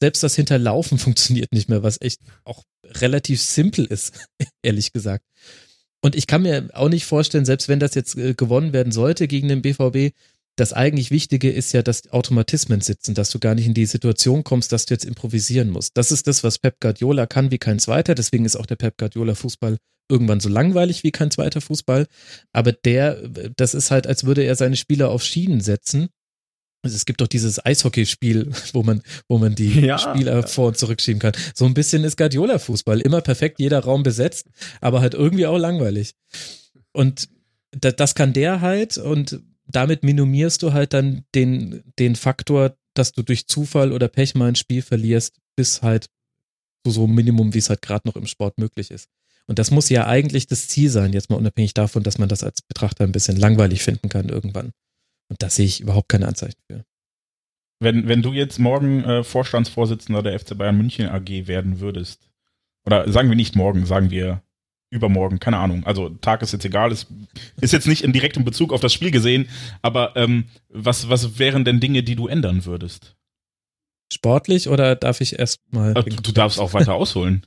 selbst 0.00 0.22
das 0.22 0.34
Hinterlaufen 0.34 0.98
funktioniert 0.98 1.52
nicht 1.52 1.68
mehr, 1.68 1.82
was 1.82 2.00
echt 2.00 2.20
auch 2.44 2.62
relativ 2.84 3.40
simpel 3.40 3.84
ist, 3.84 4.26
ehrlich 4.62 4.92
gesagt. 4.92 5.24
Und 6.02 6.16
ich 6.16 6.26
kann 6.26 6.42
mir 6.42 6.70
auch 6.72 6.88
nicht 6.88 7.04
vorstellen, 7.04 7.44
selbst 7.44 7.68
wenn 7.68 7.80
das 7.80 7.94
jetzt 7.94 8.16
äh, 8.16 8.34
gewonnen 8.34 8.72
werden 8.72 8.92
sollte 8.92 9.28
gegen 9.28 9.48
den 9.48 9.62
BVB, 9.62 10.14
das 10.56 10.72
eigentlich 10.72 11.10
Wichtige 11.10 11.50
ist 11.50 11.72
ja, 11.72 11.82
dass 11.82 12.12
Automatismen 12.12 12.80
sitzen, 12.80 13.14
dass 13.14 13.30
du 13.30 13.38
gar 13.38 13.54
nicht 13.54 13.66
in 13.66 13.74
die 13.74 13.86
Situation 13.86 14.44
kommst, 14.44 14.72
dass 14.72 14.86
du 14.86 14.94
jetzt 14.94 15.04
improvisieren 15.04 15.70
musst. 15.70 15.96
Das 15.96 16.12
ist 16.12 16.26
das, 16.26 16.44
was 16.44 16.58
Pep 16.58 16.80
Guardiola 16.80 17.26
kann 17.26 17.50
wie 17.50 17.58
kein 17.58 17.78
zweiter. 17.78 18.14
Deswegen 18.14 18.44
ist 18.44 18.56
auch 18.56 18.66
der 18.66 18.76
Pep 18.76 18.98
Guardiola 18.98 19.34
Fußball 19.34 19.78
irgendwann 20.10 20.40
so 20.40 20.48
langweilig 20.48 21.04
wie 21.04 21.12
kein 21.12 21.30
zweiter 21.30 21.60
Fußball. 21.60 22.06
Aber 22.52 22.72
der, 22.72 23.26
das 23.56 23.74
ist 23.74 23.90
halt, 23.90 24.06
als 24.06 24.24
würde 24.24 24.42
er 24.42 24.56
seine 24.56 24.76
Spieler 24.76 25.10
auf 25.10 25.22
Schienen 25.22 25.60
setzen. 25.60 26.08
Also 26.82 26.96
es 26.96 27.04
gibt 27.04 27.20
doch 27.20 27.26
dieses 27.26 27.64
Eishockeyspiel, 27.64 28.50
wo 28.72 28.82
man, 28.82 29.02
wo 29.28 29.38
man 29.38 29.54
die 29.54 29.80
ja, 29.80 29.98
Spieler 29.98 30.42
vor 30.46 30.68
und 30.68 30.78
zurückschieben 30.78 31.20
kann. 31.20 31.32
So 31.54 31.66
ein 31.66 31.74
bisschen 31.74 32.04
ist 32.04 32.16
Guardiola-Fußball. 32.16 33.00
Immer 33.00 33.20
perfekt, 33.20 33.58
jeder 33.58 33.80
Raum 33.80 34.02
besetzt, 34.02 34.46
aber 34.80 35.00
halt 35.00 35.14
irgendwie 35.14 35.46
auch 35.46 35.58
langweilig. 35.58 36.14
Und 36.92 37.28
das 37.72 38.14
kann 38.14 38.32
der 38.32 38.60
halt 38.60 38.98
und 38.98 39.40
damit 39.66 40.02
minimierst 40.02 40.62
du 40.62 40.72
halt 40.72 40.92
dann 40.92 41.24
den, 41.34 41.82
den 41.98 42.16
Faktor, 42.16 42.76
dass 42.94 43.12
du 43.12 43.22
durch 43.22 43.46
Zufall 43.46 43.92
oder 43.92 44.08
Pech 44.08 44.34
mal 44.34 44.48
ein 44.48 44.56
Spiel 44.56 44.82
verlierst, 44.82 45.36
bis 45.54 45.82
halt 45.82 46.08
so 46.84 47.04
einem 47.04 47.14
Minimum, 47.14 47.54
wie 47.54 47.58
es 47.58 47.68
halt 47.68 47.82
gerade 47.82 48.08
noch 48.08 48.16
im 48.16 48.26
Sport 48.26 48.58
möglich 48.58 48.90
ist. 48.90 49.08
Und 49.46 49.58
das 49.58 49.70
muss 49.70 49.88
ja 49.88 50.06
eigentlich 50.06 50.46
das 50.46 50.68
Ziel 50.68 50.90
sein, 50.90 51.12
jetzt 51.12 51.30
mal 51.30 51.36
unabhängig 51.36 51.74
davon, 51.74 52.02
dass 52.02 52.18
man 52.18 52.28
das 52.28 52.42
als 52.42 52.62
Betrachter 52.62 53.04
ein 53.04 53.12
bisschen 53.12 53.36
langweilig 53.36 53.82
finden 53.82 54.08
kann 54.08 54.28
irgendwann. 54.28 54.72
Und 55.30 55.42
da 55.42 55.48
sehe 55.48 55.66
ich 55.66 55.80
überhaupt 55.80 56.08
keine 56.08 56.28
Anzeichen 56.28 56.60
für. 56.66 56.84
Wenn, 57.78 58.08
wenn 58.08 58.20
du 58.20 58.34
jetzt 58.34 58.58
morgen 58.58 59.04
äh, 59.04 59.24
Vorstandsvorsitzender 59.24 60.22
der 60.22 60.38
FC 60.38 60.58
Bayern 60.58 60.76
München 60.76 61.08
AG 61.08 61.46
werden 61.46 61.80
würdest, 61.80 62.28
oder 62.84 63.10
sagen 63.10 63.30
wir 63.30 63.36
nicht 63.36 63.56
morgen, 63.56 63.86
sagen 63.86 64.10
wir 64.10 64.42
übermorgen, 64.90 65.38
keine 65.38 65.58
Ahnung. 65.58 65.84
Also 65.84 66.08
Tag 66.08 66.42
ist 66.42 66.52
jetzt 66.52 66.64
egal, 66.64 66.92
ist, 66.92 67.06
ist 67.60 67.72
jetzt 67.72 67.86
nicht 67.86 68.02
in 68.02 68.12
direktem 68.12 68.44
Bezug 68.44 68.72
auf 68.72 68.80
das 68.80 68.92
Spiel 68.92 69.12
gesehen, 69.12 69.48
aber 69.82 70.16
ähm, 70.16 70.44
was, 70.68 71.08
was 71.08 71.38
wären 71.38 71.64
denn 71.64 71.80
Dinge, 71.80 72.02
die 72.02 72.16
du 72.16 72.26
ändern 72.26 72.64
würdest? 72.64 73.16
Sportlich 74.12 74.68
oder 74.68 74.96
darf 74.96 75.20
ich 75.20 75.38
erstmal. 75.38 75.94
Du, 75.94 76.02
du 76.02 76.32
darfst 76.32 76.58
auch 76.58 76.74
weiter 76.74 76.94
ausholen. 76.94 77.46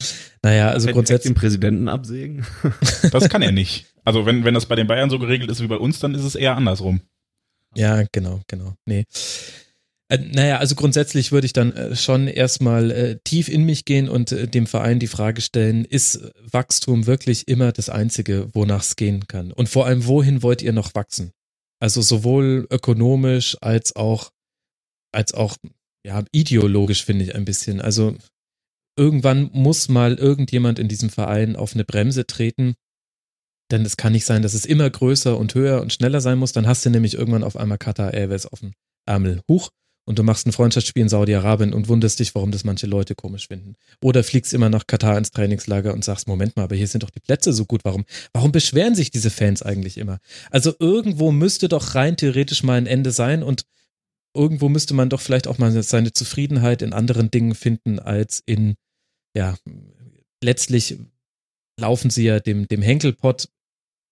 Naja, 0.42 0.68
also 0.68 0.90
grundsätzlich. 0.92 1.32
den 1.32 1.40
Präsidenten 1.40 1.88
absägen? 1.88 2.44
Das 3.10 3.30
kann 3.30 3.40
er 3.40 3.52
nicht. 3.52 3.86
Also 4.04 4.26
wenn, 4.26 4.44
wenn 4.44 4.52
das 4.52 4.66
bei 4.66 4.74
den 4.74 4.86
Bayern 4.86 5.08
so 5.08 5.18
geregelt 5.18 5.50
ist 5.50 5.62
wie 5.62 5.68
bei 5.68 5.78
uns, 5.78 6.00
dann 6.00 6.14
ist 6.14 6.24
es 6.24 6.34
eher 6.34 6.54
andersrum. 6.54 7.00
Ja, 7.76 8.04
genau, 8.12 8.40
genau. 8.46 8.74
Nee. 8.86 9.04
Äh, 10.08 10.18
naja, 10.18 10.58
also 10.58 10.74
grundsätzlich 10.74 11.32
würde 11.32 11.46
ich 11.46 11.52
dann 11.52 11.72
äh, 11.72 11.96
schon 11.96 12.28
erstmal 12.28 12.90
äh, 12.90 13.18
tief 13.24 13.48
in 13.48 13.64
mich 13.64 13.84
gehen 13.84 14.08
und 14.08 14.32
äh, 14.32 14.46
dem 14.46 14.66
Verein 14.66 14.98
die 14.98 15.06
Frage 15.06 15.40
stellen, 15.40 15.84
ist 15.84 16.32
Wachstum 16.50 17.06
wirklich 17.06 17.48
immer 17.48 17.72
das 17.72 17.88
Einzige, 17.88 18.48
wonach 18.52 18.82
es 18.82 18.96
gehen 18.96 19.26
kann? 19.26 19.52
Und 19.52 19.68
vor 19.68 19.86
allem, 19.86 20.06
wohin 20.06 20.42
wollt 20.42 20.62
ihr 20.62 20.72
noch 20.72 20.94
wachsen? 20.94 21.32
Also 21.80 22.02
sowohl 22.02 22.66
ökonomisch 22.70 23.56
als 23.60 23.96
auch, 23.96 24.30
als 25.12 25.32
auch, 25.34 25.56
ja, 26.06 26.22
ideologisch 26.32 27.04
finde 27.04 27.24
ich 27.24 27.34
ein 27.34 27.44
bisschen. 27.44 27.80
Also 27.80 28.16
irgendwann 28.98 29.50
muss 29.52 29.88
mal 29.88 30.14
irgendjemand 30.14 30.78
in 30.78 30.88
diesem 30.88 31.10
Verein 31.10 31.56
auf 31.56 31.74
eine 31.74 31.84
Bremse 31.84 32.26
treten. 32.26 32.74
Denn 33.70 33.84
es 33.84 33.96
kann 33.96 34.12
nicht 34.12 34.26
sein, 34.26 34.42
dass 34.42 34.54
es 34.54 34.64
immer 34.64 34.88
größer 34.88 35.38
und 35.38 35.54
höher 35.54 35.80
und 35.80 35.92
schneller 35.92 36.20
sein 36.20 36.38
muss. 36.38 36.52
Dann 36.52 36.66
hast 36.66 36.84
du 36.84 36.90
nämlich 36.90 37.14
irgendwann 37.14 37.44
auf 37.44 37.56
einmal 37.56 37.78
Qatar 37.78 38.12
Airways 38.12 38.46
auf 38.46 38.60
dem 38.60 38.72
Ärmel. 39.06 39.40
Huch, 39.48 39.70
und 40.06 40.18
du 40.18 40.22
machst 40.22 40.46
ein 40.46 40.52
Freundschaftsspiel 40.52 41.02
in 41.02 41.08
Saudi-Arabien 41.08 41.72
und 41.72 41.88
wunderst 41.88 42.18
dich, 42.20 42.34
warum 42.34 42.50
das 42.50 42.64
manche 42.64 42.86
Leute 42.86 43.14
komisch 43.14 43.48
finden. 43.48 43.74
Oder 44.02 44.22
fliegst 44.22 44.52
immer 44.52 44.68
nach 44.68 44.86
Katar 44.86 45.16
ins 45.16 45.30
Trainingslager 45.30 45.94
und 45.94 46.04
sagst, 46.04 46.28
Moment 46.28 46.56
mal, 46.56 46.64
aber 46.64 46.76
hier 46.76 46.86
sind 46.86 47.02
doch 47.02 47.10
die 47.10 47.20
Plätze 47.20 47.52
so 47.52 47.64
gut, 47.64 47.80
warum, 47.84 48.04
warum 48.32 48.52
beschweren 48.52 48.94
sich 48.94 49.10
diese 49.10 49.30
Fans 49.30 49.62
eigentlich 49.62 49.96
immer? 49.96 50.18
Also 50.50 50.74
irgendwo 50.78 51.32
müsste 51.32 51.68
doch 51.68 51.94
rein 51.94 52.16
theoretisch 52.16 52.62
mal 52.62 52.76
ein 52.76 52.86
Ende 52.86 53.12
sein 53.12 53.42
und 53.42 53.64
irgendwo 54.34 54.68
müsste 54.68 54.92
man 54.94 55.08
doch 55.08 55.20
vielleicht 55.20 55.46
auch 55.46 55.58
mal 55.58 55.82
seine 55.82 56.12
Zufriedenheit 56.12 56.82
in 56.82 56.92
anderen 56.92 57.30
Dingen 57.30 57.54
finden 57.54 57.98
als 57.98 58.42
in, 58.44 58.74
ja, 59.34 59.56
letztlich 60.42 60.98
laufen 61.78 62.10
sie 62.10 62.24
ja 62.24 62.40
dem, 62.40 62.68
dem 62.68 62.82
Henkelpott 62.82 63.48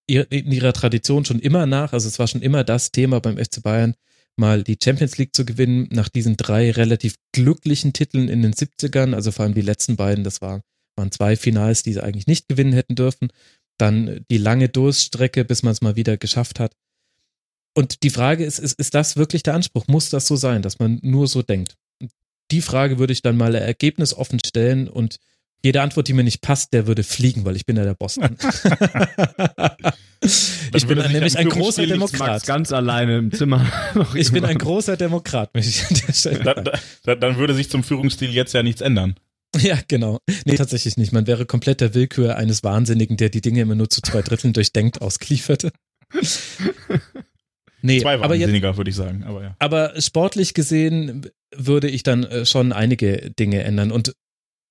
in 0.07 0.51
ihrer 0.51 0.73
Tradition 0.73 1.25
schon 1.25 1.39
immer 1.39 1.65
nach. 1.65 1.93
Also 1.93 2.07
es 2.07 2.19
war 2.19 2.27
schon 2.27 2.41
immer 2.41 2.63
das 2.63 2.91
Thema 2.91 3.19
beim 3.21 3.37
FC 3.37 3.61
Bayern, 3.63 3.95
mal 4.35 4.63
die 4.63 4.77
Champions 4.81 5.17
League 5.17 5.35
zu 5.35 5.45
gewinnen, 5.45 5.87
nach 5.91 6.09
diesen 6.09 6.37
drei 6.37 6.71
relativ 6.71 7.15
glücklichen 7.31 7.93
Titeln 7.93 8.27
in 8.27 8.41
den 8.41 8.53
70ern, 8.53 9.13
also 9.13 9.31
vor 9.31 9.45
allem 9.45 9.53
die 9.53 9.61
letzten 9.61 9.95
beiden, 9.95 10.23
das 10.23 10.41
war, 10.41 10.61
waren 10.95 11.11
zwei 11.11 11.35
Finals, 11.35 11.83
die 11.83 11.93
sie 11.93 12.03
eigentlich 12.03 12.27
nicht 12.27 12.47
gewinnen 12.47 12.73
hätten 12.73 12.95
dürfen. 12.95 13.29
Dann 13.77 14.25
die 14.29 14.37
lange 14.37 14.69
Durststrecke, 14.69 15.45
bis 15.45 15.63
man 15.63 15.71
es 15.71 15.81
mal 15.81 15.95
wieder 15.95 16.17
geschafft 16.17 16.59
hat. 16.59 16.75
Und 17.75 18.03
die 18.03 18.11
Frage 18.11 18.45
ist, 18.45 18.59
ist, 18.59 18.79
ist 18.79 18.93
das 18.93 19.17
wirklich 19.17 19.41
der 19.41 19.55
Anspruch? 19.55 19.87
Muss 19.87 20.09
das 20.09 20.27
so 20.27 20.35
sein, 20.35 20.61
dass 20.61 20.77
man 20.77 20.99
nur 21.01 21.27
so 21.27 21.41
denkt? 21.41 21.75
Die 22.51 22.61
Frage 22.61 22.99
würde 22.99 23.13
ich 23.13 23.23
dann 23.23 23.35
mal 23.37 23.55
ergebnisoffen 23.55 24.39
stellen 24.45 24.87
und 24.87 25.17
jede 25.63 25.81
Antwort, 25.81 26.07
die 26.07 26.13
mir 26.13 26.23
nicht 26.23 26.41
passt, 26.41 26.73
der 26.73 26.87
würde 26.87 27.03
fliegen, 27.03 27.45
weil 27.45 27.55
ich 27.55 27.65
bin 27.65 27.77
ja 27.77 27.83
der 27.83 27.93
Boss. 27.93 28.17
ich 30.73 30.87
bin 30.87 30.97
nämlich 30.97 31.37
ein 31.37 31.49
großer 31.49 31.85
Demokrat. 31.87 32.45
ganz 32.45 32.71
alleine 32.71 33.17
im 33.17 33.31
Zimmer. 33.31 33.65
ich 34.15 34.31
bin 34.31 34.45
ein 34.45 34.57
großer 34.57 34.97
Demokrat, 34.97 35.53
möchte 35.53 35.69
ich 35.69 35.85
an 35.85 36.01
der 36.07 36.13
Stelle 36.13 36.39
da, 36.43 36.53
da, 37.03 37.15
Dann 37.15 37.37
würde 37.37 37.53
sich 37.53 37.69
zum 37.69 37.83
Führungsstil 37.83 38.31
jetzt 38.31 38.53
ja 38.53 38.63
nichts 38.63 38.81
ändern. 38.81 39.15
Ja, 39.55 39.77
genau. 39.87 40.17
Nee, 40.45 40.55
tatsächlich 40.55 40.97
nicht. 40.97 41.11
Man 41.11 41.27
wäre 41.27 41.45
komplett 41.45 41.79
der 41.79 41.93
Willkür 41.93 42.37
eines 42.37 42.63
Wahnsinnigen, 42.63 43.17
der 43.17 43.29
die 43.29 43.41
Dinge 43.41 43.61
immer 43.61 43.75
nur 43.75 43.89
zu 43.89 44.01
zwei 44.01 44.23
Dritteln 44.23 44.51
durchdenkt, 44.51 45.01
ausgeliefert. 45.01 45.71
Nee, 47.83 47.99
Zwei 47.99 48.19
Wahnsinniger, 48.19 48.77
würde 48.77 48.89
ich 48.89 48.95
sagen. 48.95 49.23
Aber, 49.25 49.43
ja. 49.43 49.55
aber 49.59 50.01
sportlich 50.01 50.53
gesehen 50.53 51.29
würde 51.55 51.89
ich 51.89 52.03
dann 52.03 52.23
äh, 52.23 52.45
schon 52.45 52.71
einige 52.71 53.29
Dinge 53.31 53.63
ändern. 53.63 53.91
Und 53.91 54.15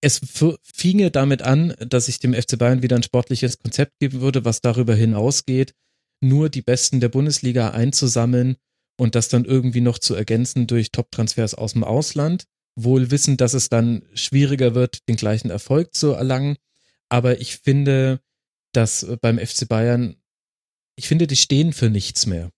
es 0.03 0.21
finge 0.63 1.11
damit 1.11 1.43
an, 1.43 1.75
dass 1.79 2.09
ich 2.09 2.19
dem 2.19 2.35
FC 2.35 2.59
Bayern 2.59 2.83
wieder 2.83 2.97
ein 2.97 3.05
sportliches 3.05 3.59
Konzept 3.59 3.99
geben 4.01 4.21
würde, 4.21 4.45
was 4.45 4.61
darüber 4.61 4.95
hinausgeht, 4.95 5.75
nur 6.21 6.49
die 6.51 6.61
Besten 6.61 7.01
der 7.01 7.09
Bundesliga 7.09 7.71
einzusammeln 7.71 8.57
und 8.99 9.15
das 9.15 9.29
dann 9.29 9.45
irgendwie 9.45 9.81
noch 9.81 9.99
zu 9.99 10.15
ergänzen 10.15 10.67
durch 10.67 10.91
Top-Transfers 10.91 11.55
aus 11.55 11.75
dem 11.75 11.85
Ausland. 11.85 12.45
Wohl 12.75 13.11
wissen, 13.11 13.37
dass 13.37 13.55
es 13.55 13.69
dann 13.69 14.03
schwieriger 14.15 14.75
wird, 14.75 15.09
den 15.09 15.17
gleichen 15.17 15.51
Erfolg 15.51 15.95
zu 15.95 16.13
erlangen. 16.13 16.57
Aber 17.09 17.41
ich 17.41 17.59
finde, 17.59 18.21
dass 18.73 19.07
beim 19.21 19.39
FC 19.39 19.69
Bayern, 19.69 20.17
ich 20.97 21.07
finde, 21.07 21.27
die 21.27 21.37
stehen 21.37 21.73
für 21.73 21.91
nichts 21.91 22.27
mehr. 22.27 22.51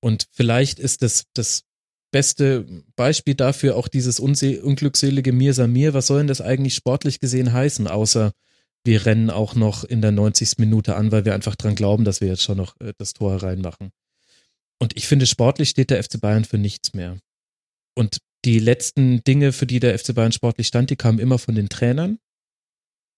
Und 0.00 0.28
vielleicht 0.30 0.78
ist 0.78 1.02
das, 1.02 1.24
das 1.34 1.64
beste 2.10 2.66
Beispiel 2.96 3.34
dafür 3.34 3.76
auch 3.76 3.88
dieses 3.88 4.20
unglückselige 4.20 5.32
Mir 5.32 5.54
Samir. 5.54 5.94
Was 5.94 6.06
soll 6.06 6.18
denn 6.18 6.26
das 6.26 6.40
eigentlich 6.40 6.74
sportlich 6.74 7.20
gesehen 7.20 7.52
heißen, 7.52 7.86
außer 7.86 8.32
wir 8.84 9.06
rennen 9.06 9.30
auch 9.30 9.54
noch 9.54 9.84
in 9.84 10.00
der 10.00 10.12
90. 10.12 10.58
Minute 10.58 10.96
an, 10.96 11.12
weil 11.12 11.24
wir 11.24 11.34
einfach 11.34 11.56
dran 11.56 11.74
glauben, 11.74 12.04
dass 12.04 12.20
wir 12.20 12.28
jetzt 12.28 12.42
schon 12.42 12.56
noch 12.56 12.80
äh, 12.80 12.92
das 12.98 13.12
Tor 13.12 13.42
reinmachen. 13.42 13.90
Und 14.78 14.96
ich 14.96 15.06
finde, 15.06 15.26
sportlich 15.26 15.68
steht 15.68 15.90
der 15.90 16.02
FC 16.02 16.20
Bayern 16.20 16.44
für 16.44 16.56
nichts 16.56 16.94
mehr. 16.94 17.18
Und 17.94 18.18
die 18.46 18.58
letzten 18.58 19.22
Dinge, 19.24 19.52
für 19.52 19.66
die 19.66 19.80
der 19.80 19.98
FC 19.98 20.14
Bayern 20.14 20.32
sportlich 20.32 20.66
stand, 20.66 20.88
die 20.88 20.96
kamen 20.96 21.18
immer 21.18 21.38
von 21.38 21.54
den 21.54 21.68
Trainern. 21.68 22.18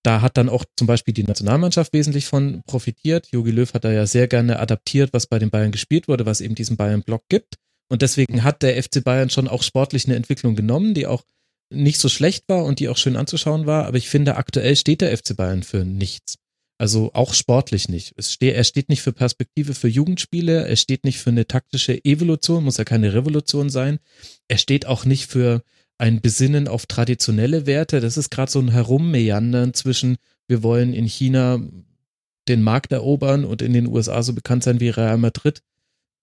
Da 0.03 0.21
hat 0.21 0.37
dann 0.37 0.49
auch 0.49 0.65
zum 0.77 0.89
Beispiel 0.89 1.15
die 1.15 1.23
Nationalmannschaft 1.23 1.93
wesentlich 1.93 2.27
von 2.27 2.63
profitiert. 2.67 3.29
Jogi 3.31 3.53
Löw 3.53 3.73
hat 3.73 3.85
da 3.85 3.93
ja 3.93 4.05
sehr 4.07 4.27
gerne 4.27 4.59
adaptiert, 4.59 5.13
was 5.13 5.29
bei 5.29 5.39
den 5.39 5.51
Bayern 5.51 5.71
gespielt 5.71 6.09
wurde, 6.09 6.27
was 6.27 6.41
eben 6.41 6.57
diesen 6.57 6.77
Bayern-Block 6.77 7.23
gibt. 7.29 7.59
Und 7.93 8.01
deswegen 8.01 8.43
hat 8.43 8.63
der 8.63 8.83
FC 8.83 9.05
Bayern 9.05 9.29
schon 9.29 9.49
auch 9.49 9.63
sportlich 9.63 10.07
eine 10.07 10.17
Entwicklung 10.17 10.57
genommen, 10.57 10.95
die 10.95 11.07
auch 11.07 11.25
nicht 11.69 12.01
so 12.01 12.09
schlecht 12.09 12.49
war 12.49 12.65
und 12.65 12.81
die 12.81 12.89
auch 12.89 12.97
schön 12.97 13.17
anzuschauen 13.17 13.67
war. 13.67 13.85
Aber 13.85 13.99
ich 13.99 14.09
finde, 14.09 14.37
aktuell 14.37 14.77
steht 14.77 15.03
der 15.03 15.15
FC 15.15 15.37
Bayern 15.37 15.63
für 15.63 15.85
nichts. 15.85 16.39
Also 16.79 17.11
auch 17.13 17.35
sportlich 17.35 17.91
nicht. 17.91 18.15
Steht, 18.19 18.55
er 18.55 18.65
steht 18.65 18.89
nicht 18.89 19.03
für 19.03 19.13
Perspektive 19.13 19.75
für 19.75 19.89
Jugendspiele, 19.89 20.67
er 20.67 20.77
steht 20.77 21.05
nicht 21.05 21.19
für 21.19 21.29
eine 21.29 21.47
taktische 21.47 22.03
Evolution, 22.03 22.65
muss 22.65 22.79
ja 22.79 22.85
keine 22.85 23.13
Revolution 23.13 23.69
sein. 23.69 23.99
Er 24.49 24.57
steht 24.57 24.87
auch 24.87 25.05
nicht 25.05 25.31
für 25.31 25.63
ein 25.99 26.23
Besinnen 26.23 26.69
auf 26.69 26.87
traditionelle 26.87 27.67
Werte. 27.67 28.01
Das 28.01 28.17
ist 28.17 28.31
gerade 28.31 28.51
so 28.51 28.59
ein 28.59 28.71
Herummeandern 28.71 29.75
zwischen, 29.75 30.17
wir 30.49 30.63
wollen 30.63 30.95
in 30.95 31.05
China 31.05 31.61
den 32.49 32.63
Markt 32.63 32.91
erobern 32.91 33.45
und 33.45 33.61
in 33.61 33.75
den 33.75 33.87
USA 33.87 34.23
so 34.23 34.33
bekannt 34.33 34.65
sein 34.65 34.81
wie 34.81 34.89
Real 34.89 35.19
Madrid. 35.19 35.61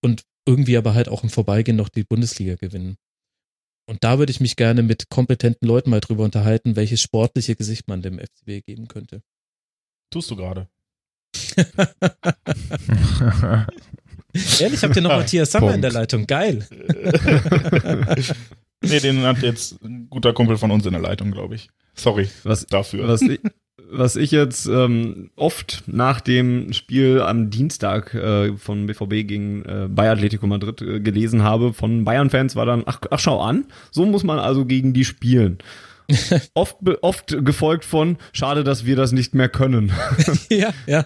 Und 0.01 0.23
irgendwie 0.49 0.77
aber 0.77 0.95
halt 0.95 1.07
auch 1.09 1.21
im 1.21 1.29
Vorbeigehen 1.29 1.77
noch 1.77 1.89
die 1.89 2.03
Bundesliga 2.03 2.55
gewinnen. 2.55 2.97
Und 3.85 4.03
da 4.03 4.17
würde 4.17 4.31
ich 4.31 4.39
mich 4.39 4.55
gerne 4.55 4.81
mit 4.81 5.09
kompetenten 5.09 5.67
Leuten 5.67 5.91
mal 5.91 5.99
drüber 5.99 6.23
unterhalten, 6.23 6.75
welches 6.75 7.01
sportliche 7.01 7.55
Gesicht 7.55 7.88
man 7.88 8.01
dem 8.01 8.17
FCB 8.17 8.65
geben 8.65 8.88
könnte. 8.88 9.21
Tust 10.09 10.31
du 10.31 10.35
gerade. 10.35 10.67
Ehrlich, 14.59 14.83
habt 14.83 14.95
ihr 14.95 15.01
noch 15.03 15.09
Matthias 15.09 15.51
Sammer 15.51 15.75
in 15.75 15.83
der 15.83 15.91
Leitung? 15.91 16.25
Geil. 16.25 16.67
nee, 18.81 18.99
den 18.99 19.21
hat 19.23 19.43
jetzt 19.43 19.83
ein 19.83 20.07
guter 20.09 20.33
Kumpel 20.33 20.57
von 20.57 20.71
uns 20.71 20.85
in 20.85 20.93
der 20.93 21.01
Leitung, 21.01 21.31
glaube 21.31 21.55
ich. 21.55 21.69
Sorry 21.93 22.27
was, 22.43 22.65
dafür. 22.65 23.07
Was 23.07 23.21
ich, 23.21 23.39
was 23.91 24.15
ich 24.15 24.32
jetzt 24.32 24.67
ähm, 24.67 25.30
oft 25.36 25.84
nach 25.88 26.21
dem 26.21 26.73
Spiel 26.73 27.21
am 27.21 27.49
Dienstag 27.49 28.13
äh, 28.13 28.56
von 28.58 28.86
BVB 28.86 29.28
gegen 29.28 29.63
äh, 29.65 29.88
Bayer 29.89 30.13
Atletico 30.13 30.47
Madrid 30.47 30.82
äh, 30.82 30.99
gelesen 30.99 31.43
habe 31.43 31.73
von 31.73 32.06
Bayern-Fans, 32.06 32.56
war 32.56 32.65
dann, 32.65 32.84
ach, 32.86 33.02
ach 33.10 33.19
schau 33.19 33.41
an, 33.41 33.65
so 33.91 34.06
muss 34.06 34.23
man 34.23 34.39
also 34.39 34.65
gegen 34.65 34.93
die 34.93 35.06
spielen. 35.06 35.60
oft, 36.54 36.78
oft 37.02 37.45
gefolgt 37.45 37.86
von, 37.86 38.17
schade, 38.34 38.63
dass 38.63 38.86
wir 38.86 38.95
das 38.95 39.12
nicht 39.12 39.36
mehr 39.36 39.49
können. 39.49 39.91
ja, 40.49 40.71
ja. 40.88 41.06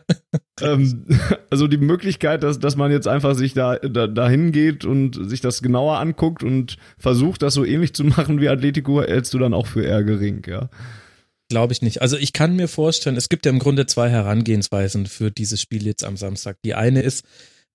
ähm, 0.61 1.05
also 1.49 1.67
die 1.67 1.77
Möglichkeit, 1.77 2.43
dass, 2.43 2.59
dass 2.59 2.75
man 2.75 2.91
jetzt 2.91 3.07
einfach 3.07 3.35
sich 3.35 3.53
da, 3.53 3.77
da 3.77 4.07
dahin 4.07 4.51
geht 4.51 4.85
und 4.85 5.29
sich 5.29 5.41
das 5.41 5.61
genauer 5.61 5.99
anguckt 5.99 6.43
und 6.43 6.77
versucht, 6.97 7.41
das 7.41 7.53
so 7.53 7.65
ähnlich 7.65 7.93
zu 7.93 8.03
machen 8.05 8.39
wie 8.39 8.49
Atletico, 8.49 9.01
hältst 9.01 9.33
du 9.33 9.39
dann 9.39 9.53
auch 9.53 9.67
für 9.67 9.83
eher 9.83 10.03
gering, 10.03 10.43
ja. 10.47 10.69
Glaube 11.53 11.71
ich 11.71 11.83
nicht. 11.83 12.01
Also 12.01 12.17
ich 12.17 12.33
kann 12.33 12.55
mir 12.55 12.67
vorstellen, 12.67 13.15
es 13.15 13.29
gibt 13.29 13.45
ja 13.45 13.51
im 13.51 13.59
Grunde 13.59 13.85
zwei 13.85 14.09
Herangehensweisen 14.09 15.05
für 15.05 15.29
dieses 15.29 15.61
Spiel 15.61 15.85
jetzt 15.85 16.03
am 16.03 16.17
Samstag. 16.17 16.57
Die 16.65 16.73
eine 16.73 17.03
ist, 17.03 17.25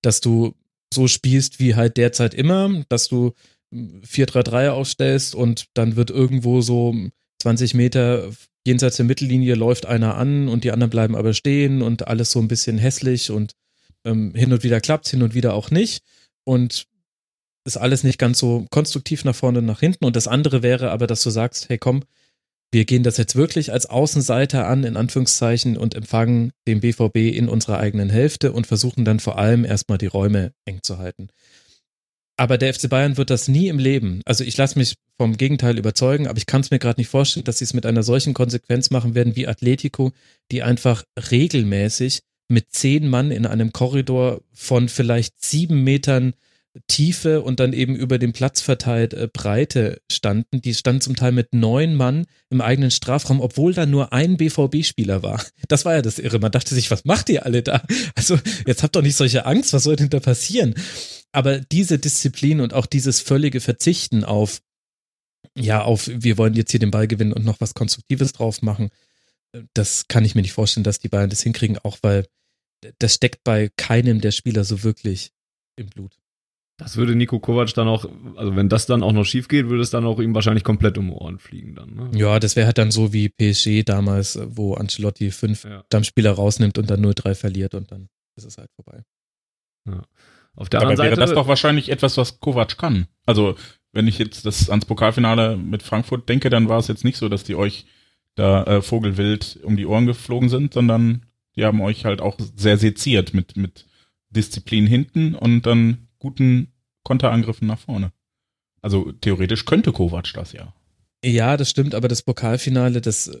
dass 0.01 0.19
du 0.19 0.53
so 0.93 1.07
spielst 1.07 1.61
wie 1.61 1.75
halt 1.75 1.95
derzeit 1.95 2.33
immer, 2.33 2.83
dass 2.89 3.07
du 3.07 3.31
4-3-3 3.73 4.71
aufstellst 4.71 5.33
und 5.33 5.67
dann 5.75 5.95
wird 5.95 6.09
irgendwo 6.09 6.59
so 6.59 6.93
20 7.41 7.73
Meter 7.73 8.29
jenseits 8.67 8.97
der 8.97 9.05
Mittellinie 9.05 9.55
läuft 9.55 9.85
einer 9.85 10.15
an 10.15 10.49
und 10.49 10.65
die 10.65 10.73
anderen 10.73 10.89
bleiben 10.89 11.15
aber 11.15 11.33
stehen 11.33 11.81
und 11.81 12.05
alles 12.05 12.31
so 12.31 12.39
ein 12.39 12.49
bisschen 12.49 12.79
hässlich 12.79 13.31
und 13.31 13.53
ähm, 14.03 14.33
hin 14.35 14.51
und 14.51 14.63
wieder 14.63 14.81
klappt 14.81 15.07
hin 15.07 15.23
und 15.23 15.33
wieder 15.33 15.53
auch 15.53 15.71
nicht 15.71 16.03
und 16.43 16.85
ist 17.63 17.77
alles 17.77 18.03
nicht 18.03 18.19
ganz 18.19 18.39
so 18.39 18.65
konstruktiv 18.71 19.23
nach 19.23 19.35
vorne 19.35 19.59
und 19.59 19.67
nach 19.67 19.79
hinten. 19.79 20.03
Und 20.03 20.17
das 20.17 20.27
andere 20.27 20.63
wäre 20.63 20.91
aber, 20.91 21.07
dass 21.07 21.23
du 21.23 21.29
sagst, 21.29 21.69
hey 21.69 21.77
komm, 21.77 22.03
wir 22.71 22.85
gehen 22.85 23.03
das 23.03 23.17
jetzt 23.17 23.35
wirklich 23.35 23.71
als 23.71 23.87
Außenseiter 23.87 24.67
an, 24.67 24.83
in 24.83 24.97
Anführungszeichen, 24.97 25.77
und 25.77 25.95
empfangen 25.95 26.51
den 26.67 26.81
BVB 26.81 27.35
in 27.35 27.49
unserer 27.49 27.79
eigenen 27.79 28.09
Hälfte 28.09 28.51
und 28.51 28.67
versuchen 28.67 29.05
dann 29.05 29.19
vor 29.19 29.37
allem 29.37 29.65
erstmal 29.65 29.97
die 29.97 30.07
Räume 30.07 30.53
eng 30.65 30.79
zu 30.83 30.97
halten. 30.97 31.29
Aber 32.37 32.57
der 32.57 32.73
FC 32.73 32.89
Bayern 32.89 33.17
wird 33.17 33.31
das 33.31 33.49
nie 33.49 33.67
im 33.67 33.79
Leben. 33.79 34.21
Also 34.23 34.45
ich 34.45 34.55
lasse 34.55 34.79
mich 34.79 34.95
vom 35.17 35.35
Gegenteil 35.35 35.77
überzeugen, 35.77 36.27
aber 36.27 36.37
ich 36.37 36.45
kann 36.45 36.61
es 36.61 36.71
mir 36.71 36.79
gerade 36.79 37.01
nicht 37.01 37.09
vorstellen, 37.09 37.43
dass 37.43 37.57
sie 37.57 37.65
es 37.65 37.73
mit 37.73 37.85
einer 37.85 38.03
solchen 38.03 38.33
Konsequenz 38.33 38.91
machen 38.91 39.13
werden 39.13 39.35
wie 39.35 39.47
Atletico, 39.47 40.13
die 40.51 40.63
einfach 40.63 41.03
regelmäßig 41.31 42.21
mit 42.47 42.71
zehn 42.71 43.09
Mann 43.09 43.31
in 43.31 43.45
einem 43.45 43.73
Korridor 43.73 44.41
von 44.53 44.87
vielleicht 44.87 45.43
sieben 45.43 45.83
Metern 45.83 46.33
Tiefe 46.87 47.41
und 47.41 47.59
dann 47.59 47.73
eben 47.73 47.95
über 47.95 48.19
den 48.19 48.31
Platz 48.31 48.61
verteilt 48.61 49.13
äh, 49.13 49.27
Breite 49.31 50.01
standen. 50.11 50.61
Die 50.61 50.75
standen 50.75 51.01
zum 51.01 51.15
Teil 51.15 51.31
mit 51.31 51.53
neun 51.53 51.95
Mann 51.95 52.25
im 52.49 52.61
eigenen 52.61 52.91
Strafraum, 52.91 53.41
obwohl 53.41 53.73
da 53.73 53.85
nur 53.85 54.13
ein 54.13 54.37
BVB-Spieler 54.37 55.23
war. 55.23 55.43
Das 55.67 55.85
war 55.85 55.95
ja 55.95 56.01
das 56.01 56.19
Irre. 56.19 56.39
Man 56.39 56.51
dachte 56.51 56.75
sich, 56.75 56.91
was 56.91 57.05
macht 57.05 57.29
ihr 57.29 57.45
alle 57.45 57.63
da? 57.63 57.83
Also 58.15 58.39
jetzt 58.67 58.83
habt 58.83 58.95
doch 58.95 59.01
nicht 59.01 59.15
solche 59.15 59.45
Angst, 59.45 59.73
was 59.73 59.83
soll 59.83 59.95
denn 59.95 60.09
da 60.09 60.19
passieren? 60.19 60.75
Aber 61.31 61.59
diese 61.59 61.99
Disziplin 61.99 62.59
und 62.59 62.73
auch 62.73 62.85
dieses 62.85 63.21
völlige 63.21 63.61
Verzichten 63.61 64.23
auf, 64.23 64.61
ja, 65.57 65.81
auf, 65.81 66.09
wir 66.11 66.37
wollen 66.37 66.53
jetzt 66.53 66.71
hier 66.71 66.79
den 66.79 66.91
Ball 66.91 67.07
gewinnen 67.07 67.33
und 67.33 67.45
noch 67.45 67.61
was 67.61 67.73
Konstruktives 67.73 68.33
drauf 68.33 68.61
machen, 68.61 68.89
äh, 69.53 69.61
das 69.73 70.07
kann 70.07 70.25
ich 70.25 70.35
mir 70.35 70.41
nicht 70.41 70.53
vorstellen, 70.53 70.83
dass 70.83 70.99
die 70.99 71.09
Bayern 71.09 71.29
das 71.29 71.41
hinkriegen, 71.41 71.77
auch 71.79 71.97
weil 72.01 72.25
das 72.99 73.15
steckt 73.15 73.43
bei 73.43 73.69
keinem 73.75 74.21
der 74.21 74.31
Spieler 74.31 74.63
so 74.63 74.83
wirklich 74.83 75.31
im 75.75 75.87
Blut. 75.87 76.18
Das 76.79 76.95
würde 76.95 77.13
Nico 77.13 77.39
Kovac 77.39 77.73
dann 77.73 77.89
auch, 77.89 78.05
also 78.37 78.55
wenn 78.55 78.69
das 78.69 78.85
dann 78.85 79.03
auch 79.03 79.11
noch 79.11 79.25
schief 79.25 79.49
geht, 79.49 79.67
würde 79.67 79.83
es 79.83 79.89
dann 79.89 80.05
auch 80.05 80.19
ihm 80.19 80.33
wahrscheinlich 80.33 80.63
komplett 80.63 80.97
um 80.97 81.11
Ohren 81.11 81.37
fliegen 81.37 81.75
dann. 81.75 81.93
Ne? 81.93 82.09
Ja, 82.17 82.39
das 82.39 82.55
wäre 82.55 82.67
halt 82.67 82.77
dann 82.77 82.89
so 82.89 83.11
wie 83.11 83.27
PSG 83.27 83.83
damals, 83.83 84.39
wo 84.45 84.75
Ancelotti 84.75 85.31
fünf 85.31 85.65
ja. 85.65 85.83
Stammspieler 85.87 86.31
rausnimmt 86.31 86.77
und 86.77 86.89
dann 86.89 87.05
0-3 87.05 87.35
verliert 87.35 87.75
und 87.75 87.91
dann 87.91 88.07
ist 88.37 88.45
es 88.45 88.57
halt 88.57 88.69
vorbei. 88.75 89.03
Ja. 89.87 90.03
Auf 90.55 90.69
der 90.69 90.79
Dabei 90.79 90.91
anderen 90.91 90.97
Seite 91.09 91.17
wäre 91.17 91.27
das 91.27 91.35
doch 91.35 91.49
wahrscheinlich 91.49 91.89
etwas, 91.89 92.15
was 92.15 92.39
Kovac 92.39 92.77
kann. 92.77 93.07
Also 93.25 93.55
wenn 93.91 94.07
ich 94.07 94.17
jetzt 94.17 94.45
das 94.45 94.69
ans 94.69 94.85
Pokalfinale 94.85 95.57
mit 95.57 95.83
Frankfurt 95.83 96.29
denke, 96.29 96.49
dann 96.49 96.69
war 96.69 96.79
es 96.79 96.87
jetzt 96.87 97.03
nicht 97.03 97.17
so, 97.17 97.27
dass 97.27 97.43
die 97.43 97.55
euch 97.55 97.85
da 98.35 98.63
äh, 98.63 98.81
Vogelwild 98.81 99.59
um 99.63 99.75
die 99.75 99.85
Ohren 99.85 100.05
geflogen 100.05 100.47
sind, 100.47 100.73
sondern 100.73 101.25
die 101.57 101.65
haben 101.65 101.81
euch 101.81 102.05
halt 102.05 102.21
auch 102.21 102.37
sehr 102.55 102.77
seziert 102.77 103.33
mit, 103.33 103.57
mit 103.57 103.85
Disziplin 104.29 104.87
hinten 104.87 105.35
und 105.35 105.65
dann 105.65 106.08
guten 106.19 106.73
Konterangriffen 107.03 107.67
nach 107.67 107.79
vorne. 107.79 108.11
Also 108.81 109.11
theoretisch 109.11 109.65
könnte 109.65 109.91
Kovac 109.91 110.31
das 110.33 110.53
ja. 110.53 110.73
Ja, 111.23 111.57
das 111.57 111.69
stimmt, 111.69 111.95
aber 111.95 112.07
das 112.07 112.21
Pokalfinale, 112.21 113.01
das 113.01 113.31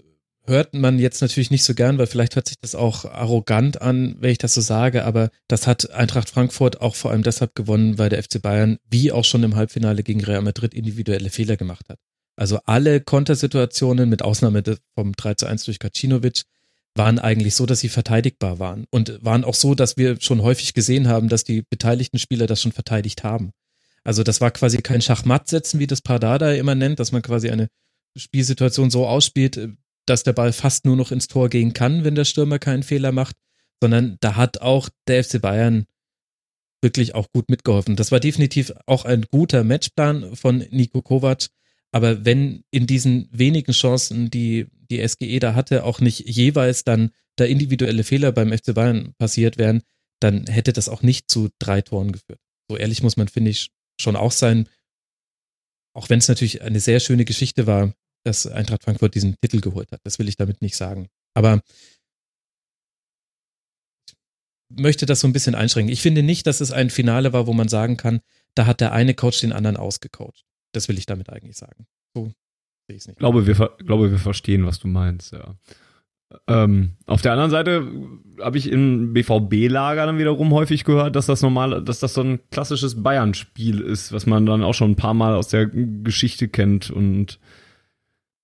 hört 0.45 0.73
man 0.73 0.99
jetzt 0.99 1.21
natürlich 1.21 1.51
nicht 1.51 1.63
so 1.63 1.73
gern, 1.73 1.97
weil 1.97 2.07
vielleicht 2.07 2.35
hört 2.35 2.47
sich 2.47 2.59
das 2.59 2.75
auch 2.75 3.05
arrogant 3.05 3.81
an, 3.81 4.15
wenn 4.19 4.31
ich 4.31 4.37
das 4.37 4.53
so 4.53 4.61
sage, 4.61 5.05
aber 5.05 5.29
das 5.47 5.67
hat 5.67 5.91
Eintracht 5.91 6.29
Frankfurt 6.29 6.81
auch 6.81 6.95
vor 6.95 7.11
allem 7.11 7.23
deshalb 7.23 7.55
gewonnen, 7.55 7.97
weil 7.97 8.09
der 8.09 8.21
FC 8.21 8.41
Bayern, 8.41 8.79
wie 8.89 9.11
auch 9.11 9.23
schon 9.23 9.43
im 9.43 9.55
Halbfinale 9.55 10.03
gegen 10.03 10.23
Real 10.23 10.41
Madrid, 10.41 10.73
individuelle 10.73 11.29
Fehler 11.29 11.55
gemacht 11.55 11.87
hat. 11.87 11.99
Also 12.35 12.59
alle 12.65 13.01
Kontersituationen, 13.01 14.09
mit 14.09 14.23
Ausnahme 14.23 14.63
vom 14.95 15.13
3 15.13 15.35
zu 15.35 15.45
1 15.45 15.65
durch 15.65 15.79
Kacinovic, 15.79 16.43
waren 16.99 17.17
eigentlich 17.17 17.55
so, 17.55 17.65
dass 17.65 17.79
sie 17.79 17.87
verteidigbar 17.87 18.59
waren 18.59 18.85
und 18.91 19.23
waren 19.23 19.45
auch 19.45 19.53
so, 19.53 19.73
dass 19.73 19.95
wir 19.95 20.19
schon 20.19 20.43
häufig 20.43 20.73
gesehen 20.73 21.07
haben, 21.07 21.29
dass 21.29 21.45
die 21.45 21.61
beteiligten 21.61 22.19
Spieler 22.19 22.45
das 22.45 22.61
schon 22.61 22.73
verteidigt 22.73 23.23
haben. 23.23 23.51
Also 24.03 24.21
das 24.21 24.41
war 24.41 24.51
quasi 24.51 24.79
kein 24.79 25.01
Schachmatt-Setzen, 25.01 25.79
wie 25.79 25.87
das 25.87 26.01
Pardada 26.01 26.51
immer 26.51 26.75
nennt, 26.75 26.99
dass 26.99 27.13
man 27.13 27.21
quasi 27.21 27.49
eine 27.49 27.69
Spielsituation 28.17 28.89
so 28.91 29.07
ausspielt, 29.07 29.69
dass 30.05 30.23
der 30.23 30.33
Ball 30.33 30.51
fast 30.51 30.83
nur 30.83 30.97
noch 30.97 31.13
ins 31.13 31.29
Tor 31.29 31.47
gehen 31.47 31.71
kann, 31.71 32.03
wenn 32.03 32.15
der 32.15 32.25
Stürmer 32.25 32.59
keinen 32.59 32.83
Fehler 32.83 33.13
macht, 33.13 33.37
sondern 33.81 34.17
da 34.19 34.35
hat 34.35 34.61
auch 34.61 34.89
der 35.07 35.23
FC 35.23 35.41
Bayern 35.41 35.85
wirklich 36.81 37.15
auch 37.15 37.31
gut 37.31 37.49
mitgeholfen. 37.49 37.95
Das 37.95 38.11
war 38.11 38.19
definitiv 38.19 38.73
auch 38.87 39.05
ein 39.05 39.25
guter 39.31 39.63
Matchplan 39.63 40.35
von 40.35 40.65
Nico 40.69 41.01
Kovac, 41.01 41.47
aber 41.93 42.25
wenn 42.25 42.65
in 42.71 42.87
diesen 42.87 43.29
wenigen 43.31 43.71
Chancen, 43.71 44.29
die 44.29 44.67
die 44.89 45.05
SGE 45.07 45.39
da 45.39 45.55
hatte, 45.55 45.83
auch 45.83 45.99
nicht 45.99 46.27
jeweils 46.27 46.83
dann 46.83 47.11
da 47.35 47.45
individuelle 47.45 48.03
Fehler 48.03 48.31
beim 48.31 48.51
FC 48.51 48.73
Bayern 48.73 49.13
passiert 49.17 49.57
wären, 49.57 49.81
dann 50.19 50.47
hätte 50.47 50.73
das 50.73 50.89
auch 50.89 51.01
nicht 51.01 51.29
zu 51.29 51.49
drei 51.59 51.81
Toren 51.81 52.11
geführt. 52.11 52.39
So 52.69 52.77
ehrlich 52.77 53.01
muss 53.01 53.17
man, 53.17 53.27
finde 53.27 53.51
ich, 53.51 53.71
schon 53.99 54.15
auch 54.15 54.31
sein. 54.31 54.67
Auch 55.93 56.09
wenn 56.09 56.19
es 56.19 56.27
natürlich 56.27 56.61
eine 56.61 56.79
sehr 56.79 56.99
schöne 56.99 57.25
Geschichte 57.25 57.67
war, 57.67 57.93
dass 58.23 58.45
Eintracht 58.45 58.83
Frankfurt 58.83 59.15
diesen 59.15 59.35
Titel 59.41 59.61
geholt 59.61 59.91
hat. 59.91 60.01
Das 60.03 60.19
will 60.19 60.27
ich 60.27 60.35
damit 60.35 60.61
nicht 60.61 60.75
sagen. 60.75 61.07
Aber 61.33 61.61
ich 64.07 64.79
möchte 64.79 65.05
das 65.05 65.21
so 65.21 65.27
ein 65.27 65.33
bisschen 65.33 65.55
einschränken. 65.55 65.91
Ich 65.91 66.01
finde 66.01 66.21
nicht, 66.21 66.45
dass 66.45 66.61
es 66.61 66.71
ein 66.71 66.89
Finale 66.89 67.33
war, 67.33 67.47
wo 67.47 67.53
man 67.53 67.69
sagen 67.69 67.97
kann, 67.97 68.21
da 68.55 68.65
hat 68.65 68.81
der 68.81 68.91
eine 68.91 69.13
Coach 69.13 69.41
den 69.41 69.53
anderen 69.53 69.77
ausgecoacht. 69.77 70.45
Das 70.73 70.87
will 70.87 70.97
ich 70.97 71.05
damit 71.05 71.29
eigentlich 71.29 71.57
sagen. 71.57 71.87
So 72.13 72.33
sehe 72.89 72.95
ich 72.95 73.03
es 73.03 73.07
nicht. 73.07 73.15
Ich 73.15 73.19
glaube, 73.19 73.45
wir, 73.45 73.55
glaube, 73.85 74.11
wir 74.11 74.17
verstehen, 74.17 74.65
was 74.65 74.79
du 74.79 74.87
meinst, 74.87 75.33
ja. 75.33 75.55
Ähm, 76.47 76.91
auf 77.07 77.23
der 77.23 77.31
anderen 77.31 77.49
Seite 77.49 77.87
habe 78.39 78.59
ich 78.59 78.71
im 78.71 79.13
BVB-Lager 79.13 80.05
dann 80.05 80.19
wiederum 80.19 80.53
häufig 80.53 80.83
gehört, 80.83 81.15
dass 81.15 81.25
das 81.25 81.41
normal, 81.41 81.83
dass 81.83 81.99
das 81.99 82.13
so 82.13 82.21
ein 82.21 82.39
klassisches 82.51 83.01
Bayern-Spiel 83.01 83.79
ist, 83.79 84.13
was 84.13 84.27
man 84.27 84.45
dann 84.45 84.63
auch 84.63 84.75
schon 84.75 84.91
ein 84.91 84.95
paar 84.95 85.15
Mal 85.15 85.33
aus 85.33 85.47
der 85.47 85.65
Geschichte 85.65 86.47
kennt 86.47 86.91
und 86.91 87.39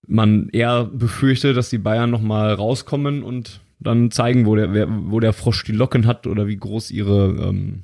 man 0.07 0.49
eher 0.49 0.85
befürchtet, 0.85 1.57
dass 1.57 1.69
die 1.69 1.77
Bayern 1.77 2.09
nochmal 2.09 2.53
rauskommen 2.53 3.21
und 3.21 3.61
dann 3.79 4.09
zeigen, 4.09 4.47
wo 4.47 4.55
der, 4.55 4.87
wo 5.11 5.19
der 5.19 5.33
Frosch 5.33 5.63
die 5.63 5.71
Locken 5.71 6.07
hat 6.07 6.25
oder 6.25 6.47
wie 6.47 6.57
groß 6.57 6.89
ihre 6.89 7.35
ähm, 7.49 7.83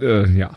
äh, 0.00 0.28
ja, 0.36 0.56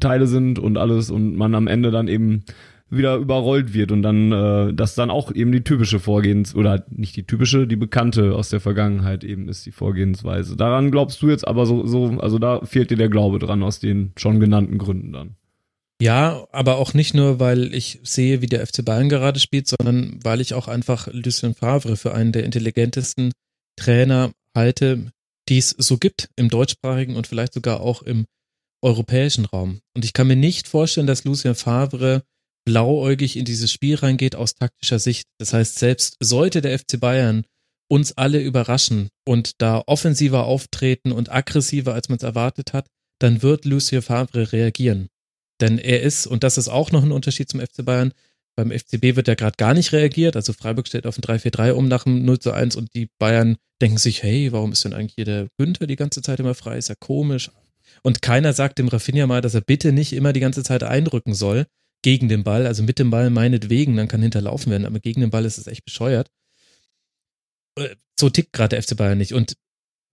Teile 0.00 0.26
sind 0.26 0.58
und 0.58 0.76
alles 0.76 1.10
und 1.10 1.34
man 1.36 1.54
am 1.54 1.66
Ende 1.66 1.90
dann 1.90 2.08
eben 2.08 2.44
wieder 2.90 3.16
überrollt 3.16 3.74
wird 3.74 3.92
und 3.92 4.02
dann 4.02 4.32
äh, 4.32 4.74
das 4.74 4.94
dann 4.94 5.10
auch 5.10 5.32
eben 5.34 5.52
die 5.52 5.62
typische 5.62 6.00
Vorgehens 6.00 6.54
oder 6.54 6.84
nicht 6.90 7.16
die 7.16 7.24
typische, 7.24 7.66
die 7.66 7.76
bekannte 7.76 8.34
aus 8.34 8.48
der 8.48 8.60
Vergangenheit 8.60 9.24
eben 9.24 9.48
ist 9.48 9.66
die 9.66 9.72
Vorgehensweise. 9.72 10.56
Daran 10.56 10.90
glaubst 10.90 11.20
du 11.20 11.28
jetzt 11.28 11.46
aber 11.46 11.66
so 11.66 11.86
so 11.86 12.18
also 12.18 12.38
da 12.38 12.60
fehlt 12.64 12.90
dir 12.90 12.96
der 12.96 13.10
Glaube 13.10 13.38
dran 13.38 13.62
aus 13.62 13.78
den 13.80 14.12
schon 14.16 14.40
genannten 14.40 14.78
Gründen 14.78 15.12
dann. 15.12 15.36
Ja, 16.00 16.46
aber 16.52 16.78
auch 16.78 16.94
nicht 16.94 17.14
nur, 17.14 17.40
weil 17.40 17.74
ich 17.74 17.98
sehe, 18.04 18.40
wie 18.40 18.46
der 18.46 18.64
FC 18.64 18.84
Bayern 18.84 19.08
gerade 19.08 19.40
spielt, 19.40 19.66
sondern 19.66 20.20
weil 20.22 20.40
ich 20.40 20.54
auch 20.54 20.68
einfach 20.68 21.08
Lucien 21.10 21.54
Favre 21.54 21.96
für 21.96 22.14
einen 22.14 22.30
der 22.30 22.44
intelligentesten 22.44 23.32
Trainer 23.76 24.30
halte, 24.54 25.10
die 25.48 25.58
es 25.58 25.70
so 25.70 25.98
gibt 25.98 26.28
im 26.36 26.50
deutschsprachigen 26.50 27.16
und 27.16 27.26
vielleicht 27.26 27.52
sogar 27.52 27.80
auch 27.80 28.02
im 28.02 28.26
europäischen 28.80 29.44
Raum. 29.44 29.80
Und 29.94 30.04
ich 30.04 30.12
kann 30.12 30.28
mir 30.28 30.36
nicht 30.36 30.68
vorstellen, 30.68 31.08
dass 31.08 31.24
Lucien 31.24 31.56
Favre 31.56 32.22
blauäugig 32.68 33.38
in 33.38 33.46
dieses 33.46 33.72
Spiel 33.72 33.94
reingeht 33.94 34.36
aus 34.36 34.54
taktischer 34.54 34.98
Sicht. 34.98 35.26
Das 35.38 35.54
heißt, 35.54 35.78
selbst 35.78 36.16
sollte 36.20 36.60
der 36.60 36.78
FC 36.78 37.00
Bayern 37.00 37.44
uns 37.90 38.12
alle 38.18 38.42
überraschen 38.42 39.08
und 39.26 39.62
da 39.62 39.82
offensiver 39.86 40.44
auftreten 40.44 41.10
und 41.10 41.32
aggressiver, 41.32 41.94
als 41.94 42.10
man 42.10 42.18
es 42.18 42.24
erwartet 42.24 42.74
hat, 42.74 42.86
dann 43.20 43.40
wird 43.42 43.64
Lucien 43.64 44.02
Favre 44.02 44.52
reagieren. 44.52 45.08
Denn 45.62 45.78
er 45.78 46.02
ist, 46.02 46.26
und 46.26 46.44
das 46.44 46.58
ist 46.58 46.68
auch 46.68 46.92
noch 46.92 47.02
ein 47.02 47.10
Unterschied 47.10 47.48
zum 47.48 47.60
FC 47.60 47.86
Bayern, 47.86 48.12
beim 48.54 48.70
FCB 48.70 49.16
wird 49.16 49.28
ja 49.28 49.34
gerade 49.34 49.56
gar 49.56 49.72
nicht 49.72 49.92
reagiert. 49.92 50.36
Also 50.36 50.52
Freiburg 50.52 50.86
stellt 50.86 51.06
auf 51.06 51.16
ein 51.16 51.22
3-4-3 51.22 51.72
um 51.72 51.88
nach 51.88 52.04
dem 52.04 52.26
0 52.26 52.38
zu 52.38 52.52
1 52.52 52.76
und 52.76 52.94
die 52.94 53.08
Bayern 53.18 53.56
denken 53.80 53.96
sich, 53.96 54.22
hey, 54.22 54.52
warum 54.52 54.72
ist 54.72 54.84
denn 54.84 54.92
eigentlich 54.92 55.14
hier 55.14 55.24
der 55.24 55.48
Günther 55.56 55.86
die 55.86 55.96
ganze 55.96 56.20
Zeit 56.20 56.38
immer 56.38 56.54
frei? 56.54 56.76
Ist 56.76 56.88
ja 56.88 56.96
komisch. 57.00 57.50
Und 58.02 58.20
keiner 58.20 58.52
sagt 58.52 58.78
dem 58.78 58.88
Rafinha 58.88 59.26
mal, 59.26 59.40
dass 59.40 59.54
er 59.54 59.62
bitte 59.62 59.92
nicht 59.92 60.12
immer 60.12 60.34
die 60.34 60.40
ganze 60.40 60.62
Zeit 60.62 60.82
einrücken 60.82 61.32
soll 61.32 61.66
gegen 62.02 62.28
den 62.28 62.44
Ball. 62.44 62.66
Also 62.66 62.82
mit 62.82 62.98
dem 62.98 63.10
Ball 63.10 63.30
meinetwegen, 63.30 63.96
dann 63.96 64.08
kann 64.08 64.22
hinterlaufen 64.22 64.70
werden, 64.70 64.86
aber 64.86 65.00
gegen 65.00 65.20
den 65.20 65.30
Ball 65.30 65.44
ist 65.44 65.58
es 65.58 65.66
echt 65.66 65.84
bescheuert. 65.84 66.30
Äh, 67.76 67.96
so 68.18 68.30
tickt 68.30 68.52
gerade 68.52 68.76
der 68.76 68.82
FC 68.82 68.96
Bayern 68.96 69.18
nicht. 69.18 69.32
Und 69.32 69.56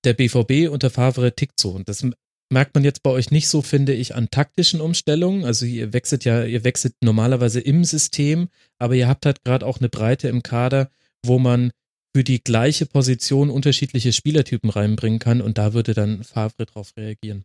der 0.04 0.14
BVB 0.14 0.70
unter 0.70 0.90
Favre 0.90 1.36
tickt 1.36 1.60
so. 1.60 1.72
Und 1.72 1.90
das 1.90 2.06
merkt 2.52 2.76
man 2.76 2.84
jetzt 2.84 3.04
bei 3.04 3.10
euch 3.10 3.32
nicht 3.32 3.48
so, 3.48 3.62
finde 3.62 3.94
ich, 3.94 4.16
an 4.16 4.30
taktischen 4.30 4.82
Umstellungen. 4.82 5.46
Also 5.46 5.66
ihr 5.66 5.94
wechselt 5.94 6.26
ja, 6.26 6.44
ihr 6.44 6.64
wechselt 6.64 6.94
normalerweise 7.02 7.60
im 7.60 7.84
System, 7.84 8.50
aber 8.78 8.96
ihr 8.96 9.08
habt 9.08 9.26
halt 9.26 9.44
gerade 9.44 9.66
auch 9.66 9.80
eine 9.80 9.90
Breite 9.90 10.28
im 10.28 10.44
Kader, 10.44 10.90
wo 11.26 11.40
man 11.40 11.72
für 12.16 12.24
die 12.24 12.44
gleiche 12.44 12.86
Position 12.86 13.50
unterschiedliche 13.50 14.14
Spielertypen 14.14 14.70
reinbringen 14.70 15.20
kann 15.20 15.42
und 15.42 15.58
da 15.58 15.74
würde 15.74 15.94
dann 15.94 16.24
Favre 16.24 16.66
drauf 16.66 16.94
reagieren. 16.96 17.44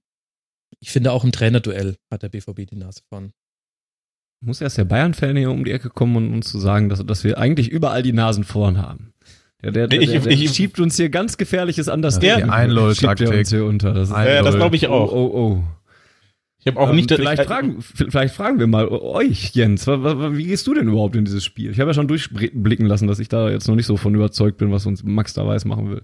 Ich 0.78 0.92
finde 0.92 1.10
auch 1.10 1.24
im 1.24 1.32
Trainerduell 1.32 1.96
hat 2.08 2.22
der 2.22 2.28
BVB 2.28 2.66
die 2.70 2.76
Nase 2.76 3.00
vorn. 3.08 3.32
Muss 4.42 4.60
erst 4.60 4.78
der 4.78 4.84
Bayern-Fan 4.84 5.36
hier 5.36 5.50
um 5.50 5.64
die 5.64 5.70
Ecke 5.70 5.90
kommen 5.90 6.16
und 6.16 6.32
uns 6.32 6.50
zu 6.50 6.58
sagen, 6.58 6.88
dass, 6.88 7.04
dass 7.04 7.24
wir 7.24 7.38
eigentlich 7.38 7.68
überall 7.68 8.02
die 8.02 8.12
Nasen 8.14 8.44
vorn 8.44 8.78
haben. 8.78 9.12
Der, 9.62 9.72
der, 9.72 9.86
der, 9.88 9.98
der, 9.98 10.20
der 10.20 10.32
ich, 10.32 10.50
schiebt 10.52 10.80
uns 10.80 10.96
hier 10.96 11.10
ganz 11.10 11.36
gefährliches 11.36 11.88
Understatement. 11.88 12.46
Die 12.46 12.50
Einlol-Taktik. 12.50 13.28
uns 13.28 13.50
hier 13.50 13.66
unter. 13.66 13.92
Das 13.92 14.08
ist 14.08 14.16
ja, 14.16 14.42
das 14.42 14.56
glaube 14.56 14.76
ich 14.76 14.86
auch. 14.88 15.12
Oh, 15.12 15.16
oh, 15.16 15.38
oh. 15.38 15.64
Ich 16.60 16.66
habe 16.66 16.78
auch 16.80 16.90
Ähm, 16.90 16.96
nicht. 16.96 17.12
vielleicht, 17.12 17.42
ich, 17.42 17.48
fragen, 17.48 17.80
vielleicht 17.80 18.34
fragen 18.34 18.58
wir 18.58 18.66
mal 18.66 18.88
euch, 18.88 19.50
Jens, 19.54 19.86
wie 19.86 20.44
gehst 20.44 20.66
du 20.66 20.74
denn 20.74 20.88
überhaupt 20.88 21.16
in 21.16 21.24
dieses 21.24 21.44
Spiel? 21.44 21.70
Ich 21.70 21.80
habe 21.80 21.90
ja 21.90 21.94
schon 21.94 22.08
durchblicken 22.08 22.86
lassen, 22.86 23.08
dass 23.08 23.18
ich 23.18 23.28
da 23.28 23.50
jetzt 23.50 23.68
noch 23.68 23.76
nicht 23.76 23.86
so 23.86 23.96
von 23.96 24.14
überzeugt 24.14 24.58
bin, 24.58 24.70
was 24.70 24.86
uns 24.86 25.02
Max 25.02 25.34
da 25.34 25.46
weiß 25.46 25.64
machen 25.66 25.90
will. 25.90 26.02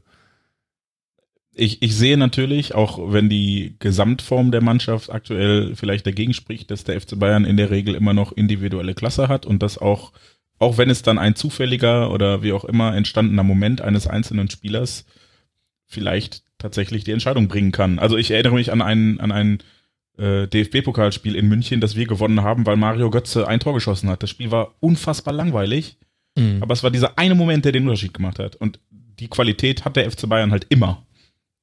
Ich, 1.58 1.82
ich 1.82 1.96
sehe 1.96 2.16
natürlich, 2.16 2.74
auch 2.74 3.12
wenn 3.12 3.28
die 3.28 3.76
Gesamtform 3.78 4.50
der 4.50 4.60
Mannschaft 4.60 5.10
aktuell 5.10 5.74
vielleicht 5.74 6.06
dagegen 6.06 6.34
spricht, 6.34 6.70
dass 6.70 6.84
der 6.84 7.00
FC 7.00 7.18
Bayern 7.18 7.44
in 7.44 7.56
der 7.56 7.70
Regel 7.70 7.94
immer 7.94 8.12
noch 8.12 8.32
individuelle 8.32 8.94
Klasse 8.94 9.28
hat 9.28 9.46
und 9.46 9.62
dass 9.62 9.78
auch, 9.78 10.12
auch 10.58 10.76
wenn 10.78 10.90
es 10.90 11.02
dann 11.02 11.18
ein 11.18 11.34
zufälliger 11.34 12.10
oder 12.12 12.42
wie 12.42 12.52
auch 12.52 12.64
immer 12.64 12.94
entstandener 12.94 13.42
Moment 13.42 13.80
eines 13.80 14.06
einzelnen 14.06 14.50
Spielers 14.50 15.06
vielleicht 15.86 16.42
tatsächlich 16.58 17.04
die 17.04 17.12
Entscheidung 17.12 17.48
bringen 17.48 17.72
kann. 17.72 17.98
Also 17.98 18.16
ich 18.16 18.30
erinnere 18.30 18.54
mich 18.54 18.72
an 18.72 18.82
ein, 18.82 19.20
an 19.20 19.32
ein 19.32 19.58
äh, 20.18 20.46
DFB-Pokalspiel 20.48 21.34
in 21.34 21.48
München, 21.48 21.80
das 21.80 21.96
wir 21.96 22.06
gewonnen 22.06 22.42
haben, 22.42 22.66
weil 22.66 22.76
Mario 22.76 23.10
Götze 23.10 23.46
ein 23.46 23.60
Tor 23.60 23.74
geschossen 23.74 24.08
hat. 24.10 24.22
Das 24.22 24.30
Spiel 24.30 24.50
war 24.50 24.74
unfassbar 24.80 25.34
langweilig, 25.34 25.96
Mhm. 26.38 26.58
aber 26.62 26.74
es 26.74 26.82
war 26.82 26.90
dieser 26.90 27.18
eine 27.18 27.34
Moment, 27.34 27.64
der 27.64 27.72
den 27.72 27.84
Unterschied 27.84 28.12
gemacht 28.12 28.38
hat. 28.38 28.56
Und 28.56 28.78
die 28.90 29.28
Qualität 29.28 29.86
hat 29.86 29.96
der 29.96 30.10
FC 30.10 30.28
Bayern 30.28 30.50
halt 30.50 30.66
immer. 30.68 31.05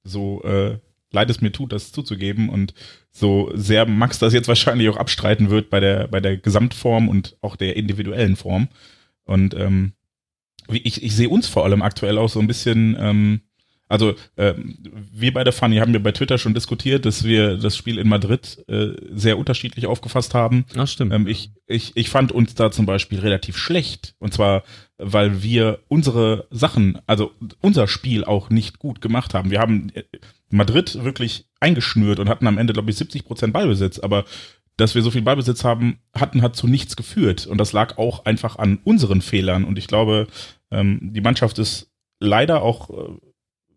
So 0.03 0.43
äh, 0.43 0.77
leid 1.11 1.29
es 1.29 1.41
mir 1.41 1.51
tut, 1.51 1.71
das 1.71 1.91
zuzugeben. 1.91 2.49
Und 2.49 2.73
so 3.11 3.51
sehr 3.53 3.85
Max 3.85 4.19
das 4.19 4.33
jetzt 4.33 4.47
wahrscheinlich 4.47 4.89
auch 4.89 4.97
abstreiten 4.97 5.49
wird 5.49 5.69
bei 5.69 5.79
der, 5.79 6.07
bei 6.07 6.19
der 6.19 6.37
Gesamtform 6.37 7.07
und 7.07 7.37
auch 7.41 7.55
der 7.55 7.77
individuellen 7.77 8.35
Form. 8.35 8.67
Und 9.23 9.53
ähm, 9.53 9.93
wie 10.67 10.79
ich, 10.79 11.03
ich 11.03 11.15
sehe 11.15 11.29
uns 11.29 11.47
vor 11.47 11.63
allem 11.63 11.81
aktuell 11.81 12.17
auch 12.17 12.29
so 12.29 12.39
ein 12.39 12.47
bisschen, 12.47 12.97
ähm, 12.99 13.41
also 13.87 14.15
ähm, 14.37 14.77
wir 15.11 15.33
bei 15.33 15.43
der 15.43 15.53
Funny 15.53 15.77
haben 15.77 15.93
ja 15.93 15.99
bei 15.99 16.11
Twitter 16.11 16.37
schon 16.37 16.53
diskutiert, 16.53 17.05
dass 17.05 17.23
wir 17.23 17.57
das 17.57 17.77
Spiel 17.77 17.99
in 17.99 18.07
Madrid 18.09 18.63
äh, 18.67 18.93
sehr 19.11 19.37
unterschiedlich 19.37 19.85
aufgefasst 19.85 20.33
haben. 20.33 20.65
Ach, 20.75 20.87
stimmt. 20.87 21.13
Ähm, 21.13 21.27
ich, 21.27 21.51
ich, 21.67 21.91
ich 21.95 22.09
fand 22.09 22.31
uns 22.31 22.55
da 22.55 22.71
zum 22.71 22.85
Beispiel 22.85 23.19
relativ 23.19 23.57
schlecht. 23.57 24.15
Und 24.19 24.33
zwar, 24.33 24.63
weil 25.03 25.43
wir 25.43 25.79
unsere 25.87 26.47
Sachen, 26.49 26.99
also 27.07 27.31
unser 27.61 27.87
Spiel 27.87 28.23
auch 28.23 28.49
nicht 28.49 28.79
gut 28.79 29.01
gemacht 29.01 29.33
haben. 29.33 29.51
Wir 29.51 29.59
haben 29.59 29.91
äh, 29.93 30.03
Madrid 30.49 31.03
wirklich 31.03 31.45
eingeschnürt 31.59 32.19
und 32.19 32.29
hatten 32.29 32.47
am 32.47 32.57
Ende, 32.57 32.73
glaube 32.73 32.89
ich, 32.89 32.97
70 32.97 33.25
Prozent 33.25 33.53
Ballbesitz. 33.53 33.99
Aber 33.99 34.25
dass 34.77 34.95
wir 34.95 35.01
so 35.01 35.11
viel 35.11 35.21
Ballbesitz 35.21 35.63
haben, 35.63 35.99
hatten, 36.15 36.41
hat 36.41 36.55
zu 36.55 36.67
nichts 36.67 36.95
geführt. 36.95 37.45
Und 37.45 37.57
das 37.57 37.73
lag 37.73 37.97
auch 37.97 38.25
einfach 38.25 38.57
an 38.57 38.79
unseren 38.83 39.21
Fehlern. 39.21 39.63
Und 39.63 39.77
ich 39.77 39.87
glaube, 39.87 40.27
ähm, 40.71 40.99
die 41.13 41.21
Mannschaft 41.21 41.59
ist 41.59 41.91
leider 42.19 42.61
auch, 42.61 42.89
äh, 42.89 43.17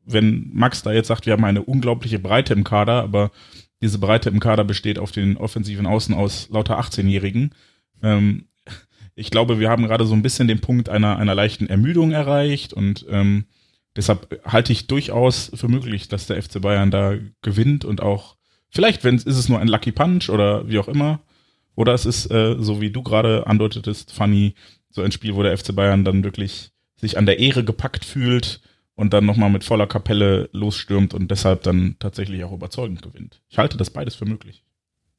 wenn 0.04 0.50
Max 0.54 0.82
da 0.82 0.92
jetzt 0.92 1.08
sagt, 1.08 1.26
wir 1.26 1.32
haben 1.32 1.44
eine 1.44 1.62
unglaubliche 1.62 2.18
Breite 2.18 2.54
im 2.54 2.64
Kader, 2.64 3.02
aber 3.02 3.30
diese 3.82 3.98
Breite 3.98 4.30
im 4.30 4.40
Kader 4.40 4.64
besteht 4.64 4.98
auf 4.98 5.12
den 5.12 5.36
offensiven 5.36 5.86
Außen 5.86 6.14
aus 6.14 6.48
lauter 6.48 6.78
18-Jährigen. 6.78 7.54
Ähm, 8.02 8.46
ich 9.16 9.31
glaube, 9.31 9.59
wir 9.59 9.70
haben 9.70 9.85
gerade 9.85 10.07
so 10.07 10.14
ein 10.14 10.22
bisschen 10.22 10.46
den 10.46 10.61
Punkt 10.61 10.88
einer, 10.88 11.16
einer 11.16 11.35
leichten 11.35 11.66
Ermüdung 11.66 12.12
erreicht 12.12 12.74
und 12.74 13.07
ähm, 13.09 13.46
deshalb 13.96 14.40
halte 14.44 14.72
ich 14.72 14.87
durchaus 14.87 15.50
für 15.55 15.68
möglich, 15.68 16.09
dass 16.09 16.26
der 16.26 16.40
FC 16.40 16.61
Bayern 16.61 16.90
da 16.90 17.14
gewinnt 17.40 17.85
und 17.87 18.02
auch, 18.02 18.37
vielleicht 18.70 19.05
wenn 19.05 19.16
ist 19.16 19.26
es 19.26 19.48
nur 19.48 19.59
ein 19.59 19.68
Lucky 19.68 19.90
Punch 19.90 20.29
oder 20.29 20.68
wie 20.68 20.79
auch 20.79 20.88
immer, 20.88 21.20
oder 21.74 21.94
es 21.94 22.05
ist, 22.05 22.31
äh, 22.31 22.57
so 22.59 22.81
wie 22.83 22.90
du 22.90 23.02
gerade 23.02 23.46
andeutetest, 23.46 24.12
Fanny, 24.12 24.55
so 24.90 25.00
ein 25.00 25.12
Spiel, 25.12 25.35
wo 25.35 25.42
der 25.42 25.57
FC 25.57 25.74
Bayern 25.74 26.05
dann 26.05 26.22
wirklich 26.22 26.70
sich 26.96 27.16
an 27.16 27.26
der 27.26 27.38
Ehre 27.38 27.64
gepackt 27.64 28.05
fühlt 28.05 28.61
und 28.94 29.14
dann 29.14 29.24
nochmal 29.24 29.50
mit 29.50 29.64
voller 29.64 29.87
Kapelle 29.87 30.50
losstürmt 30.52 31.14
und 31.14 31.31
deshalb 31.31 31.62
dann 31.62 31.96
tatsächlich 31.98 32.44
auch 32.44 32.52
überzeugend 32.52 33.00
gewinnt. 33.00 33.40
Ich 33.48 33.57
halte 33.57 33.79
das 33.79 33.90
beides 33.90 34.14
für 34.14 34.26
möglich. 34.26 34.62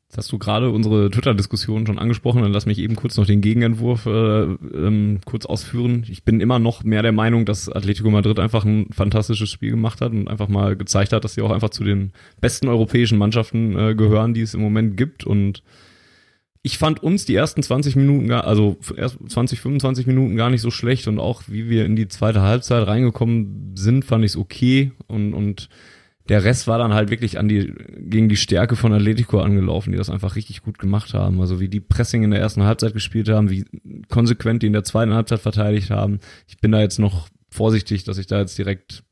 Jetzt 0.09 0.17
hast 0.19 0.31
du 0.31 0.37
gerade 0.37 0.71
unsere 0.71 1.11
Twitter-Diskussion 1.11 1.85
schon 1.85 1.99
angesprochen, 1.99 2.41
dann 2.41 2.53
lass 2.53 2.65
mich 2.65 2.79
eben 2.79 2.95
kurz 2.95 3.17
noch 3.17 3.25
den 3.25 3.41
Gegenentwurf 3.41 4.05
äh, 4.05 4.43
ähm, 4.43 5.19
kurz 5.25 5.45
ausführen. 5.45 6.05
Ich 6.09 6.23
bin 6.23 6.39
immer 6.39 6.59
noch 6.59 6.85
mehr 6.85 7.01
der 7.01 7.11
Meinung, 7.11 7.43
dass 7.43 7.67
Atletico 7.67 8.09
Madrid 8.09 8.39
einfach 8.39 8.63
ein 8.63 8.87
fantastisches 8.93 9.49
Spiel 9.49 9.71
gemacht 9.71 9.99
hat 9.99 10.13
und 10.13 10.29
einfach 10.29 10.47
mal 10.47 10.77
gezeigt 10.77 11.11
hat, 11.11 11.25
dass 11.25 11.33
sie 11.33 11.41
auch 11.41 11.51
einfach 11.51 11.71
zu 11.71 11.83
den 11.83 12.13
besten 12.39 12.69
europäischen 12.69 13.17
Mannschaften 13.17 13.77
äh, 13.77 13.95
gehören, 13.95 14.33
die 14.33 14.41
es 14.41 14.53
im 14.53 14.61
Moment 14.61 14.95
gibt. 14.95 15.25
Und 15.25 15.61
ich 16.61 16.77
fand 16.77 17.03
uns 17.03 17.25
die 17.25 17.35
ersten 17.35 17.61
20 17.61 17.97
Minuten, 17.97 18.29
gar, 18.29 18.45
also 18.45 18.77
erst 18.95 19.17
20, 19.27 19.59
25 19.59 20.07
Minuten 20.07 20.37
gar 20.37 20.49
nicht 20.49 20.61
so 20.61 20.71
schlecht. 20.71 21.09
Und 21.09 21.19
auch 21.19 21.43
wie 21.47 21.69
wir 21.69 21.83
in 21.83 21.97
die 21.97 22.07
zweite 22.07 22.41
Halbzeit 22.41 22.87
reingekommen 22.87 23.73
sind, 23.75 24.05
fand 24.05 24.23
ich 24.23 24.31
es 24.31 24.37
okay. 24.37 24.93
Und, 25.07 25.33
und 25.33 25.67
der 26.29 26.43
Rest 26.43 26.67
war 26.67 26.77
dann 26.77 26.93
halt 26.93 27.09
wirklich 27.09 27.37
an 27.39 27.47
die, 27.47 27.73
gegen 27.97 28.29
die 28.29 28.35
Stärke 28.35 28.75
von 28.75 28.93
Atletico 28.93 29.39
angelaufen, 29.39 29.91
die 29.91 29.97
das 29.97 30.09
einfach 30.09 30.35
richtig 30.35 30.61
gut 30.61 30.77
gemacht 30.77 31.13
haben. 31.13 31.39
Also 31.41 31.59
wie 31.59 31.69
die 31.69 31.79
Pressing 31.79 32.23
in 32.23 32.31
der 32.31 32.39
ersten 32.39 32.63
Halbzeit 32.63 32.93
gespielt 32.93 33.29
haben, 33.29 33.49
wie 33.49 33.65
konsequent 34.09 34.63
die 34.63 34.67
in 34.67 34.73
der 34.73 34.83
zweiten 34.83 35.13
Halbzeit 35.13 35.39
verteidigt 35.39 35.89
haben. 35.89 36.19
Ich 36.47 36.57
bin 36.57 36.71
da 36.71 36.79
jetzt 36.79 36.99
noch 36.99 37.29
vorsichtig, 37.49 38.03
dass 38.03 38.17
ich 38.17 38.27
da 38.27 38.39
jetzt 38.39 38.57
direkt 38.57 39.03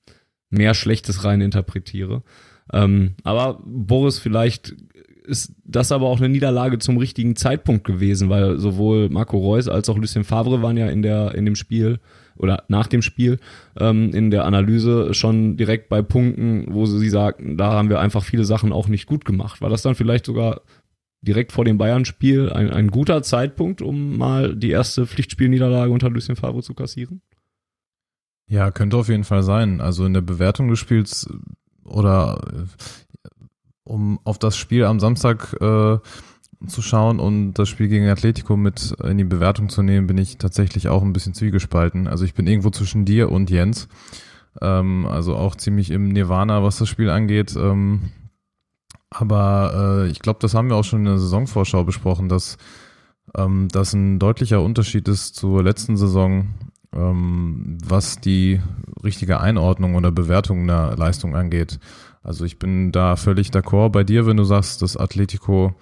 mehr 0.50 0.74
Schlechtes 0.74 1.24
rein 1.24 1.42
interpretiere. 1.42 2.24
Ähm, 2.72 3.16
aber 3.24 3.62
Boris, 3.66 4.20
vielleicht 4.20 4.76
ist 5.26 5.54
das 5.64 5.92
aber 5.92 6.08
auch 6.08 6.20
eine 6.20 6.30
Niederlage 6.30 6.78
zum 6.80 6.98
richtigen 6.98 7.36
Zeitpunkt 7.36 7.84
gewesen, 7.84 8.30
weil 8.30 8.58
sowohl 8.60 9.10
Marco 9.10 9.38
Reus 9.38 9.68
als 9.68 9.90
auch 9.90 9.98
Lucien 9.98 10.24
Favre 10.24 10.62
waren 10.62 10.78
ja 10.78 10.88
in 10.88 11.02
der 11.02 11.34
in 11.36 11.46
dem 11.46 11.56
Spiel 11.56 12.00
oder 12.38 12.64
nach 12.68 12.88
dem 12.88 13.02
Spiel 13.02 13.40
ähm, 13.80 14.12
in 14.14 14.32
der 14.32 14.46
Analyse 14.46 15.14
schon 15.14 15.58
direkt 15.58 15.90
bei 15.90 16.02
Punkten, 16.02 16.66
wo 16.70 16.86
sie 16.86 17.10
sagten, 17.10 17.58
da 17.58 17.72
haben 17.72 17.90
wir 17.90 18.00
einfach 18.00 18.24
viele 18.24 18.46
Sachen 18.46 18.72
auch 18.72 18.88
nicht 18.88 19.06
gut 19.06 19.26
gemacht. 19.26 19.62
War 19.62 19.70
das 19.70 19.82
dann 19.82 19.96
vielleicht 19.96 20.26
sogar 20.26 20.62
direkt 21.22 21.52
vor 21.52 21.66
dem 21.66 21.78
Bayern-Spiel 21.78 22.52
ein, 22.52 22.70
ein 22.70 22.92
guter 22.92 23.24
Zeitpunkt, 23.24 23.82
um 23.82 24.18
mal 24.18 24.56
die 24.56 24.70
erste 24.70 25.08
Pflichtspielniederlage 25.08 25.92
unter 25.92 26.10
Lucien 26.10 26.36
Favre 26.36 26.62
zu 26.62 26.74
kassieren? 26.74 27.22
Ja, 28.48 28.72
könnte 28.72 28.98
auf 28.98 29.10
jeden 29.10 29.24
Fall 29.24 29.44
sein. 29.44 29.82
Also 29.82 30.06
in 30.06 30.14
der 30.14 30.22
Bewertung 30.22 30.70
des 30.70 30.80
Spiels 30.80 31.28
oder 31.84 32.40
äh, 32.54 33.30
um 33.84 34.20
auf 34.24 34.40
das 34.40 34.58
Spiel 34.58 34.84
am 34.86 35.00
Samstag 35.00 35.56
äh, 35.62 35.98
zu 36.68 36.82
schauen 36.82 37.20
und 37.20 37.54
das 37.54 37.70
Spiel 37.70 37.88
gegen 37.88 38.08
Atletico 38.08 38.58
mit 38.58 38.96
in 39.04 39.18
die 39.18 39.24
Bewertung 39.24 39.70
zu 39.70 39.84
nehmen, 39.84 40.08
bin 40.08 40.18
ich 40.18 40.38
tatsächlich 40.38 40.88
auch 40.88 41.04
ein 41.04 41.14
bisschen 41.14 41.34
zwiegespalten. 41.34 42.08
Also 42.08 42.26
ich 42.26 42.34
bin 42.34 42.48
irgendwo 42.48 42.70
zwischen 42.70 43.06
dir 43.06 43.32
und 43.32 43.50
Jens. 43.50 43.88
Ähm, 44.62 45.06
also 45.06 45.36
auch 45.36 45.56
ziemlich 45.56 45.92
im 45.92 46.10
Nirvana, 46.10 46.64
was 46.64 46.78
das 46.78 46.90
Spiel 46.90 47.10
angeht. 47.10 47.56
Ähm, 47.56 48.12
aber 49.10 50.04
äh, 50.06 50.10
ich 50.10 50.20
glaube, 50.20 50.40
das 50.42 50.54
haben 50.54 50.70
wir 50.70 50.76
auch 50.76 50.84
schon 50.84 51.00
in 51.00 51.06
der 51.06 51.20
Saisonvorschau 51.20 51.84
besprochen, 51.84 52.30
dass 52.30 52.58
ähm, 53.36 53.68
das 53.72 53.94
ein 53.94 54.20
deutlicher 54.20 54.62
Unterschied 54.62 55.08
ist 55.08 55.36
zur 55.36 55.64
letzten 55.64 55.98
Saison, 55.98 56.54
ähm, 56.94 57.78
was 57.86 58.20
die 58.20 58.62
richtige 59.04 59.40
Einordnung 59.40 59.96
oder 59.96 60.12
Bewertung 60.12 60.68
der 60.68 60.96
Leistung 60.98 61.36
angeht. 61.36 61.80
Also 62.24 62.44
ich 62.44 62.58
bin 62.58 62.92
da 62.92 63.16
völlig 63.16 63.50
d'accord 63.50 63.90
bei 63.90 64.04
dir, 64.04 64.26
wenn 64.26 64.38
du 64.38 64.44
sagst, 64.44 64.82
dass 64.82 64.98
Atletico 64.98 65.76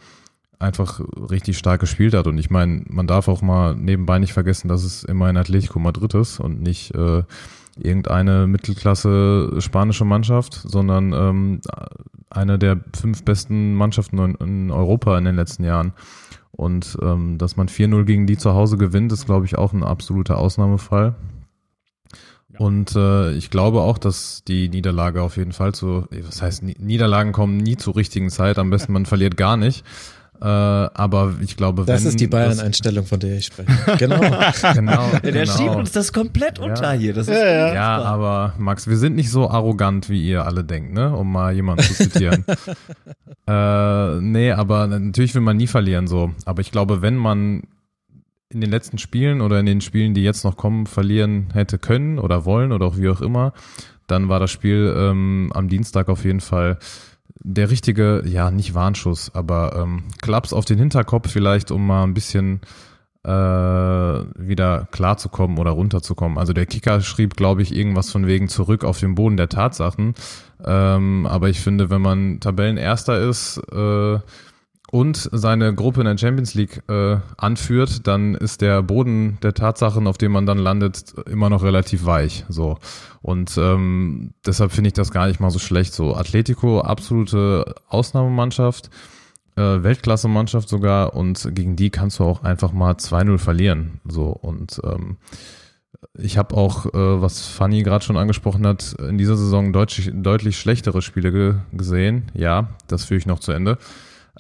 einfach 0.64 1.00
richtig 1.30 1.58
stark 1.58 1.82
gespielt 1.82 2.14
hat. 2.14 2.28
Und 2.28 2.38
ich 2.38 2.50
meine, 2.50 2.84
man 2.88 3.08
darf 3.08 3.28
auch 3.28 3.42
mal 3.42 3.76
nebenbei 3.76 4.20
nicht 4.20 4.34
vergessen, 4.34 4.68
dass 4.68 4.84
es 4.84 5.04
immerhin 5.04 5.38
Atletico 5.38 5.80
Madrid 5.80 6.14
ist 6.16 6.40
und 6.40 6.62
nicht 6.62 6.96
äh, 6.96 7.24
irgendeine 7.78 8.48
Mittelklasse 8.48 9.56
spanische 9.60 10.06
Mannschaft, 10.06 10.54
sondern 10.54 11.14
ähm, 11.14 11.62
eine 12.30 12.58
der 12.58 12.80
fünf 12.96 13.24
besten 13.24 13.76
Mannschaften 13.76 14.18
in, 14.18 14.36
in 14.36 14.72
Europa 14.72 15.18
in 15.18 15.26
den 15.26 15.36
letzten 15.36 15.64
Jahren. 15.64 15.94
Und 16.52 16.98
ähm, 17.02 17.38
dass 17.38 17.58
man 17.58 17.68
4-0 17.68 18.04
gegen 18.06 18.28
die 18.28 18.38
zu 18.38 18.54
Hause 18.54 18.78
gewinnt, 18.78 19.12
ist, 19.12 19.26
glaube 19.26 19.46
ich, 19.46 19.58
auch 19.58 19.74
ein 19.74 19.84
absoluter 19.84 20.38
Ausnahmefall. 20.38 21.16
Und 22.60 22.96
äh, 22.96 23.32
ich 23.34 23.50
glaube 23.50 23.82
auch, 23.82 23.98
dass 23.98 24.44
die 24.48 24.70
Niederlage 24.70 25.24
auf 25.24 25.38
jeden 25.38 25.54
Fall 25.54 25.74
zu, 25.74 26.06
was 26.12 26.42
heißt, 26.42 26.62
Niederlagen 26.64 27.32
kommen 27.32 27.58
nie 27.58 27.78
zur 27.78 27.96
richtigen 27.96 28.30
Zeit, 28.30 28.60
am 28.60 28.70
besten 28.70 28.94
man 28.94 29.08
verliert 29.08 29.38
gar 29.38 29.58
nicht. 29.58 29.84
Äh, 30.44 30.46
aber 30.46 31.36
ich 31.40 31.56
glaube, 31.56 31.86
das 31.86 32.02
wenn, 32.02 32.10
ist 32.10 32.20
die 32.20 32.28
Bayern-Einstellung, 32.28 33.06
von 33.06 33.18
der 33.18 33.38
ich 33.38 33.46
spreche. 33.46 33.72
Genau. 33.98 34.20
genau, 34.74 35.10
Der 35.24 35.32
genau. 35.32 35.58
schiebt 35.58 35.76
uns 35.76 35.94
das 35.94 36.12
komplett 36.12 36.60
unter 36.60 36.92
hier. 36.92 37.14
Das 37.14 37.30
ist 37.30 37.38
Ja, 37.38 38.02
aber 38.02 38.54
Max, 38.58 38.88
wir 38.88 38.98
sind 38.98 39.16
nicht 39.16 39.32
so 39.32 39.50
arrogant, 39.50 40.10
wie 40.10 40.22
ihr 40.22 40.46
alle 40.46 40.66
denkt, 40.66 40.94
ne? 40.94 41.16
Um 41.16 41.32
mal 41.32 41.54
jemanden 41.54 41.84
zu 41.84 41.94
zitieren. 41.94 42.44
äh, 43.48 44.20
nee, 44.20 44.52
aber 44.52 44.88
natürlich 44.88 45.34
will 45.34 45.42
man 45.42 45.56
nie 45.56 45.68
verlieren 45.68 46.08
so. 46.08 46.32
Aber 46.44 46.60
ich 46.60 46.72
glaube, 46.72 47.02
wenn 47.02 47.16
man 47.16 47.62
in 48.50 48.60
den 48.60 48.70
letzten 48.70 48.98
Spielen 48.98 49.40
oder 49.40 49.62
in 49.62 49.66
den 49.66 49.80
Spielen, 49.80 50.14
die 50.14 50.24
jetzt 50.24 50.44
noch 50.44 50.58
kommen, 50.58 50.88
verlieren 50.88 51.52
hätte 51.54 51.78
können 51.78 52.20
oder 52.20 52.44
wollen 52.44 52.74
oder 52.74 52.86
auch 52.86 52.98
wie 52.98 53.08
auch 53.08 53.22
immer, 53.22 53.54
dann 54.08 54.28
war 54.28 54.42
das 54.42 54.52
Spiel 54.52 54.94
ähm, 54.98 55.52
am 55.54 55.70
Dienstag 55.70 56.10
auf 56.10 56.26
jeden 56.26 56.42
Fall 56.42 56.80
der 57.40 57.70
richtige, 57.70 58.24
ja, 58.26 58.52
nicht 58.52 58.74
Warnschuss, 58.74 59.34
aber 59.34 59.76
ähm, 59.76 60.04
Klaps 60.22 60.54
auf 60.54 60.66
den 60.66 60.80
Hinterkopf 60.80 61.30
vielleicht, 61.30 61.72
um 61.72 61.86
mal 61.86 62.04
ein 62.04 62.14
bisschen 62.14 62.62
äh, 63.24 63.30
wieder 63.30 64.88
klarzukommen 64.92 65.58
oder 65.58 65.72
runterzukommen. 65.72 66.38
Also 66.38 66.54
der 66.54 66.66
Kicker 66.66 67.02
schrieb, 67.02 67.36
glaube 67.36 67.62
ich, 67.62 67.74
irgendwas 67.74 68.12
von 68.12 68.28
wegen 68.28 68.50
zurück 68.50 68.84
auf 68.84 69.00
den 69.00 69.16
Boden 69.16 69.38
der 69.38 69.50
Tatsachen. 69.50 70.14
Ähm, 70.64 71.26
aber 71.26 71.50
ich 71.50 71.60
finde, 71.60 71.90
wenn 71.90 72.02
man 72.02 72.40
Tabellenerster 72.40 73.20
ist 73.20 73.58
äh, 73.72 74.20
und 74.94 75.28
seine 75.32 75.74
Gruppe 75.74 76.02
in 76.02 76.06
der 76.06 76.20
Champions 76.20 76.54
League 76.54 76.84
äh, 76.88 77.18
anführt, 77.38 78.06
dann 78.06 78.36
ist 78.36 78.62
der 78.62 78.84
Boden 78.84 79.40
der 79.42 79.56
Tatsachen, 79.56 80.06
auf 80.06 80.20
dem 80.20 80.32
man 80.32 80.46
dann 80.46 80.60
landet, 80.60 81.16
immer 81.26 81.50
noch 81.50 81.64
relativ 81.64 82.06
weich. 82.06 82.46
So. 82.48 82.78
Und 83.24 83.58
ähm, 83.58 84.36
deshalb 84.46 84.72
finde 84.72 84.90
ich 84.90 84.94
das 84.94 85.10
gar 85.10 85.26
nicht 85.26 85.40
mal 85.40 85.50
so 85.50 85.58
schlecht. 85.58 85.96
So, 85.96 86.16
Atletico, 86.16 86.82
absolute 86.82 87.74
Ausnahmemannschaft, 87.88 88.92
äh, 89.56 89.62
Weltklasse-Mannschaft 89.62 90.70
sogar, 90.70 91.16
und 91.16 91.50
gegen 91.56 91.76
die 91.76 91.90
kannst 91.90 92.20
du 92.20 92.26
auch 92.26 92.44
einfach 92.44 92.72
mal 92.72 92.94
2-0 92.94 93.40
verlieren. 93.40 94.00
So, 94.08 94.28
und 94.28 94.80
ähm, 94.84 95.18
ich 96.14 96.38
habe 96.38 96.56
auch, 96.56 96.86
äh, 96.86 96.92
was 96.94 97.48
Fanny 97.48 97.82
gerade 97.82 98.06
schon 98.06 98.18
angesprochen 98.18 98.68
hat, 98.68 98.94
in 99.00 99.18
dieser 99.18 99.38
Saison 99.38 99.74
deutlich, 99.74 100.12
deutlich 100.14 100.60
schlechtere 100.60 101.02
Spiele 101.02 101.32
ge 101.32 101.56
gesehen. 101.72 102.26
Ja, 102.36 102.68
das 102.86 103.06
führe 103.06 103.18
ich 103.18 103.26
noch 103.26 103.40
zu 103.40 103.54
Ende. 103.54 103.80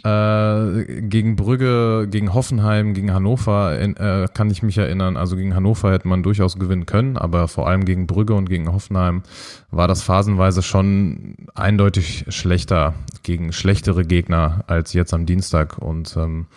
Äh, 0.03 1.01
gegen 1.01 1.35
Brügge, 1.35 2.07
gegen 2.09 2.33
Hoffenheim, 2.33 2.95
gegen 2.95 3.13
Hannover 3.13 3.77
in, 3.77 3.95
äh, 3.95 4.27
kann 4.33 4.49
ich 4.49 4.63
mich 4.63 4.77
erinnern. 4.79 5.17
Also 5.17 5.35
gegen 5.35 5.53
Hannover 5.53 5.91
hätte 5.91 6.07
man 6.07 6.23
durchaus 6.23 6.57
gewinnen 6.57 6.87
können, 6.87 7.15
aber 7.15 7.47
vor 7.47 7.67
allem 7.67 7.85
gegen 7.85 8.07
Brügge 8.07 8.33
und 8.33 8.49
gegen 8.49 8.73
Hoffenheim 8.73 9.21
war 9.69 9.87
das 9.87 10.01
phasenweise 10.01 10.63
schon 10.63 11.35
eindeutig 11.53 12.25
schlechter 12.29 12.95
gegen 13.21 13.53
schlechtere 13.53 14.03
Gegner 14.03 14.63
als 14.65 14.93
jetzt 14.93 15.13
am 15.13 15.27
Dienstag. 15.27 15.77
Und 15.77 16.17
ähm, 16.17 16.47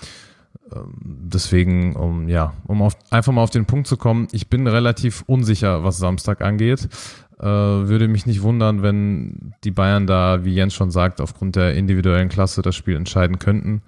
deswegen, 1.04 1.94
um 1.94 2.28
ja, 2.28 2.54
um 2.66 2.82
auf, 2.82 2.96
einfach 3.10 3.32
mal 3.32 3.42
auf 3.42 3.50
den 3.50 3.66
Punkt 3.66 3.86
zu 3.86 3.96
kommen, 3.96 4.28
ich 4.32 4.48
bin 4.48 4.66
relativ 4.66 5.22
unsicher, 5.26 5.84
was 5.84 5.98
Samstag 5.98 6.40
angeht. 6.40 6.88
Äh, 7.38 7.44
würde 7.44 8.08
mich 8.08 8.24
nicht 8.24 8.42
wundern, 8.42 8.82
wenn 8.82 9.54
die 9.62 9.70
Bayern 9.70 10.06
da, 10.06 10.44
wie 10.44 10.54
Jens 10.54 10.74
schon 10.74 10.90
sagt, 10.90 11.20
aufgrund 11.20 11.56
der 11.56 11.74
individuellen 11.74 12.28
Klasse 12.28 12.62
das 12.62 12.74
Spiel 12.74 12.96
entscheiden 12.96 13.38
könnten. 13.38 13.82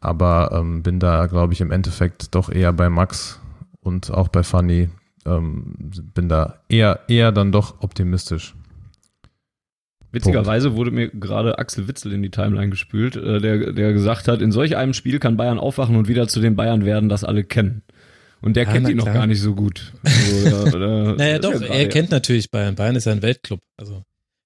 Aber 0.00 0.50
ähm, 0.52 0.82
bin 0.82 1.00
da, 1.00 1.26
glaube 1.26 1.52
ich, 1.52 1.60
im 1.60 1.72
Endeffekt 1.72 2.34
doch 2.34 2.48
eher 2.48 2.72
bei 2.72 2.88
Max 2.88 3.40
und 3.80 4.10
auch 4.10 4.28
bei 4.28 4.42
Fanny. 4.42 4.88
Ähm, 5.24 5.74
bin 6.14 6.28
da 6.28 6.60
eher, 6.68 7.00
eher 7.08 7.32
dann 7.32 7.50
doch 7.50 7.80
optimistisch. 7.80 8.54
Witzigerweise 10.12 10.76
wurde 10.76 10.92
mir 10.92 11.08
gerade 11.08 11.58
Axel 11.58 11.88
Witzel 11.88 12.12
in 12.12 12.22
die 12.22 12.30
Timeline 12.30 12.70
gespült, 12.70 13.16
äh, 13.16 13.40
der, 13.40 13.72
der 13.72 13.92
gesagt 13.92 14.28
hat, 14.28 14.40
in 14.40 14.52
solch 14.52 14.76
einem 14.76 14.94
Spiel 14.94 15.18
kann 15.18 15.36
Bayern 15.36 15.58
aufwachen 15.58 15.96
und 15.96 16.08
wieder 16.08 16.28
zu 16.28 16.40
den 16.40 16.56
Bayern 16.56 16.84
werden, 16.84 17.08
das 17.08 17.24
alle 17.24 17.44
kennen. 17.44 17.82
Und 18.46 18.54
der 18.56 18.64
Ja, 18.64 18.72
kennt 18.72 18.88
ihn 18.88 18.96
noch 18.96 19.04
gar 19.06 19.26
nicht 19.26 19.40
so 19.40 19.54
gut. 19.54 19.92
Also, 20.04 20.50
da, 20.70 20.78
da, 20.78 21.12
Naja, 21.18 21.38
doch, 21.40 21.52
ja 21.52 21.60
er 21.62 21.66
gerade- 21.68 21.88
kennt 21.88 22.10
natürlich 22.12 22.50
Bayern. 22.50 22.74
Bayern 22.76 22.94
ist 22.96 23.04
ja 23.06 23.12
ein 23.12 23.20
Weltclub. 23.22 23.60
Also 23.76 24.02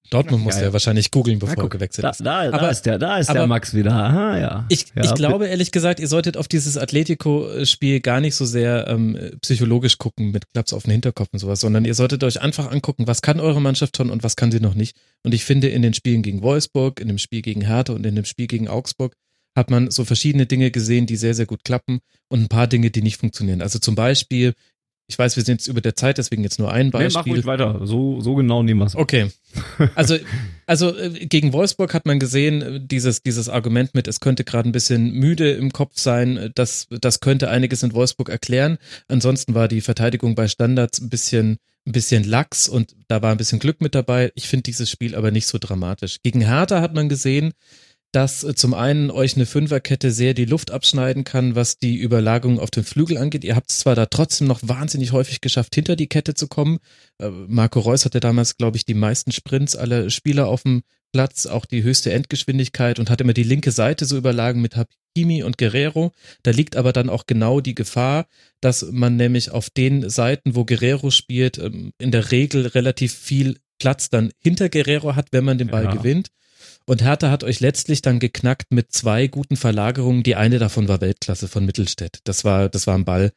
Dortmund 0.09 0.43
muss 0.43 0.55
er 0.57 0.73
wahrscheinlich 0.73 1.09
googeln, 1.11 1.39
bevor 1.39 1.55
Na, 1.55 1.63
er 1.63 1.69
gewechselt 1.69 2.03
da, 2.03 2.09
ist. 2.09 2.19
da, 2.19 2.49
da 2.49 2.57
Aber- 2.57 2.69
ist 2.71 2.81
der, 2.81 2.97
da 2.99 3.17
ist 3.19 3.31
der 3.31 3.47
Max 3.47 3.73
wieder. 3.73 3.91
Aha, 3.93 4.37
ja. 4.39 4.65
Ich, 4.67 4.87
ja, 4.95 5.03
ich 5.05 5.13
glaube 5.13 5.45
ehrlich 5.47 5.71
gesagt, 5.71 6.01
ihr 6.01 6.07
solltet 6.09 6.35
auf 6.35 6.49
dieses 6.49 6.77
Atletico-Spiel 6.77 7.99
gar 8.01 8.19
nicht 8.19 8.35
so 8.35 8.43
sehr 8.45 8.87
ähm, 8.89 9.17
psychologisch 9.41 9.97
gucken 9.97 10.31
mit 10.31 10.49
Klaps 10.49 10.73
auf 10.73 10.83
den 10.83 10.91
Hinterkopf 10.91 11.29
und 11.31 11.39
sowas, 11.39 11.61
sondern 11.61 11.85
ihr 11.85 11.93
solltet 11.93 12.23
euch 12.23 12.41
einfach 12.41 12.71
angucken, 12.71 13.07
was 13.07 13.21
kann 13.21 13.39
eure 13.39 13.61
Mannschaft 13.61 13.95
schon 13.97 14.09
und 14.09 14.23
was 14.23 14.35
kann 14.35 14.51
sie 14.51 14.59
noch 14.59 14.73
nicht. 14.75 14.97
Und 15.23 15.33
ich 15.33 15.45
finde, 15.45 15.69
in 15.69 15.81
den 15.81 15.93
Spielen 15.93 16.23
gegen 16.23 16.41
Wolfsburg, 16.41 16.99
in 16.99 17.07
dem 17.07 17.17
Spiel 17.19 17.41
gegen 17.41 17.61
Hertha 17.61 17.93
und 17.93 18.05
in 18.05 18.15
dem 18.15 18.25
Spiel 18.25 18.47
gegen 18.47 18.67
Augsburg 18.67 19.13
hat 19.55 19.69
man 19.69 19.91
so 19.91 20.05
verschiedene 20.05 20.45
Dinge 20.45 20.71
gesehen, 20.71 21.05
die 21.05 21.15
sehr, 21.17 21.33
sehr 21.33 21.45
gut 21.45 21.63
klappen 21.63 21.99
und 22.29 22.41
ein 22.41 22.47
paar 22.49 22.67
Dinge, 22.67 22.91
die 22.91 23.01
nicht 23.01 23.17
funktionieren. 23.17 23.61
Also 23.61 23.79
zum 23.79 23.95
Beispiel, 23.95 24.53
ich 25.07 25.19
weiß, 25.19 25.35
wir 25.35 25.43
sind 25.43 25.59
jetzt 25.59 25.67
über 25.67 25.81
der 25.81 25.95
Zeit, 25.95 26.17
deswegen 26.17 26.41
jetzt 26.43 26.57
nur 26.57 26.71
ein 26.71 26.85
Nee, 26.87 26.91
mach 26.93 27.01
Beispiel. 27.01 27.33
ruhig 27.33 27.45
weiter. 27.45 27.81
So, 27.85 28.21
so 28.21 28.35
genau 28.35 28.63
nehmen 28.63 28.79
wir 28.79 28.85
es. 28.85 28.95
Okay. 28.95 29.29
Also, 29.95 30.17
also 30.67 30.95
äh, 30.97 31.25
gegen 31.25 31.51
Wolfsburg 31.51 31.93
hat 31.93 32.05
man 32.05 32.19
gesehen, 32.19 32.61
äh, 32.61 32.79
dieses, 32.81 33.21
dieses 33.23 33.49
Argument 33.49 33.93
mit, 33.93 34.07
es 34.07 34.21
könnte 34.21 34.45
gerade 34.45 34.69
ein 34.69 34.71
bisschen 34.71 35.11
müde 35.11 35.51
im 35.51 35.73
Kopf 35.73 35.93
sein, 35.95 36.37
äh, 36.37 36.49
das, 36.55 36.87
das 36.89 37.19
könnte 37.19 37.49
einiges 37.49 37.83
in 37.83 37.93
Wolfsburg 37.93 38.29
erklären. 38.29 38.77
Ansonsten 39.09 39.53
war 39.53 39.67
die 39.67 39.81
Verteidigung 39.81 40.35
bei 40.35 40.47
Standards 40.47 41.01
ein 41.01 41.09
bisschen, 41.09 41.57
ein 41.85 41.91
bisschen 41.91 42.23
lax 42.23 42.69
und 42.69 42.95
da 43.09 43.21
war 43.21 43.31
ein 43.31 43.37
bisschen 43.37 43.59
Glück 43.59 43.81
mit 43.81 43.95
dabei. 43.95 44.31
Ich 44.35 44.47
finde 44.47 44.63
dieses 44.63 44.89
Spiel 44.89 45.15
aber 45.15 45.31
nicht 45.31 45.47
so 45.47 45.57
dramatisch. 45.59 46.19
Gegen 46.23 46.41
Hertha 46.41 46.79
hat 46.79 46.93
man 46.93 47.09
gesehen, 47.09 47.51
dass 48.11 48.43
äh, 48.43 48.55
zum 48.55 48.73
einen 48.73 49.09
euch 49.09 49.35
eine 49.35 49.45
Fünferkette 49.45 50.11
sehr 50.11 50.33
die 50.33 50.45
Luft 50.45 50.71
abschneiden 50.71 51.23
kann, 51.23 51.55
was 51.55 51.77
die 51.77 51.97
Überlagerung 51.97 52.59
auf 52.59 52.71
dem 52.71 52.83
Flügel 52.83 53.17
angeht. 53.17 53.43
Ihr 53.43 53.55
habt 53.55 53.71
es 53.71 53.79
zwar 53.79 53.95
da 53.95 54.05
trotzdem 54.05 54.47
noch 54.47 54.59
wahnsinnig 54.63 55.11
häufig 55.11 55.41
geschafft, 55.41 55.75
hinter 55.75 55.95
die 55.95 56.07
Kette 56.07 56.33
zu 56.33 56.47
kommen. 56.47 56.79
Äh, 57.19 57.29
Marco 57.29 57.79
Reus 57.79 58.05
hatte 58.05 58.19
damals, 58.19 58.57
glaube 58.57 58.77
ich, 58.77 58.85
die 58.85 58.93
meisten 58.93 59.31
Sprints 59.31 59.75
aller 59.75 60.09
Spieler 60.09 60.47
auf 60.47 60.63
dem 60.63 60.83
Platz, 61.13 61.45
auch 61.45 61.65
die 61.65 61.83
höchste 61.83 62.11
Endgeschwindigkeit 62.13 62.97
und 62.99 63.09
hat 63.09 63.19
immer 63.21 63.33
die 63.33 63.43
linke 63.43 63.71
Seite 63.71 64.05
so 64.05 64.17
überlagen 64.17 64.61
mit 64.61 64.75
Hakimi 64.77 65.43
und 65.43 65.57
Guerrero. 65.57 66.11
Da 66.43 66.51
liegt 66.51 66.75
aber 66.77 66.93
dann 66.93 67.09
auch 67.09 67.27
genau 67.27 67.59
die 67.59 67.75
Gefahr, 67.75 68.27
dass 68.61 68.85
man 68.91 69.17
nämlich 69.17 69.51
auf 69.51 69.69
den 69.69 70.09
Seiten, 70.09 70.55
wo 70.55 70.63
Guerrero 70.65 71.11
spielt, 71.11 71.57
ähm, 71.57 71.91
in 71.97 72.11
der 72.11 72.31
Regel 72.31 72.67
relativ 72.67 73.13
viel 73.13 73.57
Platz 73.77 74.09
dann 74.09 74.31
hinter 74.39 74.69
Guerrero 74.69 75.15
hat, 75.15 75.27
wenn 75.31 75.43
man 75.43 75.57
den 75.57 75.67
Ball 75.67 75.85
Ja. 75.85 75.95
gewinnt. 75.95 76.29
Und 76.85 77.03
Hertha 77.03 77.29
hat 77.29 77.43
euch 77.43 77.59
letztlich 77.59 78.01
dann 78.01 78.19
geknackt 78.19 78.71
mit 78.71 78.91
zwei 78.91 79.27
guten 79.27 79.55
Verlagerungen. 79.55 80.23
Die 80.23 80.35
eine 80.35 80.59
davon 80.59 80.87
war 80.87 81.01
Weltklasse 81.01 81.47
von 81.47 81.65
Mittelstädt. 81.65 82.19
Das 82.23 82.43
war, 82.43 82.69
das 82.69 82.87
war 82.87 82.95
ein 82.95 83.05
Ball, 83.05 83.31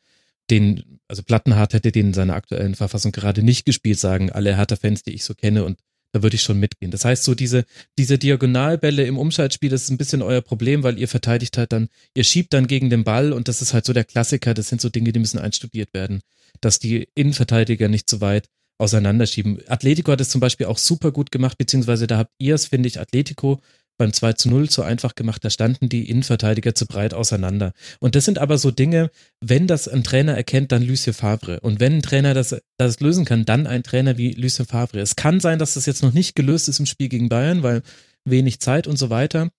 den, 0.51 1.01
also 1.09 1.22
Plattenhardt 1.22 1.74
hätte 1.74 1.92
den 1.92 2.09
in 2.09 2.14
seiner 2.14 2.34
aktuellen 2.34 2.74
Verfassung 2.74 3.12
gerade 3.12 3.42
nicht 3.42 3.64
gespielt, 3.64 3.99
sagen 3.99 4.30
alle 4.30 4.57
Hertha-Fans, 4.57 5.03
die 5.03 5.12
ich 5.12 5.24
so 5.24 5.34
kenne. 5.34 5.64
Und 5.64 5.78
da 6.12 6.22
würde 6.22 6.36
ich 6.36 6.42
schon 6.42 6.61
mitgehen. 6.61 6.90
Das 6.90 7.05
heißt, 7.05 7.24
so 7.24 7.34
diese, 7.34 7.64
diese 7.99 8.18
Diagonalbälle 8.18 9.05
im 9.05 9.18
Umschaltspiel, 9.18 9.70
das 9.70 9.82
ist 9.82 9.90
ein 9.90 9.99
bisschen 9.99 10.22
euer 10.22 10.42
Problem, 10.42 10.82
weil 10.82 10.99
ihr 10.99 11.09
verteidigt 11.09 11.59
halt 11.59 11.72
dann, 11.72 11.88
ihr 12.14 12.24
schiebt 12.24 12.53
dann 12.53 12.66
gegen 12.66 12.88
den 12.88 13.05
Ball 13.05 13.32
und 13.32 13.49
das 13.49 13.62
ist 13.62 13.74
halt 13.74 13.84
so 13.84 13.92
der 13.92 14.05
Klassiker. 14.05 14.55
Das 14.55 14.68
sind 14.68 14.80
so 14.80 14.90
Dinge, 14.90 15.12
die 15.12 15.18
müssen 15.18 15.38
einstudiert 15.38 15.92
werden, 15.92 16.20
dass 16.61 16.78
die 16.78 17.09
Innenverteidiger 17.14 17.88
nicht 17.88 18.09
zu 18.09 18.20
weit 18.20 18.49
auseinanderschieben. 18.79 19.61
Atletico 19.68 20.12
hat 20.12 20.20
es 20.20 20.31
zum 20.31 20.41
Beispiel 20.41 20.66
auch 20.66 20.79
super 20.79 21.12
gut 21.12 21.31
gemacht, 21.31 21.59
beziehungsweise 21.59 22.07
da 22.07 22.18
habt 22.18 22.33
ihr 22.39 22.55
es, 22.55 22.66
finde 22.66 22.89
ich, 22.89 23.01
Atletico 23.01 23.61
beim 23.97 24.12
2 24.12 24.33
zu 24.35 24.49
0 24.51 24.68
zu 24.68 24.83
einfach 24.83 25.14
gemacht, 25.14 25.45
da 25.45 25.51
standen 25.51 25.89
die 25.89 26.09
Innenverteidiger 26.11 26.75
zu 26.75 26.87
breit 26.87 27.14
auseinander. 27.14 27.72
Und 28.01 28.16
das 28.16 28.25
sind 28.25 28.39
aber 28.39 28.59
so 28.59 28.70
Dinge, 28.70 29.11
wenn 29.41 29.66
das 29.66 29.87
ein 29.87 30.03
Trainer 30.03 30.35
erkennt, 30.35 30.72
dann 30.72 30.83
Lucien 30.83 31.14
Favre. 31.14 31.61
Und 31.61 31.81
wenn 31.81 31.95
ein 31.95 32.03
Trainer 32.03 32.35
das, 32.35 32.57
das 32.77 33.01
lösen 33.01 33.25
kann, 33.25 33.45
dann 33.45 33.66
ein 33.66 33.83
Trainer 33.83 34.18
wie 34.18 34.33
Lucien 34.33 34.66
Favre. 34.66 34.99
Es 34.99 35.16
kann 35.16 35.41
sein, 35.41 35.59
dass 35.59 35.75
das 35.75 35.87
jetzt 35.87 36.03
noch 36.03 36.12
nicht 36.12 36.35
gelöst 36.35 36.68
ist 36.68 36.81
im 36.81 36.87
Spiel 36.87 37.09
gegen 37.09 37.29
Bayern, 37.29 37.62
weil 37.62 37.83
wenig 38.25 38.61
Zeit 38.61 38.87
und 38.87 38.97
so 38.97 39.11
weiter. 39.11 39.51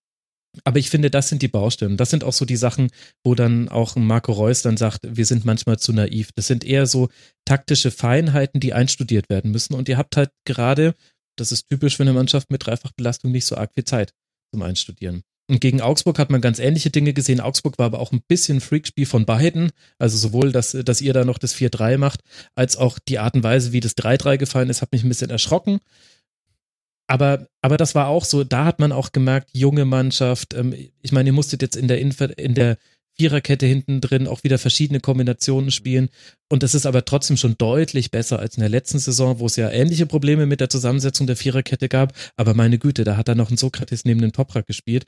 Aber 0.63 0.79
ich 0.79 0.89
finde, 0.89 1.11
das 1.11 1.29
sind 1.29 1.41
die 1.41 1.47
Baustellen. 1.47 1.97
Das 1.97 2.09
sind 2.09 2.23
auch 2.23 2.33
so 2.33 2.45
die 2.45 2.55
Sachen, 2.55 2.89
wo 3.23 3.35
dann 3.35 3.69
auch 3.69 3.95
Marco 3.95 4.31
Reus 4.31 4.61
dann 4.61 4.77
sagt, 4.77 4.99
wir 5.03 5.25
sind 5.25 5.45
manchmal 5.45 5.77
zu 5.77 5.93
naiv. 5.93 6.29
Das 6.35 6.47
sind 6.47 6.63
eher 6.63 6.87
so 6.87 7.09
taktische 7.45 7.91
Feinheiten, 7.91 8.59
die 8.59 8.73
einstudiert 8.73 9.29
werden 9.29 9.51
müssen. 9.51 9.73
Und 9.73 9.89
ihr 9.89 9.97
habt 9.97 10.17
halt 10.17 10.29
gerade, 10.45 10.93
das 11.37 11.51
ist 11.51 11.69
typisch 11.69 11.97
für 11.97 12.03
eine 12.03 12.13
Mannschaft 12.13 12.51
mit 12.51 12.65
Dreifachbelastung, 12.65 13.31
nicht 13.31 13.45
so 13.45 13.55
arg 13.55 13.73
viel 13.73 13.85
Zeit 13.85 14.13
zum 14.53 14.61
Einstudieren. 14.61 15.23
Und 15.47 15.61
gegen 15.61 15.81
Augsburg 15.81 16.17
hat 16.17 16.31
man 16.31 16.41
ganz 16.41 16.57
ähnliche 16.57 16.89
Dinge 16.89 17.13
gesehen. 17.13 17.39
Augsburg 17.39 17.77
war 17.77 17.85
aber 17.85 17.99
auch 17.99 18.11
ein 18.11 18.21
bisschen 18.27 18.61
Freakspiel 18.61 19.05
von 19.05 19.25
beiden. 19.25 19.71
Also 19.99 20.17
sowohl, 20.17 20.51
dass, 20.51 20.71
dass 20.71 21.01
ihr 21.01 21.13
da 21.13 21.23
noch 21.23 21.37
das 21.37 21.55
4-3 21.55 21.97
macht, 21.97 22.21
als 22.55 22.77
auch 22.77 22.97
die 23.07 23.19
Art 23.19 23.35
und 23.35 23.43
Weise, 23.43 23.71
wie 23.71 23.79
das 23.79 23.95
3-3 23.95 24.37
gefallen 24.37 24.69
ist, 24.69 24.81
hat 24.81 24.91
mich 24.91 25.03
ein 25.03 25.09
bisschen 25.09 25.29
erschrocken. 25.29 25.79
Aber, 27.07 27.47
aber 27.61 27.77
das 27.77 27.93
war 27.93 28.07
auch 28.07 28.25
so, 28.25 28.43
da 28.43 28.65
hat 28.65 28.79
man 28.79 28.91
auch 28.91 29.11
gemerkt, 29.11 29.49
junge 29.53 29.85
Mannschaft. 29.85 30.53
Ähm, 30.53 30.73
ich 31.01 31.11
meine, 31.11 31.29
ihr 31.29 31.33
musstet 31.33 31.61
jetzt 31.61 31.75
in 31.75 31.87
der, 31.87 31.99
Infer 31.99 32.37
in 32.37 32.55
der 32.55 32.77
Viererkette 33.17 33.65
hinten 33.65 34.01
drin 34.01 34.27
auch 34.27 34.43
wieder 34.43 34.57
verschiedene 34.57 34.99
Kombinationen 34.99 35.71
spielen. 35.71 36.09
Und 36.49 36.63
das 36.63 36.75
ist 36.75 36.85
aber 36.85 37.05
trotzdem 37.05 37.37
schon 37.37 37.57
deutlich 37.57 38.11
besser 38.11 38.39
als 38.39 38.57
in 38.57 38.61
der 38.61 38.69
letzten 38.69 38.99
Saison, 38.99 39.39
wo 39.39 39.45
es 39.45 39.55
ja 39.55 39.69
ähnliche 39.69 40.05
Probleme 40.05 40.45
mit 40.45 40.59
der 40.59 40.69
Zusammensetzung 40.69 41.27
der 41.27 41.37
Viererkette 41.37 41.87
gab. 41.87 42.13
Aber 42.35 42.53
meine 42.53 42.77
Güte, 42.77 43.03
da 43.03 43.15
hat 43.17 43.29
er 43.29 43.35
noch 43.35 43.51
ein 43.51 43.57
Sokrates 43.57 44.03
neben 44.03 44.21
den 44.21 44.33
Toprak 44.33 44.67
gespielt. 44.67 45.05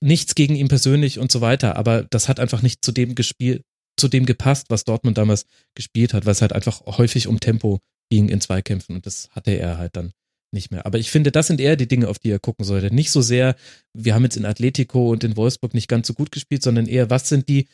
Nichts 0.00 0.34
gegen 0.34 0.54
ihn 0.54 0.68
persönlich 0.68 1.18
und 1.18 1.32
so 1.32 1.40
weiter, 1.40 1.76
aber 1.76 2.04
das 2.04 2.28
hat 2.28 2.38
einfach 2.38 2.62
nicht 2.62 2.84
zu 2.84 2.92
dem 2.92 3.14
gespielt, 3.14 3.62
zu 3.96 4.06
dem 4.06 4.26
gepasst, 4.26 4.66
was 4.68 4.84
Dortmund 4.84 5.18
damals 5.18 5.46
gespielt 5.74 6.14
hat, 6.14 6.24
weil 6.24 6.32
es 6.32 6.42
halt 6.42 6.52
einfach 6.52 6.82
häufig 6.86 7.26
um 7.26 7.40
Tempo 7.40 7.80
ging 8.10 8.28
in 8.28 8.40
Zweikämpfen 8.40 8.94
und 8.94 9.06
das 9.06 9.28
hatte 9.32 9.50
er 9.50 9.76
halt 9.76 9.96
dann 9.96 10.12
nicht 10.52 10.70
mehr. 10.70 10.86
Aber 10.86 10.98
ich 10.98 11.10
finde, 11.10 11.30
das 11.30 11.46
sind 11.46 11.60
eher 11.60 11.76
die 11.76 11.88
Dinge, 11.88 12.08
auf 12.08 12.18
die 12.18 12.30
er 12.30 12.38
gucken 12.38 12.64
sollte. 12.64 12.94
Nicht 12.94 13.10
so 13.10 13.20
sehr, 13.20 13.56
wir 13.94 14.14
haben 14.14 14.24
jetzt 14.24 14.36
in 14.36 14.46
Atletico 14.46 15.10
und 15.10 15.24
in 15.24 15.36
Wolfsburg 15.36 15.74
nicht 15.74 15.88
ganz 15.88 16.06
so 16.06 16.14
gut 16.14 16.32
gespielt, 16.32 16.62
sondern 16.62 16.86
eher, 16.86 17.10
was 17.10 17.28
sind 17.28 17.48
die, 17.48 17.68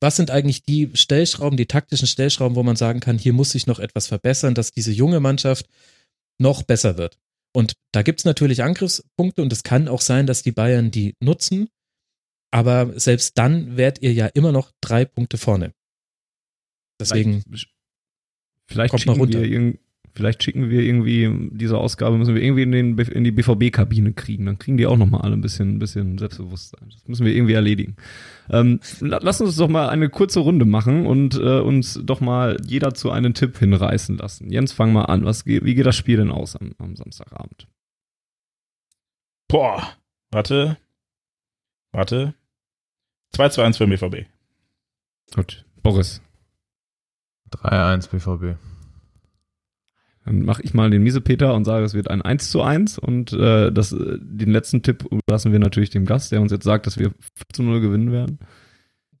was 0.00 0.16
sind 0.16 0.30
eigentlich 0.30 0.62
die 0.62 0.90
Stellschrauben, 0.94 1.56
die 1.56 1.66
taktischen 1.66 2.06
Stellschrauben, 2.06 2.56
wo 2.56 2.62
man 2.62 2.76
sagen 2.76 3.00
kann, 3.00 3.18
hier 3.18 3.32
muss 3.32 3.50
sich 3.50 3.66
noch 3.66 3.78
etwas 3.78 4.06
verbessern, 4.06 4.54
dass 4.54 4.70
diese 4.70 4.92
junge 4.92 5.20
Mannschaft 5.20 5.66
noch 6.38 6.62
besser 6.62 6.98
wird. 6.98 7.18
Und 7.52 7.74
da 7.92 8.02
gibt 8.02 8.20
es 8.20 8.24
natürlich 8.24 8.62
Angriffspunkte 8.62 9.42
und 9.42 9.52
es 9.52 9.62
kann 9.62 9.88
auch 9.88 10.02
sein, 10.02 10.26
dass 10.26 10.42
die 10.42 10.52
Bayern 10.52 10.90
die 10.90 11.14
nutzen. 11.20 11.68
Aber 12.50 12.98
selbst 12.98 13.36
dann 13.36 13.76
wärt 13.76 14.00
ihr 14.00 14.12
ja 14.12 14.26
immer 14.26 14.52
noch 14.52 14.72
drei 14.80 15.04
Punkte 15.04 15.38
vorne. 15.38 15.72
Deswegen 17.00 17.42
Vielleicht, 17.42 17.70
vielleicht 18.66 18.90
kommt 18.90 19.06
mal 19.06 19.16
runter. 19.16 19.42
wir 19.42 19.78
vielleicht 20.18 20.42
schicken 20.42 20.68
wir 20.68 20.82
irgendwie 20.82 21.48
diese 21.56 21.78
Ausgabe 21.78 22.18
müssen 22.18 22.34
wir 22.34 22.42
irgendwie 22.42 22.62
in, 22.64 22.72
den, 22.72 22.98
in 22.98 23.24
die 23.24 23.30
BVB-Kabine 23.30 24.12
kriegen. 24.12 24.44
Dann 24.46 24.58
kriegen 24.58 24.76
die 24.76 24.86
auch 24.86 24.96
noch 24.98 25.06
mal 25.06 25.20
alle 25.22 25.32
ein 25.34 25.40
bisschen, 25.40 25.76
ein 25.76 25.78
bisschen 25.78 26.18
Selbstbewusstsein. 26.18 26.88
Das 26.90 27.08
müssen 27.08 27.24
wir 27.24 27.34
irgendwie 27.34 27.54
erledigen. 27.54 27.96
Ähm, 28.50 28.80
la- 29.00 29.20
lass 29.22 29.40
uns 29.40 29.56
doch 29.56 29.68
mal 29.68 29.88
eine 29.88 30.08
kurze 30.10 30.40
Runde 30.40 30.64
machen 30.66 31.06
und 31.06 31.36
äh, 31.36 31.60
uns 31.60 31.98
doch 32.04 32.20
mal 32.20 32.56
jeder 32.66 32.92
zu 32.94 33.10
einem 33.10 33.32
Tipp 33.34 33.56
hinreißen 33.58 34.18
lassen. 34.18 34.50
Jens, 34.50 34.72
fang 34.72 34.92
mal 34.92 35.04
an. 35.06 35.24
Was, 35.24 35.46
wie 35.46 35.74
geht 35.74 35.86
das 35.86 35.96
Spiel 35.96 36.18
denn 36.18 36.30
aus 36.30 36.56
am, 36.56 36.72
am 36.78 36.96
Samstagabend? 36.96 37.66
Boah, 39.48 39.94
warte. 40.30 40.76
Warte. 41.92 42.34
2 43.34 43.48
zu 43.50 43.62
1 43.62 43.76
für 43.78 43.86
den 43.86 43.90
BVB. 43.98 44.26
Gut. 45.34 45.64
Boris. 45.82 46.20
3-1 47.50 48.10
BVB. 48.10 48.58
Dann 50.28 50.42
mache 50.42 50.60
ich 50.62 50.74
mal 50.74 50.90
den 50.90 51.02
Miesepeter 51.04 51.54
und 51.54 51.64
sage, 51.64 51.86
es 51.86 51.94
wird 51.94 52.10
ein 52.10 52.20
1 52.20 52.50
zu 52.50 52.60
1 52.60 52.98
und 52.98 53.32
äh, 53.32 53.72
das, 53.72 53.92
äh, 53.92 54.18
den 54.20 54.50
letzten 54.50 54.82
Tipp 54.82 55.08
lassen 55.26 55.52
wir 55.52 55.58
natürlich 55.58 55.88
dem 55.88 56.04
Gast, 56.04 56.32
der 56.32 56.42
uns 56.42 56.52
jetzt 56.52 56.64
sagt, 56.64 56.86
dass 56.86 56.98
wir 56.98 57.08
5 57.12 57.18
zu 57.54 57.62
0 57.62 57.80
gewinnen 57.80 58.12
werden. 58.12 58.38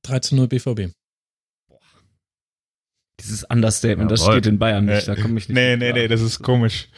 3 0.02 0.18
zu 0.18 0.36
0 0.36 0.48
BVB. 0.48 0.92
Dieses 3.20 3.44
Understatement, 3.44 4.10
das 4.10 4.20
Jawohl. 4.20 4.34
steht 4.34 4.46
in 4.48 4.58
Bayern 4.58 4.84
nicht. 4.84 5.08
Äh, 5.08 5.14
Da 5.14 5.22
komme 5.22 5.38
ich 5.38 5.48
nicht. 5.48 5.56
Nee, 5.56 5.76
nee, 5.78 5.94
nee, 5.94 6.08
das 6.08 6.20
ist 6.20 6.40
komisch. 6.42 6.88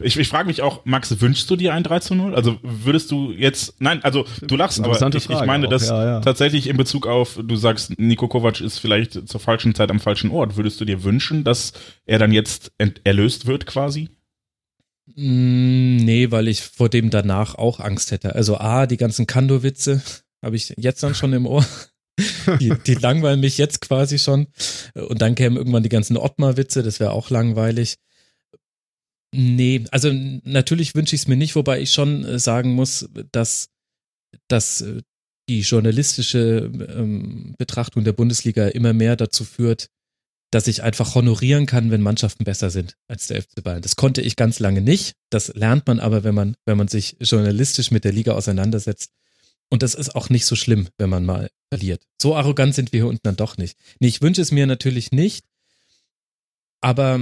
Ich, 0.00 0.18
ich 0.18 0.28
frage 0.28 0.48
mich 0.48 0.60
auch, 0.60 0.84
Max, 0.84 1.20
wünschst 1.20 1.48
du 1.48 1.56
dir 1.56 1.72
ein 1.72 1.84
3 1.84 2.00
zu 2.00 2.14
0? 2.16 2.34
Also 2.34 2.58
würdest 2.62 3.12
du 3.12 3.30
jetzt, 3.30 3.80
nein, 3.80 4.02
also 4.02 4.26
du 4.40 4.56
lachst, 4.56 4.80
aber 4.80 4.88
Interessante 4.88 5.18
ich, 5.18 5.30
ich 5.30 5.46
meine 5.46 5.68
das 5.68 5.88
ja, 5.88 6.04
ja. 6.04 6.20
tatsächlich 6.20 6.68
in 6.68 6.76
Bezug 6.76 7.06
auf, 7.06 7.38
du 7.40 7.54
sagst, 7.54 7.98
Nico 7.98 8.26
Kovac 8.26 8.60
ist 8.60 8.78
vielleicht 8.78 9.28
zur 9.28 9.40
falschen 9.40 9.74
Zeit 9.74 9.90
am 9.90 10.00
falschen 10.00 10.30
Ort. 10.32 10.56
Würdest 10.56 10.80
du 10.80 10.84
dir 10.84 11.04
wünschen, 11.04 11.44
dass 11.44 11.72
er 12.06 12.18
dann 12.18 12.32
jetzt 12.32 12.72
ent 12.78 13.02
erlöst 13.04 13.46
wird 13.46 13.66
quasi? 13.66 14.08
Mm, 15.14 15.96
Nee, 15.96 16.30
weil 16.30 16.48
ich 16.48 16.62
vor 16.62 16.88
dem 16.88 17.10
danach 17.10 17.54
auch 17.54 17.78
Angst 17.80 18.10
hätte. 18.10 18.34
Also 18.34 18.58
A, 18.58 18.86
die 18.86 18.96
ganzen 18.96 19.26
Kando-Witze 19.26 20.02
habe 20.42 20.56
ich 20.56 20.74
jetzt 20.76 21.02
dann 21.02 21.14
schon 21.14 21.32
im 21.32 21.46
Ohr. 21.46 21.64
Die, 22.60 22.72
die 22.86 22.94
langweilen 22.94 23.40
mich 23.40 23.58
jetzt 23.58 23.80
quasi 23.80 24.20
schon. 24.20 24.46
Und 24.94 25.20
dann 25.20 25.34
kämen 25.34 25.56
irgendwann 25.56 25.82
die 25.82 25.88
ganzen 25.88 26.16
Ottmar-Witze, 26.16 26.84
das 26.84 27.00
wäre 27.00 27.10
auch 27.10 27.28
langweilig. 27.28 27.96
Nee, 29.36 29.84
also 29.90 30.12
natürlich 30.44 30.94
wünsche 30.94 31.16
ich 31.16 31.22
es 31.22 31.28
mir 31.28 31.36
nicht, 31.36 31.56
wobei 31.56 31.80
ich 31.80 31.90
schon 31.90 32.24
äh, 32.24 32.38
sagen 32.38 32.72
muss, 32.72 33.08
dass, 33.32 33.68
dass 34.46 34.82
äh, 34.82 35.02
die 35.48 35.62
journalistische 35.62 36.70
ähm, 36.96 37.56
Betrachtung 37.58 38.04
der 38.04 38.12
Bundesliga 38.12 38.68
immer 38.68 38.92
mehr 38.92 39.16
dazu 39.16 39.42
führt, 39.44 39.88
dass 40.52 40.68
ich 40.68 40.84
einfach 40.84 41.16
honorieren 41.16 41.66
kann, 41.66 41.90
wenn 41.90 42.00
Mannschaften 42.00 42.44
besser 42.44 42.70
sind 42.70 42.96
als 43.08 43.26
der 43.26 43.42
FC 43.42 43.64
Bayern. 43.64 43.82
Das 43.82 43.96
konnte 43.96 44.22
ich 44.22 44.36
ganz 44.36 44.60
lange 44.60 44.80
nicht. 44.80 45.16
Das 45.30 45.52
lernt 45.54 45.84
man 45.88 45.98
aber, 45.98 46.22
wenn 46.22 46.36
man, 46.36 46.54
wenn 46.64 46.78
man 46.78 46.86
sich 46.86 47.16
journalistisch 47.18 47.90
mit 47.90 48.04
der 48.04 48.12
Liga 48.12 48.34
auseinandersetzt. 48.34 49.10
Und 49.68 49.82
das 49.82 49.96
ist 49.96 50.14
auch 50.14 50.30
nicht 50.30 50.46
so 50.46 50.54
schlimm, 50.54 50.86
wenn 50.96 51.10
man 51.10 51.26
mal 51.26 51.50
verliert. 51.72 52.06
So 52.22 52.36
arrogant 52.36 52.72
sind 52.76 52.92
wir 52.92 53.00
hier 53.00 53.08
unten 53.08 53.24
dann 53.24 53.34
doch 53.34 53.56
nicht. 53.56 53.76
Nee, 53.98 54.06
ich 54.06 54.22
wünsche 54.22 54.42
es 54.42 54.52
mir 54.52 54.68
natürlich 54.68 55.10
nicht. 55.10 55.44
Aber 56.80 57.20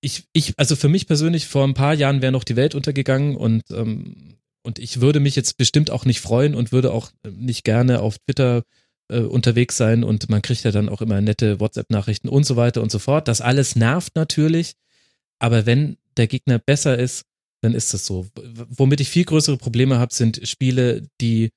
ich, 0.00 0.24
ich, 0.32 0.54
also 0.56 0.76
für 0.76 0.88
mich 0.88 1.06
persönlich, 1.06 1.46
vor 1.46 1.64
ein 1.64 1.74
paar 1.74 1.94
Jahren 1.94 2.22
wäre 2.22 2.32
noch 2.32 2.44
die 2.44 2.56
Welt 2.56 2.74
untergegangen 2.74 3.36
und, 3.36 3.62
ähm, 3.70 4.38
und 4.62 4.78
ich 4.78 5.00
würde 5.00 5.20
mich 5.20 5.36
jetzt 5.36 5.56
bestimmt 5.56 5.90
auch 5.90 6.04
nicht 6.04 6.20
freuen 6.20 6.54
und 6.54 6.72
würde 6.72 6.92
auch 6.92 7.10
nicht 7.28 7.64
gerne 7.64 8.00
auf 8.00 8.18
Twitter 8.18 8.62
äh, 9.08 9.20
unterwegs 9.20 9.76
sein 9.76 10.04
und 10.04 10.28
man 10.28 10.42
kriegt 10.42 10.64
ja 10.64 10.70
dann 10.70 10.88
auch 10.88 11.02
immer 11.02 11.20
nette 11.20 11.60
WhatsApp-Nachrichten 11.60 12.28
und 12.28 12.44
so 12.44 12.56
weiter 12.56 12.82
und 12.82 12.90
so 12.90 12.98
fort. 12.98 13.28
Das 13.28 13.40
alles 13.40 13.76
nervt 13.76 14.16
natürlich, 14.16 14.74
aber 15.38 15.66
wenn 15.66 15.96
der 16.16 16.26
Gegner 16.26 16.58
besser 16.58 16.98
ist, 16.98 17.24
dann 17.62 17.74
ist 17.74 17.92
das 17.92 18.06
so. 18.06 18.26
Womit 18.68 19.00
ich 19.00 19.10
viel 19.10 19.24
größere 19.24 19.58
Probleme 19.58 19.98
habe, 19.98 20.14
sind 20.14 20.40
Spiele, 20.48 21.06
die, 21.20 21.50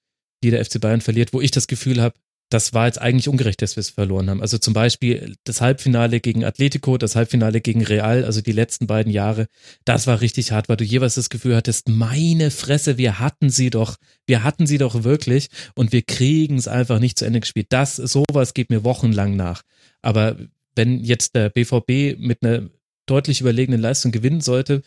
die 0.43 0.51
der 0.51 0.63
FC 0.63 0.81
Bayern 0.81 1.01
verliert, 1.01 1.31
wo 1.31 1.39
ich 1.39 1.51
das 1.51 1.67
Gefühl 1.67 2.01
habe, 2.01 2.15
das 2.54 2.72
war 2.72 2.86
jetzt 2.86 3.01
eigentlich 3.01 3.28
ungerecht, 3.28 3.64
dass 3.64 3.76
wir 3.76 3.82
es 3.82 3.89
verloren 3.89 4.30
haben. 4.30 4.41
Also 4.41 4.60
zum 4.60 4.76
Beispiel 4.76 5.36
das 5.43 5.60
Halbfinale 5.60 6.20
gegen 6.20 6.45
Atletico, 6.45 6.99
das 6.99 7.16
Halbfinale 7.16 7.62
gegen 7.62 7.84
Real, 7.84 8.24
also 8.26 8.41
die 8.41 8.51
letzten 8.51 8.86
beiden 8.86 9.12
Jahre, 9.12 9.47
das 9.86 10.06
war 10.06 10.22
richtig 10.22 10.51
hart, 10.51 10.70
weil 10.70 10.78
du 10.78 10.84
jeweils 10.84 11.16
das 11.16 11.32
Gefühl 11.32 11.56
hattest, 11.56 11.89
meine 11.89 12.51
Fresse, 12.51 12.99
wir 12.99 13.18
hatten 13.20 13.49
sie 13.49 13.72
doch, 13.72 13.97
wir 14.28 14.43
hatten 14.43 14.68
sie 14.68 14.78
doch 14.78 15.04
wirklich 15.04 15.49
und 15.74 15.91
wir 15.91 16.04
kriegen 16.04 16.58
es 16.58 16.68
einfach 16.68 16.99
nicht 16.99 17.18
zu 17.18 17.26
Ende 17.26 17.39
gespielt. 17.39 17.68
Das, 17.70 17.95
sowas 17.95 18.54
geht 18.54 18.70
mir 18.70 18.84
wochenlang 18.84 19.36
nach. 19.36 19.64
Aber 20.04 20.38
wenn 20.76 21.04
jetzt 21.04 21.34
der 21.34 21.49
BVB 21.49 22.20
mit 22.20 22.43
einer 22.43 22.70
deutlich 23.08 23.41
überlegenen 23.41 23.82
Leistung 23.82 24.12
gewinnen 24.12 24.41
sollte, 24.41 24.84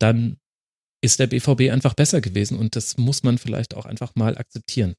dann 0.00 0.38
ist 1.02 1.20
der 1.20 1.28
BVB 1.28 1.70
einfach 1.70 1.94
besser 1.94 2.20
gewesen 2.20 2.58
und 2.58 2.74
das 2.74 2.98
muss 2.98 3.22
man 3.22 3.38
vielleicht 3.38 3.74
auch 3.74 3.86
einfach 3.86 4.16
mal 4.16 4.36
akzeptieren. 4.36 4.96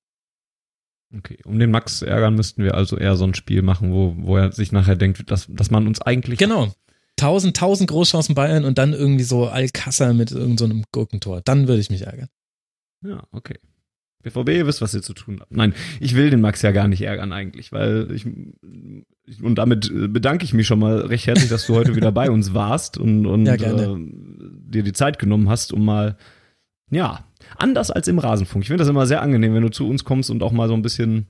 Okay, 1.18 1.40
um 1.44 1.60
den 1.60 1.72
Max 1.72 2.00
zu 2.00 2.06
ärgern, 2.06 2.36
müssten 2.36 2.64
wir 2.64 2.76
also 2.76 2.98
eher 2.98 3.16
so 3.16 3.26
ein 3.26 3.34
Spiel 3.34 3.62
machen, 3.62 3.92
wo, 3.92 4.16
wo 4.18 4.38
er 4.38 4.52
sich 4.52 4.72
nachher 4.72 4.96
denkt, 4.96 5.30
dass, 5.30 5.48
dass 5.50 5.70
man 5.70 5.88
uns 5.88 6.02
eigentlich. 6.02 6.40
Genau. 6.40 6.74
Tausend, 7.18 7.58
tausend 7.58 7.90
Großchancen 7.90 8.34
Bayern 8.34 8.64
und 8.64 8.78
dann 8.78 8.94
irgendwie 8.94 9.24
so 9.24 9.48
Alcázar 9.48 10.14
mit 10.14 10.32
irgendeinem 10.32 10.80
so 10.80 10.86
Gurkentor. 10.92 11.42
Dann 11.42 11.68
würde 11.68 11.82
ich 11.82 11.90
mich 11.90 12.04
ärgern. 12.04 12.30
Ja, 13.04 13.24
okay. 13.32 13.58
BVB, 14.22 14.50
ihr 14.50 14.68
wisst, 14.68 14.82
was 14.82 14.94
ihr 14.94 15.02
zu 15.02 15.14
tun 15.14 15.40
habt. 15.40 15.52
Nein, 15.52 15.74
ich 16.00 16.16
will 16.16 16.30
den 16.30 16.42
Max 16.42 16.62
ja 16.62 16.72
gar 16.72 16.88
nicht 16.88 17.02
ärgern 17.02 17.34
eigentlich, 17.34 17.72
weil 17.72 18.12
ich, 18.12 18.26
und 18.26 19.56
damit 19.56 19.92
bedanke 20.14 20.46
ich 20.46 20.54
mich 20.54 20.68
schon 20.68 20.80
mal 20.80 21.02
recht 21.02 21.28
herzlich, 21.28 21.50
dass 21.50 21.66
du 21.66 21.76
heute 21.76 21.96
wieder 21.96 22.12
bei 22.12 22.30
uns 22.30 22.54
warst 22.54 22.98
und, 22.98 23.26
und 23.26 23.46
Ja, 23.46 23.56
äh, 23.56 23.96
dir 23.98 24.84
die 24.84 24.94
Zeit 24.94 25.20
genommen 25.20 25.50
hast, 25.50 25.74
um 25.74 25.84
mal, 25.84 26.18
ja, 26.92 27.26
anders 27.58 27.90
als 27.92 28.08
im 28.08 28.20
Rasenfunk. 28.20 28.64
Ich 28.64 28.68
finde 28.68 28.82
das 28.84 28.90
immer 28.90 29.08
sehr 29.08 29.22
angenehm, 29.22 29.54
wenn 29.54 29.64
du 29.64 29.70
zu 29.72 29.88
uns 29.90 30.04
kommst 30.04 30.30
und 30.30 30.44
auch 30.44 30.52
mal 30.52 30.68
so 30.68 30.74
ein 30.76 30.82
bisschen, 30.82 31.28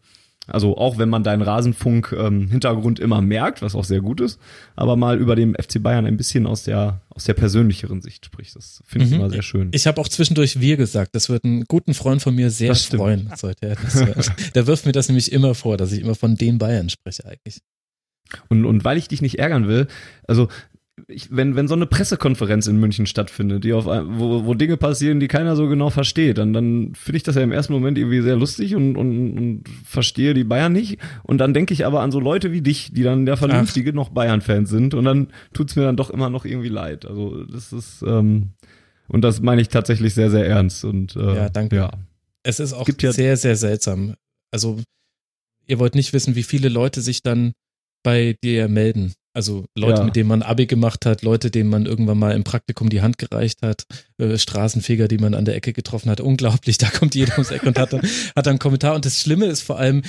also 0.48 0.78
auch 0.78 0.98
wenn 0.98 1.08
man 1.10 1.24
deinen 1.24 1.42
Rasenfunk-Hintergrund 1.42 3.00
immer 3.00 3.22
merkt, 3.22 3.62
was 3.62 3.76
auch 3.76 3.84
sehr 3.84 4.02
gut 4.02 4.22
ist, 4.22 4.40
aber 4.76 4.96
mal 4.96 5.20
über 5.20 5.36
den 5.36 5.56
FC 5.56 5.82
Bayern 5.82 6.06
ein 6.06 6.18
bisschen 6.18 6.48
aus 6.48 6.64
der, 6.64 7.02
aus 7.10 7.26
der 7.26 7.34
persönlicheren 7.34 8.02
Sicht 8.02 8.26
sprichst. 8.26 8.56
Das 8.56 8.82
finde 8.86 9.06
ich 9.06 9.12
Mhm. 9.12 9.18
immer 9.20 9.30
sehr 9.30 9.42
schön. 9.44 9.70
Ich 9.72 9.88
habe 9.88 10.02
auch 10.02 10.08
zwischendurch 10.08 10.60
wir 10.60 10.78
gesagt. 10.78 11.16
Das 11.16 11.30
wird 11.30 11.44
einen 11.46 11.66
guten 11.66 11.94
Freund 11.94 12.22
von 12.22 12.36
mir 12.36 12.50
sehr 12.50 12.76
freuen, 12.76 13.32
sollte 13.36 13.68
er 13.68 13.76
das 13.76 13.96
hören. 14.06 14.24
Der 14.56 14.68
wirft 14.68 14.86
mir 14.86 14.92
das 14.92 15.08
nämlich 15.10 15.32
immer 15.32 15.56
vor, 15.56 15.78
dass 15.78 15.92
ich 15.92 16.02
immer 16.02 16.16
von 16.16 16.36
den 16.36 16.58
Bayern 16.58 16.90
spreche 16.90 17.26
eigentlich. 17.26 17.62
Und, 18.50 18.66
und 18.66 18.84
weil 18.84 18.98
ich 18.98 19.08
dich 19.10 19.22
nicht 19.22 19.40
ärgern 19.40 19.68
will, 19.68 19.88
also 20.28 20.48
ich, 21.08 21.28
wenn, 21.36 21.56
wenn 21.56 21.68
so 21.68 21.76
eine 21.76 21.86
Pressekonferenz 21.86 22.68
in 22.68 22.78
München 22.80 23.06
stattfindet, 23.06 23.64
die 23.64 23.74
auf, 23.74 23.86
wo, 23.86 24.46
wo 24.46 24.54
Dinge 24.54 24.78
passieren, 24.78 25.20
die 25.20 25.28
keiner 25.28 25.56
so 25.56 25.68
genau 25.68 25.90
versteht, 25.90 26.38
dann, 26.38 26.54
dann 26.54 26.94
finde 26.96 27.18
ich 27.18 27.24
das 27.24 27.36
ja 27.36 27.42
im 27.42 27.52
ersten 27.52 27.74
Moment 27.74 27.98
irgendwie 27.98 28.22
sehr 28.22 28.36
lustig 28.36 28.76
und, 28.76 28.96
und, 28.98 29.38
und 29.38 29.64
verstehe 29.86 30.34
die 30.34 30.44
Bayern 30.44 30.74
nicht. 30.74 31.00
Und 31.24 31.40
dann 31.40 31.54
denke 31.54 31.74
ich 31.74 31.86
aber 31.86 32.02
an 32.02 32.12
so 32.12 32.20
Leute 32.20 32.52
wie 32.52 32.62
dich, 32.62 32.92
die 32.94 33.04
dann 33.04 33.26
der 33.26 33.38
vernünftige 33.38 33.94
noch 33.94 34.10
Bayern-Fans 34.10 34.70
sind 34.70 34.94
und 34.94 35.06
dann 35.06 35.28
tut's 35.54 35.76
mir 35.76 35.84
dann 35.84 35.98
doch 35.98 36.10
immer 36.10 36.30
noch 36.30 36.46
irgendwie 36.46 36.70
leid. 36.70 37.06
Also 37.06 37.44
das 37.46 37.72
ist, 37.74 38.02
ähm, 38.06 38.50
und 39.08 39.22
das 39.22 39.42
meine 39.42 39.62
ich 39.62 39.70
tatsächlich 39.70 40.14
sehr, 40.14 40.30
sehr 40.32 40.46
ernst. 40.48 40.86
Und 40.86 41.16
äh, 41.16 41.36
Ja, 41.36 41.50
danke. 41.50 41.76
Ja. 41.76 41.92
Es 42.44 42.60
ist 42.60 42.74
auch 42.74 42.86
Gibt 42.86 43.04
ja- 43.04 43.12
sehr, 43.12 43.38
sehr 43.38 43.56
seltsam. 43.56 44.16
Also, 44.52 44.80
ihr 45.68 45.80
wollt 45.80 45.96
nicht 45.96 46.12
wissen, 46.14 46.36
wie 46.36 46.44
viele 46.44 46.70
Leute 46.70 47.02
sich 47.02 47.22
dann 47.22 47.54
bei 48.04 48.36
dir 48.44 48.68
melden. 48.68 49.14
Also 49.34 49.66
Leute, 49.78 50.00
Ja. 50.00 50.04
mit 50.06 50.16
denen 50.16 50.28
man 50.28 50.42
Abi 50.42 50.66
gemacht 50.66 51.06
hat, 51.06 51.22
Leute, 51.22 51.52
denen 51.52 51.70
man 51.70 51.86
irgendwann 51.86 52.20
mal 52.20 52.36
im 52.36 52.44
Praktikum 52.44 52.90
die 52.90 53.02
Hand 53.02 53.18
gereicht 53.18 53.62
hat, 53.62 53.86
äh, 54.18 54.38
Straßenfeger, 54.38 55.08
die 55.08 55.18
man 55.20 55.34
an 55.34 55.46
der 55.46 55.56
Ecke 55.56 55.72
getroffen 55.74 56.10
hat. 56.10 56.20
Unglaublich, 56.20 56.78
da 56.80 56.90
kommt 56.90 57.16
jeder 57.16 57.34
ums 57.34 57.52
Eck 57.52 57.64
und 57.64 57.80
hat 57.80 57.94
dann, 57.94 58.02
hat 58.02 58.46
dann 58.46 58.52
einen 58.52 58.60
Kommentar. 58.60 58.94
Und 58.96 59.06
das 59.06 59.20
Schlimme 59.22 59.46
ist 59.46 59.62
vor 59.62 59.80
allem, 59.80 60.02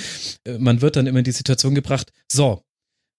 äh, 0.45 0.57
man 0.57 0.81
wird 0.81 0.95
dann 0.97 1.07
immer 1.07 1.19
in 1.19 1.25
die 1.25 1.31
Situation 1.31 1.73
gebracht, 1.73 2.11
so, 2.31 2.61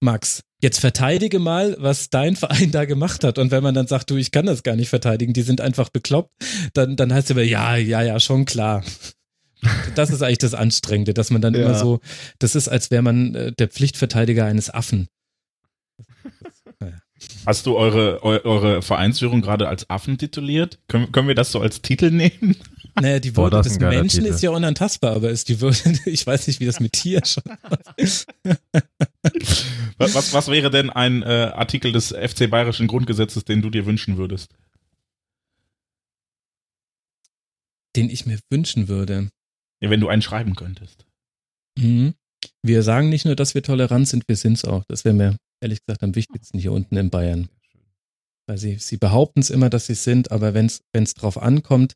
Max, 0.00 0.42
jetzt 0.62 0.80
verteidige 0.80 1.38
mal, 1.38 1.76
was 1.78 2.10
dein 2.10 2.36
Verein 2.36 2.70
da 2.70 2.84
gemacht 2.84 3.24
hat. 3.24 3.38
Und 3.38 3.50
wenn 3.50 3.62
man 3.62 3.74
dann 3.74 3.86
sagt, 3.86 4.10
du, 4.10 4.16
ich 4.16 4.30
kann 4.30 4.44
das 4.44 4.62
gar 4.62 4.76
nicht 4.76 4.90
verteidigen, 4.90 5.32
die 5.32 5.40
sind 5.42 5.62
einfach 5.62 5.88
bekloppt, 5.88 6.30
dann, 6.74 6.96
dann 6.96 7.12
heißt 7.14 7.28
es 7.28 7.30
aber, 7.30 7.42
ja, 7.44 7.76
ja, 7.76 8.02
ja, 8.02 8.20
schon 8.20 8.44
klar. 8.44 8.84
Das 9.94 10.10
ist 10.10 10.20
eigentlich 10.22 10.38
das 10.38 10.52
Anstrengende, 10.52 11.14
dass 11.14 11.30
man 11.30 11.40
dann 11.40 11.54
Ja. 11.54 11.62
immer 11.62 11.74
so, 11.74 12.00
das 12.38 12.54
ist, 12.54 12.68
als 12.68 12.90
wäre 12.90 13.02
man 13.02 13.34
äh, 13.34 13.52
der 13.52 13.68
Pflichtverteidiger 13.68 14.44
eines 14.44 14.68
Affen. 14.68 15.08
Hast 17.46 17.66
du 17.66 17.76
eure, 17.76 18.22
eu, 18.22 18.38
eure 18.44 18.82
Vereinsführung 18.82 19.42
gerade 19.42 19.68
als 19.68 19.88
Affen 19.90 20.18
tituliert? 20.18 20.78
Können, 20.88 21.12
können 21.12 21.28
wir 21.28 21.34
das 21.34 21.52
so 21.52 21.60
als 21.60 21.82
Titel 21.82 22.10
nehmen? 22.10 22.56
Naja, 23.00 23.18
die 23.18 23.36
Würde 23.36 23.60
des 23.60 23.80
Menschen 23.80 24.20
Titel. 24.20 24.32
ist 24.32 24.40
ja 24.40 24.50
unantastbar, 24.50 25.16
aber 25.16 25.30
ist 25.30 25.48
die 25.48 25.60
Würde, 25.60 25.76
ich 26.06 26.24
weiß 26.24 26.46
nicht, 26.46 26.60
wie 26.60 26.66
das 26.66 26.78
mit 26.78 26.92
Tier 26.92 27.22
schon. 27.24 27.42
Was, 29.98 30.14
was, 30.14 30.32
was 30.32 30.48
wäre 30.48 30.70
denn 30.70 30.90
ein 30.90 31.22
äh, 31.22 31.50
Artikel 31.54 31.90
des 31.90 32.10
FC 32.12 32.48
Bayerischen 32.48 32.86
Grundgesetzes, 32.86 33.44
den 33.44 33.62
du 33.62 33.70
dir 33.70 33.84
wünschen 33.86 34.16
würdest? 34.16 34.54
Den 37.96 38.10
ich 38.10 38.26
mir 38.26 38.38
wünschen 38.48 38.86
würde. 38.86 39.28
Ja, 39.80 39.90
wenn 39.90 40.00
du 40.00 40.08
einen 40.08 40.22
schreiben 40.22 40.54
könntest. 40.54 41.04
Mhm. 41.76 42.14
Wir 42.62 42.82
sagen 42.82 43.08
nicht 43.08 43.24
nur, 43.24 43.36
dass 43.36 43.54
wir 43.54 43.62
tolerant 43.62 44.08
sind, 44.08 44.28
wir 44.28 44.36
sind 44.36 44.54
es 44.54 44.64
auch. 44.64 44.84
Das 44.88 45.04
wäre 45.04 45.14
mir 45.14 45.36
ehrlich 45.64 45.80
gesagt 45.84 46.02
am 46.02 46.14
wichtigsten 46.14 46.58
hier 46.58 46.72
unten 46.72 46.96
in 46.96 47.10
Bayern. 47.10 47.48
Weil 48.46 48.58
sie, 48.58 48.76
sie 48.76 48.98
behaupten 48.98 49.40
es 49.40 49.50
immer, 49.50 49.70
dass 49.70 49.86
sie 49.86 49.94
es 49.94 50.04
sind, 50.04 50.30
aber 50.30 50.54
wenn 50.54 50.66
es 50.66 51.14
drauf 51.14 51.42
ankommt, 51.42 51.94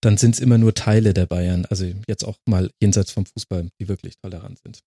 dann 0.00 0.16
sind 0.16 0.34
es 0.36 0.40
immer 0.40 0.58
nur 0.58 0.74
Teile 0.74 1.12
der 1.12 1.26
Bayern. 1.26 1.66
Also 1.66 1.92
jetzt 2.06 2.24
auch 2.24 2.38
mal 2.46 2.70
jenseits 2.80 3.10
vom 3.10 3.26
Fußball, 3.26 3.68
die 3.80 3.88
wirklich 3.88 4.16
tolerant 4.18 4.60
sind. 4.60 4.78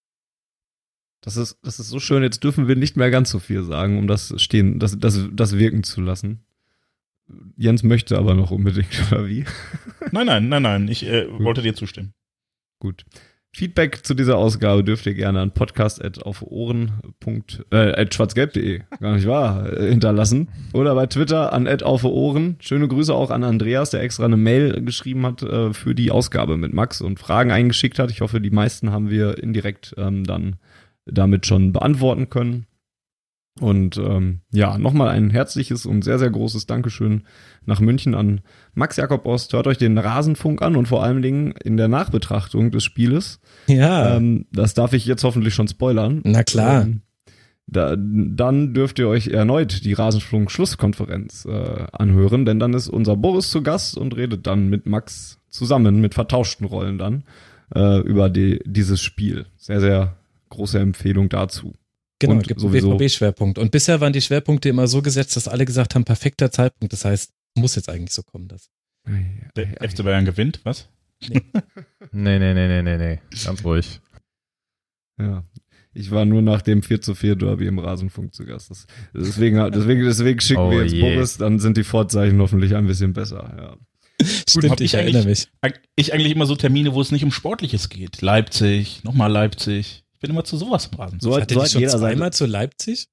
Das 1.19 1.37
ist, 1.37 1.57
das 1.61 1.79
ist 1.79 1.89
so 1.89 1.99
schön. 1.99 2.23
Jetzt 2.23 2.43
dürfen 2.43 2.67
wir 2.67 2.75
nicht 2.75 2.95
mehr 2.95 3.11
ganz 3.11 3.29
so 3.29 3.39
viel 3.39 3.63
sagen, 3.63 3.99
um 3.99 4.07
das 4.07 4.33
stehen, 4.41 4.79
das, 4.79 4.97
das, 4.97 5.19
das 5.31 5.57
wirken 5.57 5.83
zu 5.83 6.01
lassen. 6.01 6.45
Jens 7.57 7.83
möchte 7.83 8.17
aber 8.17 8.33
noch 8.33 8.51
unbedingt, 8.51 8.89
oder 9.11 9.27
wie? 9.27 9.45
Nein, 10.11 10.25
nein, 10.25 10.49
nein, 10.49 10.63
nein. 10.63 10.87
Ich 10.87 11.05
äh, 11.05 11.27
wollte 11.39 11.61
dir 11.61 11.75
zustimmen. 11.75 12.13
Gut. 12.79 13.05
Feedback 13.53 14.05
zu 14.05 14.13
dieser 14.13 14.37
Ausgabe 14.37 14.83
dürft 14.83 15.05
ihr 15.05 15.13
gerne 15.13 15.41
an 15.41 15.51
podcast.auffohren. 15.51 16.93
Äh, 17.71 17.75
at 17.75 18.13
schwarzgelb.de, 18.13 18.81
gar 19.01 19.15
nicht 19.15 19.27
wahr, 19.27 19.73
äh, 19.73 19.89
hinterlassen. 19.89 20.47
Oder 20.73 20.95
bei 20.95 21.07
Twitter 21.07 21.51
an 21.51 21.67
@auffohren. 21.67 22.55
Schöne 22.59 22.87
Grüße 22.87 23.13
auch 23.13 23.29
an 23.29 23.43
Andreas, 23.43 23.89
der 23.89 24.03
extra 24.03 24.23
eine 24.23 24.37
Mail 24.37 24.81
geschrieben 24.83 25.25
hat 25.25 25.43
äh, 25.43 25.73
für 25.73 25.93
die 25.93 26.11
Ausgabe 26.11 26.55
mit 26.55 26.73
Max 26.73 27.01
und 27.01 27.19
Fragen 27.19 27.51
eingeschickt 27.51 27.99
hat. 27.99 28.09
Ich 28.09 28.21
hoffe, 28.21 28.39
die 28.39 28.51
meisten 28.51 28.91
haben 28.91 29.09
wir 29.09 29.43
indirekt 29.43 29.95
ähm, 29.97 30.23
dann 30.23 30.55
damit 31.05 31.45
schon 31.45 31.73
beantworten 31.73 32.29
können. 32.29 32.67
Und 33.59 33.97
ähm, 33.97 34.41
ja, 34.51 34.77
nochmal 34.77 35.09
ein 35.09 35.29
herzliches 35.29 35.85
und 35.85 36.03
sehr, 36.03 36.17
sehr 36.17 36.29
großes 36.29 36.67
Dankeschön 36.67 37.23
nach 37.65 37.81
München 37.81 38.15
an 38.15 38.41
Max 38.73 38.95
Jakob 38.95 39.25
Ost. 39.25 39.51
Hört 39.53 39.67
euch 39.67 39.77
den 39.77 39.97
Rasenfunk 39.97 40.61
an 40.61 40.75
und 40.75 40.87
vor 40.87 41.03
allen 41.03 41.21
Dingen 41.21 41.53
in 41.63 41.75
der 41.75 41.89
Nachbetrachtung 41.89 42.71
des 42.71 42.83
Spieles. 42.83 43.39
Ja, 43.67 44.15
Ähm, 44.15 44.45
das 44.51 44.73
darf 44.73 44.93
ich 44.93 45.05
jetzt 45.05 45.23
hoffentlich 45.23 45.53
schon 45.53 45.67
spoilern. 45.67 46.21
na 46.23 46.43
klar. 46.43 46.83
Ähm, 46.83 47.01
da, 47.67 47.95
dann 47.97 48.73
dürft 48.73 48.99
ihr 48.99 49.07
euch 49.07 49.27
erneut 49.27 49.85
die 49.85 49.93
Rasenfunk-Schlusskonferenz 49.93 51.45
äh, 51.45 51.85
anhören, 51.91 52.45
denn 52.45 52.59
dann 52.59 52.73
ist 52.73 52.89
unser 52.89 53.15
Boris 53.15 53.49
zu 53.49 53.61
Gast 53.63 53.97
und 53.97 54.15
redet 54.15 54.47
dann 54.47 54.69
mit 54.69 54.87
Max 54.87 55.39
zusammen, 55.49 56.01
mit 56.01 56.13
vertauschten 56.13 56.65
Rollen 56.65 56.97
dann, 56.97 57.23
äh, 57.73 57.99
über 58.01 58.29
die, 58.29 58.61
dieses 58.65 59.01
Spiel. 59.01 59.45
Sehr, 59.57 59.79
sehr 59.79 60.17
große 60.49 60.79
Empfehlung 60.79 61.29
dazu. 61.29 61.73
Genau, 62.21 62.33
und 62.39 62.47
gibt 62.47 62.59
einen 62.61 62.69
sowieso- 62.69 62.97
BVB-Schwerpunkt. 62.97 63.57
Und 63.59 63.71
bisher 63.71 63.99
waren 64.01 64.13
die 64.13 64.21
Schwerpunkte 64.21 64.69
immer 64.69 64.87
so 64.87 65.01
gesetzt, 65.01 65.35
dass 65.35 65.47
alle 65.47 65.65
gesagt 65.65 65.95
haben, 65.95 66.03
perfekter 66.05 66.51
Zeitpunkt. 66.51 66.93
Das 66.93 67.05
heißt, 67.05 67.31
muss 67.57 67.75
jetzt 67.75 67.89
eigentlich 67.89 68.11
so 68.13 68.23
kommen. 68.23 68.47
Das. 68.47 68.69
Der 69.55 69.67
FC 69.89 70.03
Bayern 70.03 70.25
gewinnt, 70.25 70.61
was? 70.63 70.87
Nee, 72.13 72.39
nee, 72.39 72.53
nee, 72.53 72.67
nee, 72.67 72.81
nee, 72.81 72.97
nee. 72.97 73.19
Ganz 73.45 73.63
ruhig. 73.63 74.01
Ja. 75.19 75.43
Ich 75.93 76.09
war 76.11 76.25
nur 76.25 76.41
nach 76.41 76.61
dem 76.61 76.81
4 76.83 77.01
zu 77.01 77.15
4 77.15 77.35
Derby 77.35 77.67
im 77.67 77.79
Rasenfunk 77.79 78.33
zu 78.33 78.45
Gast. 78.45 78.69
Das, 78.69 78.87
deswegen, 79.13 79.57
deswegen, 79.71 80.03
deswegen 80.03 80.39
schicken 80.39 80.61
Oh 80.61 80.71
wir 80.71 80.83
jetzt 80.83 80.93
je. 80.93 81.01
Boris, 81.01 81.37
dann 81.37 81.59
sind 81.59 81.77
die 81.77 81.83
Vorzeichen 81.83 82.39
hoffentlich 82.39 82.75
ein 82.75 82.87
bisschen 82.87 83.13
besser. 83.13 83.77
Ja. 84.21 84.25
Stimmt, 84.49 84.71
hab 84.71 84.79
ich 84.79 84.85
ich 84.85 84.93
erinnere 84.95 85.25
mich. 85.25 85.47
Ich 85.95 86.13
eigentlich 86.13 86.31
immer 86.33 86.45
so 86.45 86.55
Termine, 86.55 86.93
wo 86.93 87.01
es 87.01 87.11
nicht 87.11 87.23
um 87.23 87.31
Sportliches 87.31 87.89
geht. 87.89 88.21
Leipzig, 88.21 89.03
nochmal 89.03 89.31
Leipzig. 89.31 90.00
Ich 90.21 90.27
bin 90.27 90.35
immer 90.35 90.43
zu 90.43 90.55
sowas 90.55 90.85
im 90.85 90.99
Rasen. 90.99 91.19
So 91.19 91.33
hat, 91.33 91.41
Hatte 91.41 91.55
so 91.55 91.63
hat 91.63 91.71
schon 91.71 91.79
jeder 91.81 91.97
seine, 91.97 92.13
zweimal 92.13 92.31
zu 92.31 92.45
Leipzig? 92.45 93.07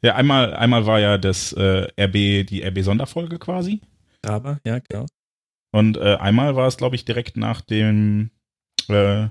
Ja, 0.00 0.14
einmal, 0.14 0.54
einmal 0.54 0.86
war 0.86 0.98
ja 0.98 1.18
das 1.18 1.52
äh, 1.52 1.86
RB, 2.00 2.46
die 2.46 2.62
RB-Sonderfolge 2.64 3.38
quasi. 3.38 3.82
Aber, 4.22 4.58
ja, 4.64 4.78
genau. 4.78 5.04
Und 5.70 5.98
äh, 5.98 6.14
einmal 6.16 6.56
war 6.56 6.66
es, 6.66 6.78
glaube 6.78 6.96
ich, 6.96 7.04
direkt 7.04 7.36
nach 7.36 7.60
dem, 7.60 8.30
äh, 8.88 9.28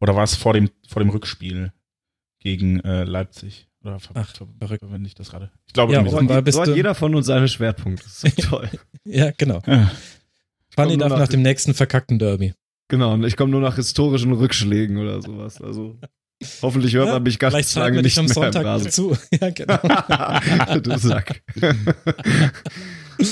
oder 0.00 0.16
war 0.16 0.24
es 0.24 0.34
vor 0.34 0.52
dem, 0.52 0.68
vor 0.88 1.00
dem 1.00 1.10
Rückspiel 1.10 1.72
gegen 2.40 2.80
äh, 2.80 3.04
Leipzig? 3.04 3.68
Oder 3.84 4.00
ver 4.00 4.10
Ach, 4.16 4.34
ver 4.34 4.48
verrückt. 4.58 4.80
verwende 4.80 5.06
ich 5.06 5.14
das 5.14 5.30
gerade? 5.30 5.52
Ich 5.68 5.74
glaube, 5.74 5.92
Ja, 5.92 6.04
so. 6.04 6.42
bist 6.42 6.56
so 6.56 6.62
hat 6.62 6.74
jeder 6.74 6.96
von 6.96 7.14
uns 7.14 7.26
seine 7.26 7.46
Schwerpunkte. 7.46 8.02
Das 8.02 8.24
ist 8.24 8.42
so 8.42 8.48
toll. 8.56 8.68
Ja, 9.04 9.30
genau. 9.30 9.62
Ja. 9.64 9.92
Fanny 10.70 10.96
darf 10.96 11.10
nach- 11.10 11.18
nach 11.20 11.28
dem 11.28 11.42
nächsten 11.42 11.72
verkackten 11.72 12.18
Derby. 12.18 12.52
Genau, 12.90 13.14
und 13.14 13.24
ich 13.24 13.36
komme 13.36 13.52
nur 13.52 13.60
nach 13.60 13.76
historischen 13.76 14.32
Rückschlägen 14.32 14.98
oder 14.98 15.22
sowas. 15.22 15.62
Also 15.62 15.96
hoffentlich 16.60 16.94
hört 16.94 17.08
man 17.08 17.22
mich 17.22 17.38
ganz 17.38 17.74
lange 17.76 18.02
nicht 18.02 18.18
am 18.18 18.24
mehr 18.24 18.34
Sonntag 18.34 18.62
im 18.62 18.66
Rasen. 18.66 18.90
zu. 18.90 19.16
Ja, 19.40 19.50
genau. 19.50 19.78
du 20.80 20.98
Sack. 20.98 21.40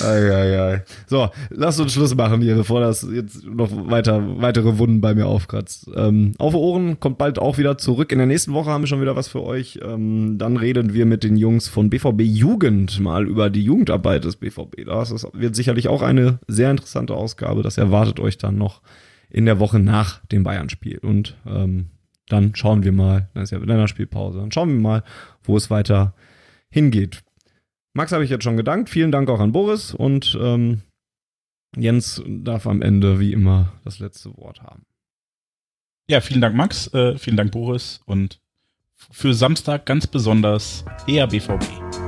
ei, 0.00 0.32
ei, 0.32 0.60
ei. 0.60 0.84
So, 1.08 1.30
lasst 1.50 1.80
uns 1.80 1.92
Schluss 1.92 2.14
machen 2.14 2.40
hier, 2.40 2.54
bevor 2.54 2.80
das 2.80 3.04
jetzt 3.12 3.44
noch 3.44 3.68
weiter, 3.90 4.40
weitere 4.40 4.78
Wunden 4.78 5.00
bei 5.00 5.12
mir 5.16 5.26
aufkratzt. 5.26 5.90
Ähm, 5.96 6.34
auf 6.38 6.54
Ohren 6.54 7.00
kommt 7.00 7.18
bald 7.18 7.40
auch 7.40 7.58
wieder 7.58 7.78
zurück. 7.78 8.12
In 8.12 8.18
der 8.18 8.28
nächsten 8.28 8.52
Woche 8.52 8.70
haben 8.70 8.82
wir 8.82 8.88
schon 8.88 9.00
wieder 9.00 9.16
was 9.16 9.26
für 9.26 9.42
euch. 9.42 9.80
Ähm, 9.82 10.38
dann 10.38 10.56
reden 10.56 10.94
wir 10.94 11.04
mit 11.04 11.24
den 11.24 11.36
Jungs 11.36 11.66
von 11.66 11.90
BVB 11.90 12.20
Jugend 12.20 13.00
mal 13.00 13.26
über 13.26 13.50
die 13.50 13.64
Jugendarbeit 13.64 14.22
des 14.22 14.36
BVB. 14.36 14.84
Das 14.86 15.26
wird 15.32 15.56
sicherlich 15.56 15.88
auch 15.88 16.02
eine 16.02 16.38
sehr 16.46 16.70
interessante 16.70 17.14
Ausgabe. 17.14 17.64
Das 17.64 17.76
erwartet 17.76 18.20
euch 18.20 18.38
dann 18.38 18.56
noch 18.56 18.82
in 19.30 19.46
der 19.46 19.58
Woche 19.58 19.78
nach 19.78 20.24
dem 20.26 20.42
Bayern-Spiel. 20.42 20.98
Und 20.98 21.36
ähm, 21.46 21.90
dann 22.28 22.54
schauen 22.54 22.82
wir 22.82 22.92
mal, 22.92 23.28
dann 23.34 23.42
ist 23.42 23.50
ja 23.50 23.58
Länderspielpause, 23.58 24.38
dann 24.38 24.52
schauen 24.52 24.68
wir 24.70 24.80
mal, 24.80 25.04
wo 25.42 25.56
es 25.56 25.70
weiter 25.70 26.14
hingeht. 26.70 27.22
Max 27.94 28.12
habe 28.12 28.24
ich 28.24 28.30
jetzt 28.30 28.44
schon 28.44 28.56
gedankt. 28.56 28.90
Vielen 28.90 29.10
Dank 29.10 29.28
auch 29.30 29.40
an 29.40 29.52
Boris 29.52 29.94
und 29.94 30.38
ähm, 30.40 30.82
Jens 31.76 32.22
darf 32.26 32.66
am 32.66 32.82
Ende 32.82 33.20
wie 33.20 33.32
immer 33.32 33.72
das 33.84 33.98
letzte 33.98 34.36
Wort 34.36 34.62
haben. 34.62 34.84
Ja, 36.08 36.20
vielen 36.20 36.40
Dank, 36.40 36.54
Max. 36.54 36.92
Äh, 36.94 37.18
vielen 37.18 37.36
Dank, 37.36 37.52
Boris. 37.52 38.00
Und 38.06 38.40
für 39.10 39.34
Samstag 39.34 39.84
ganz 39.84 40.06
besonders 40.06 40.84
eher 41.06 41.26
BVB. 41.26 42.07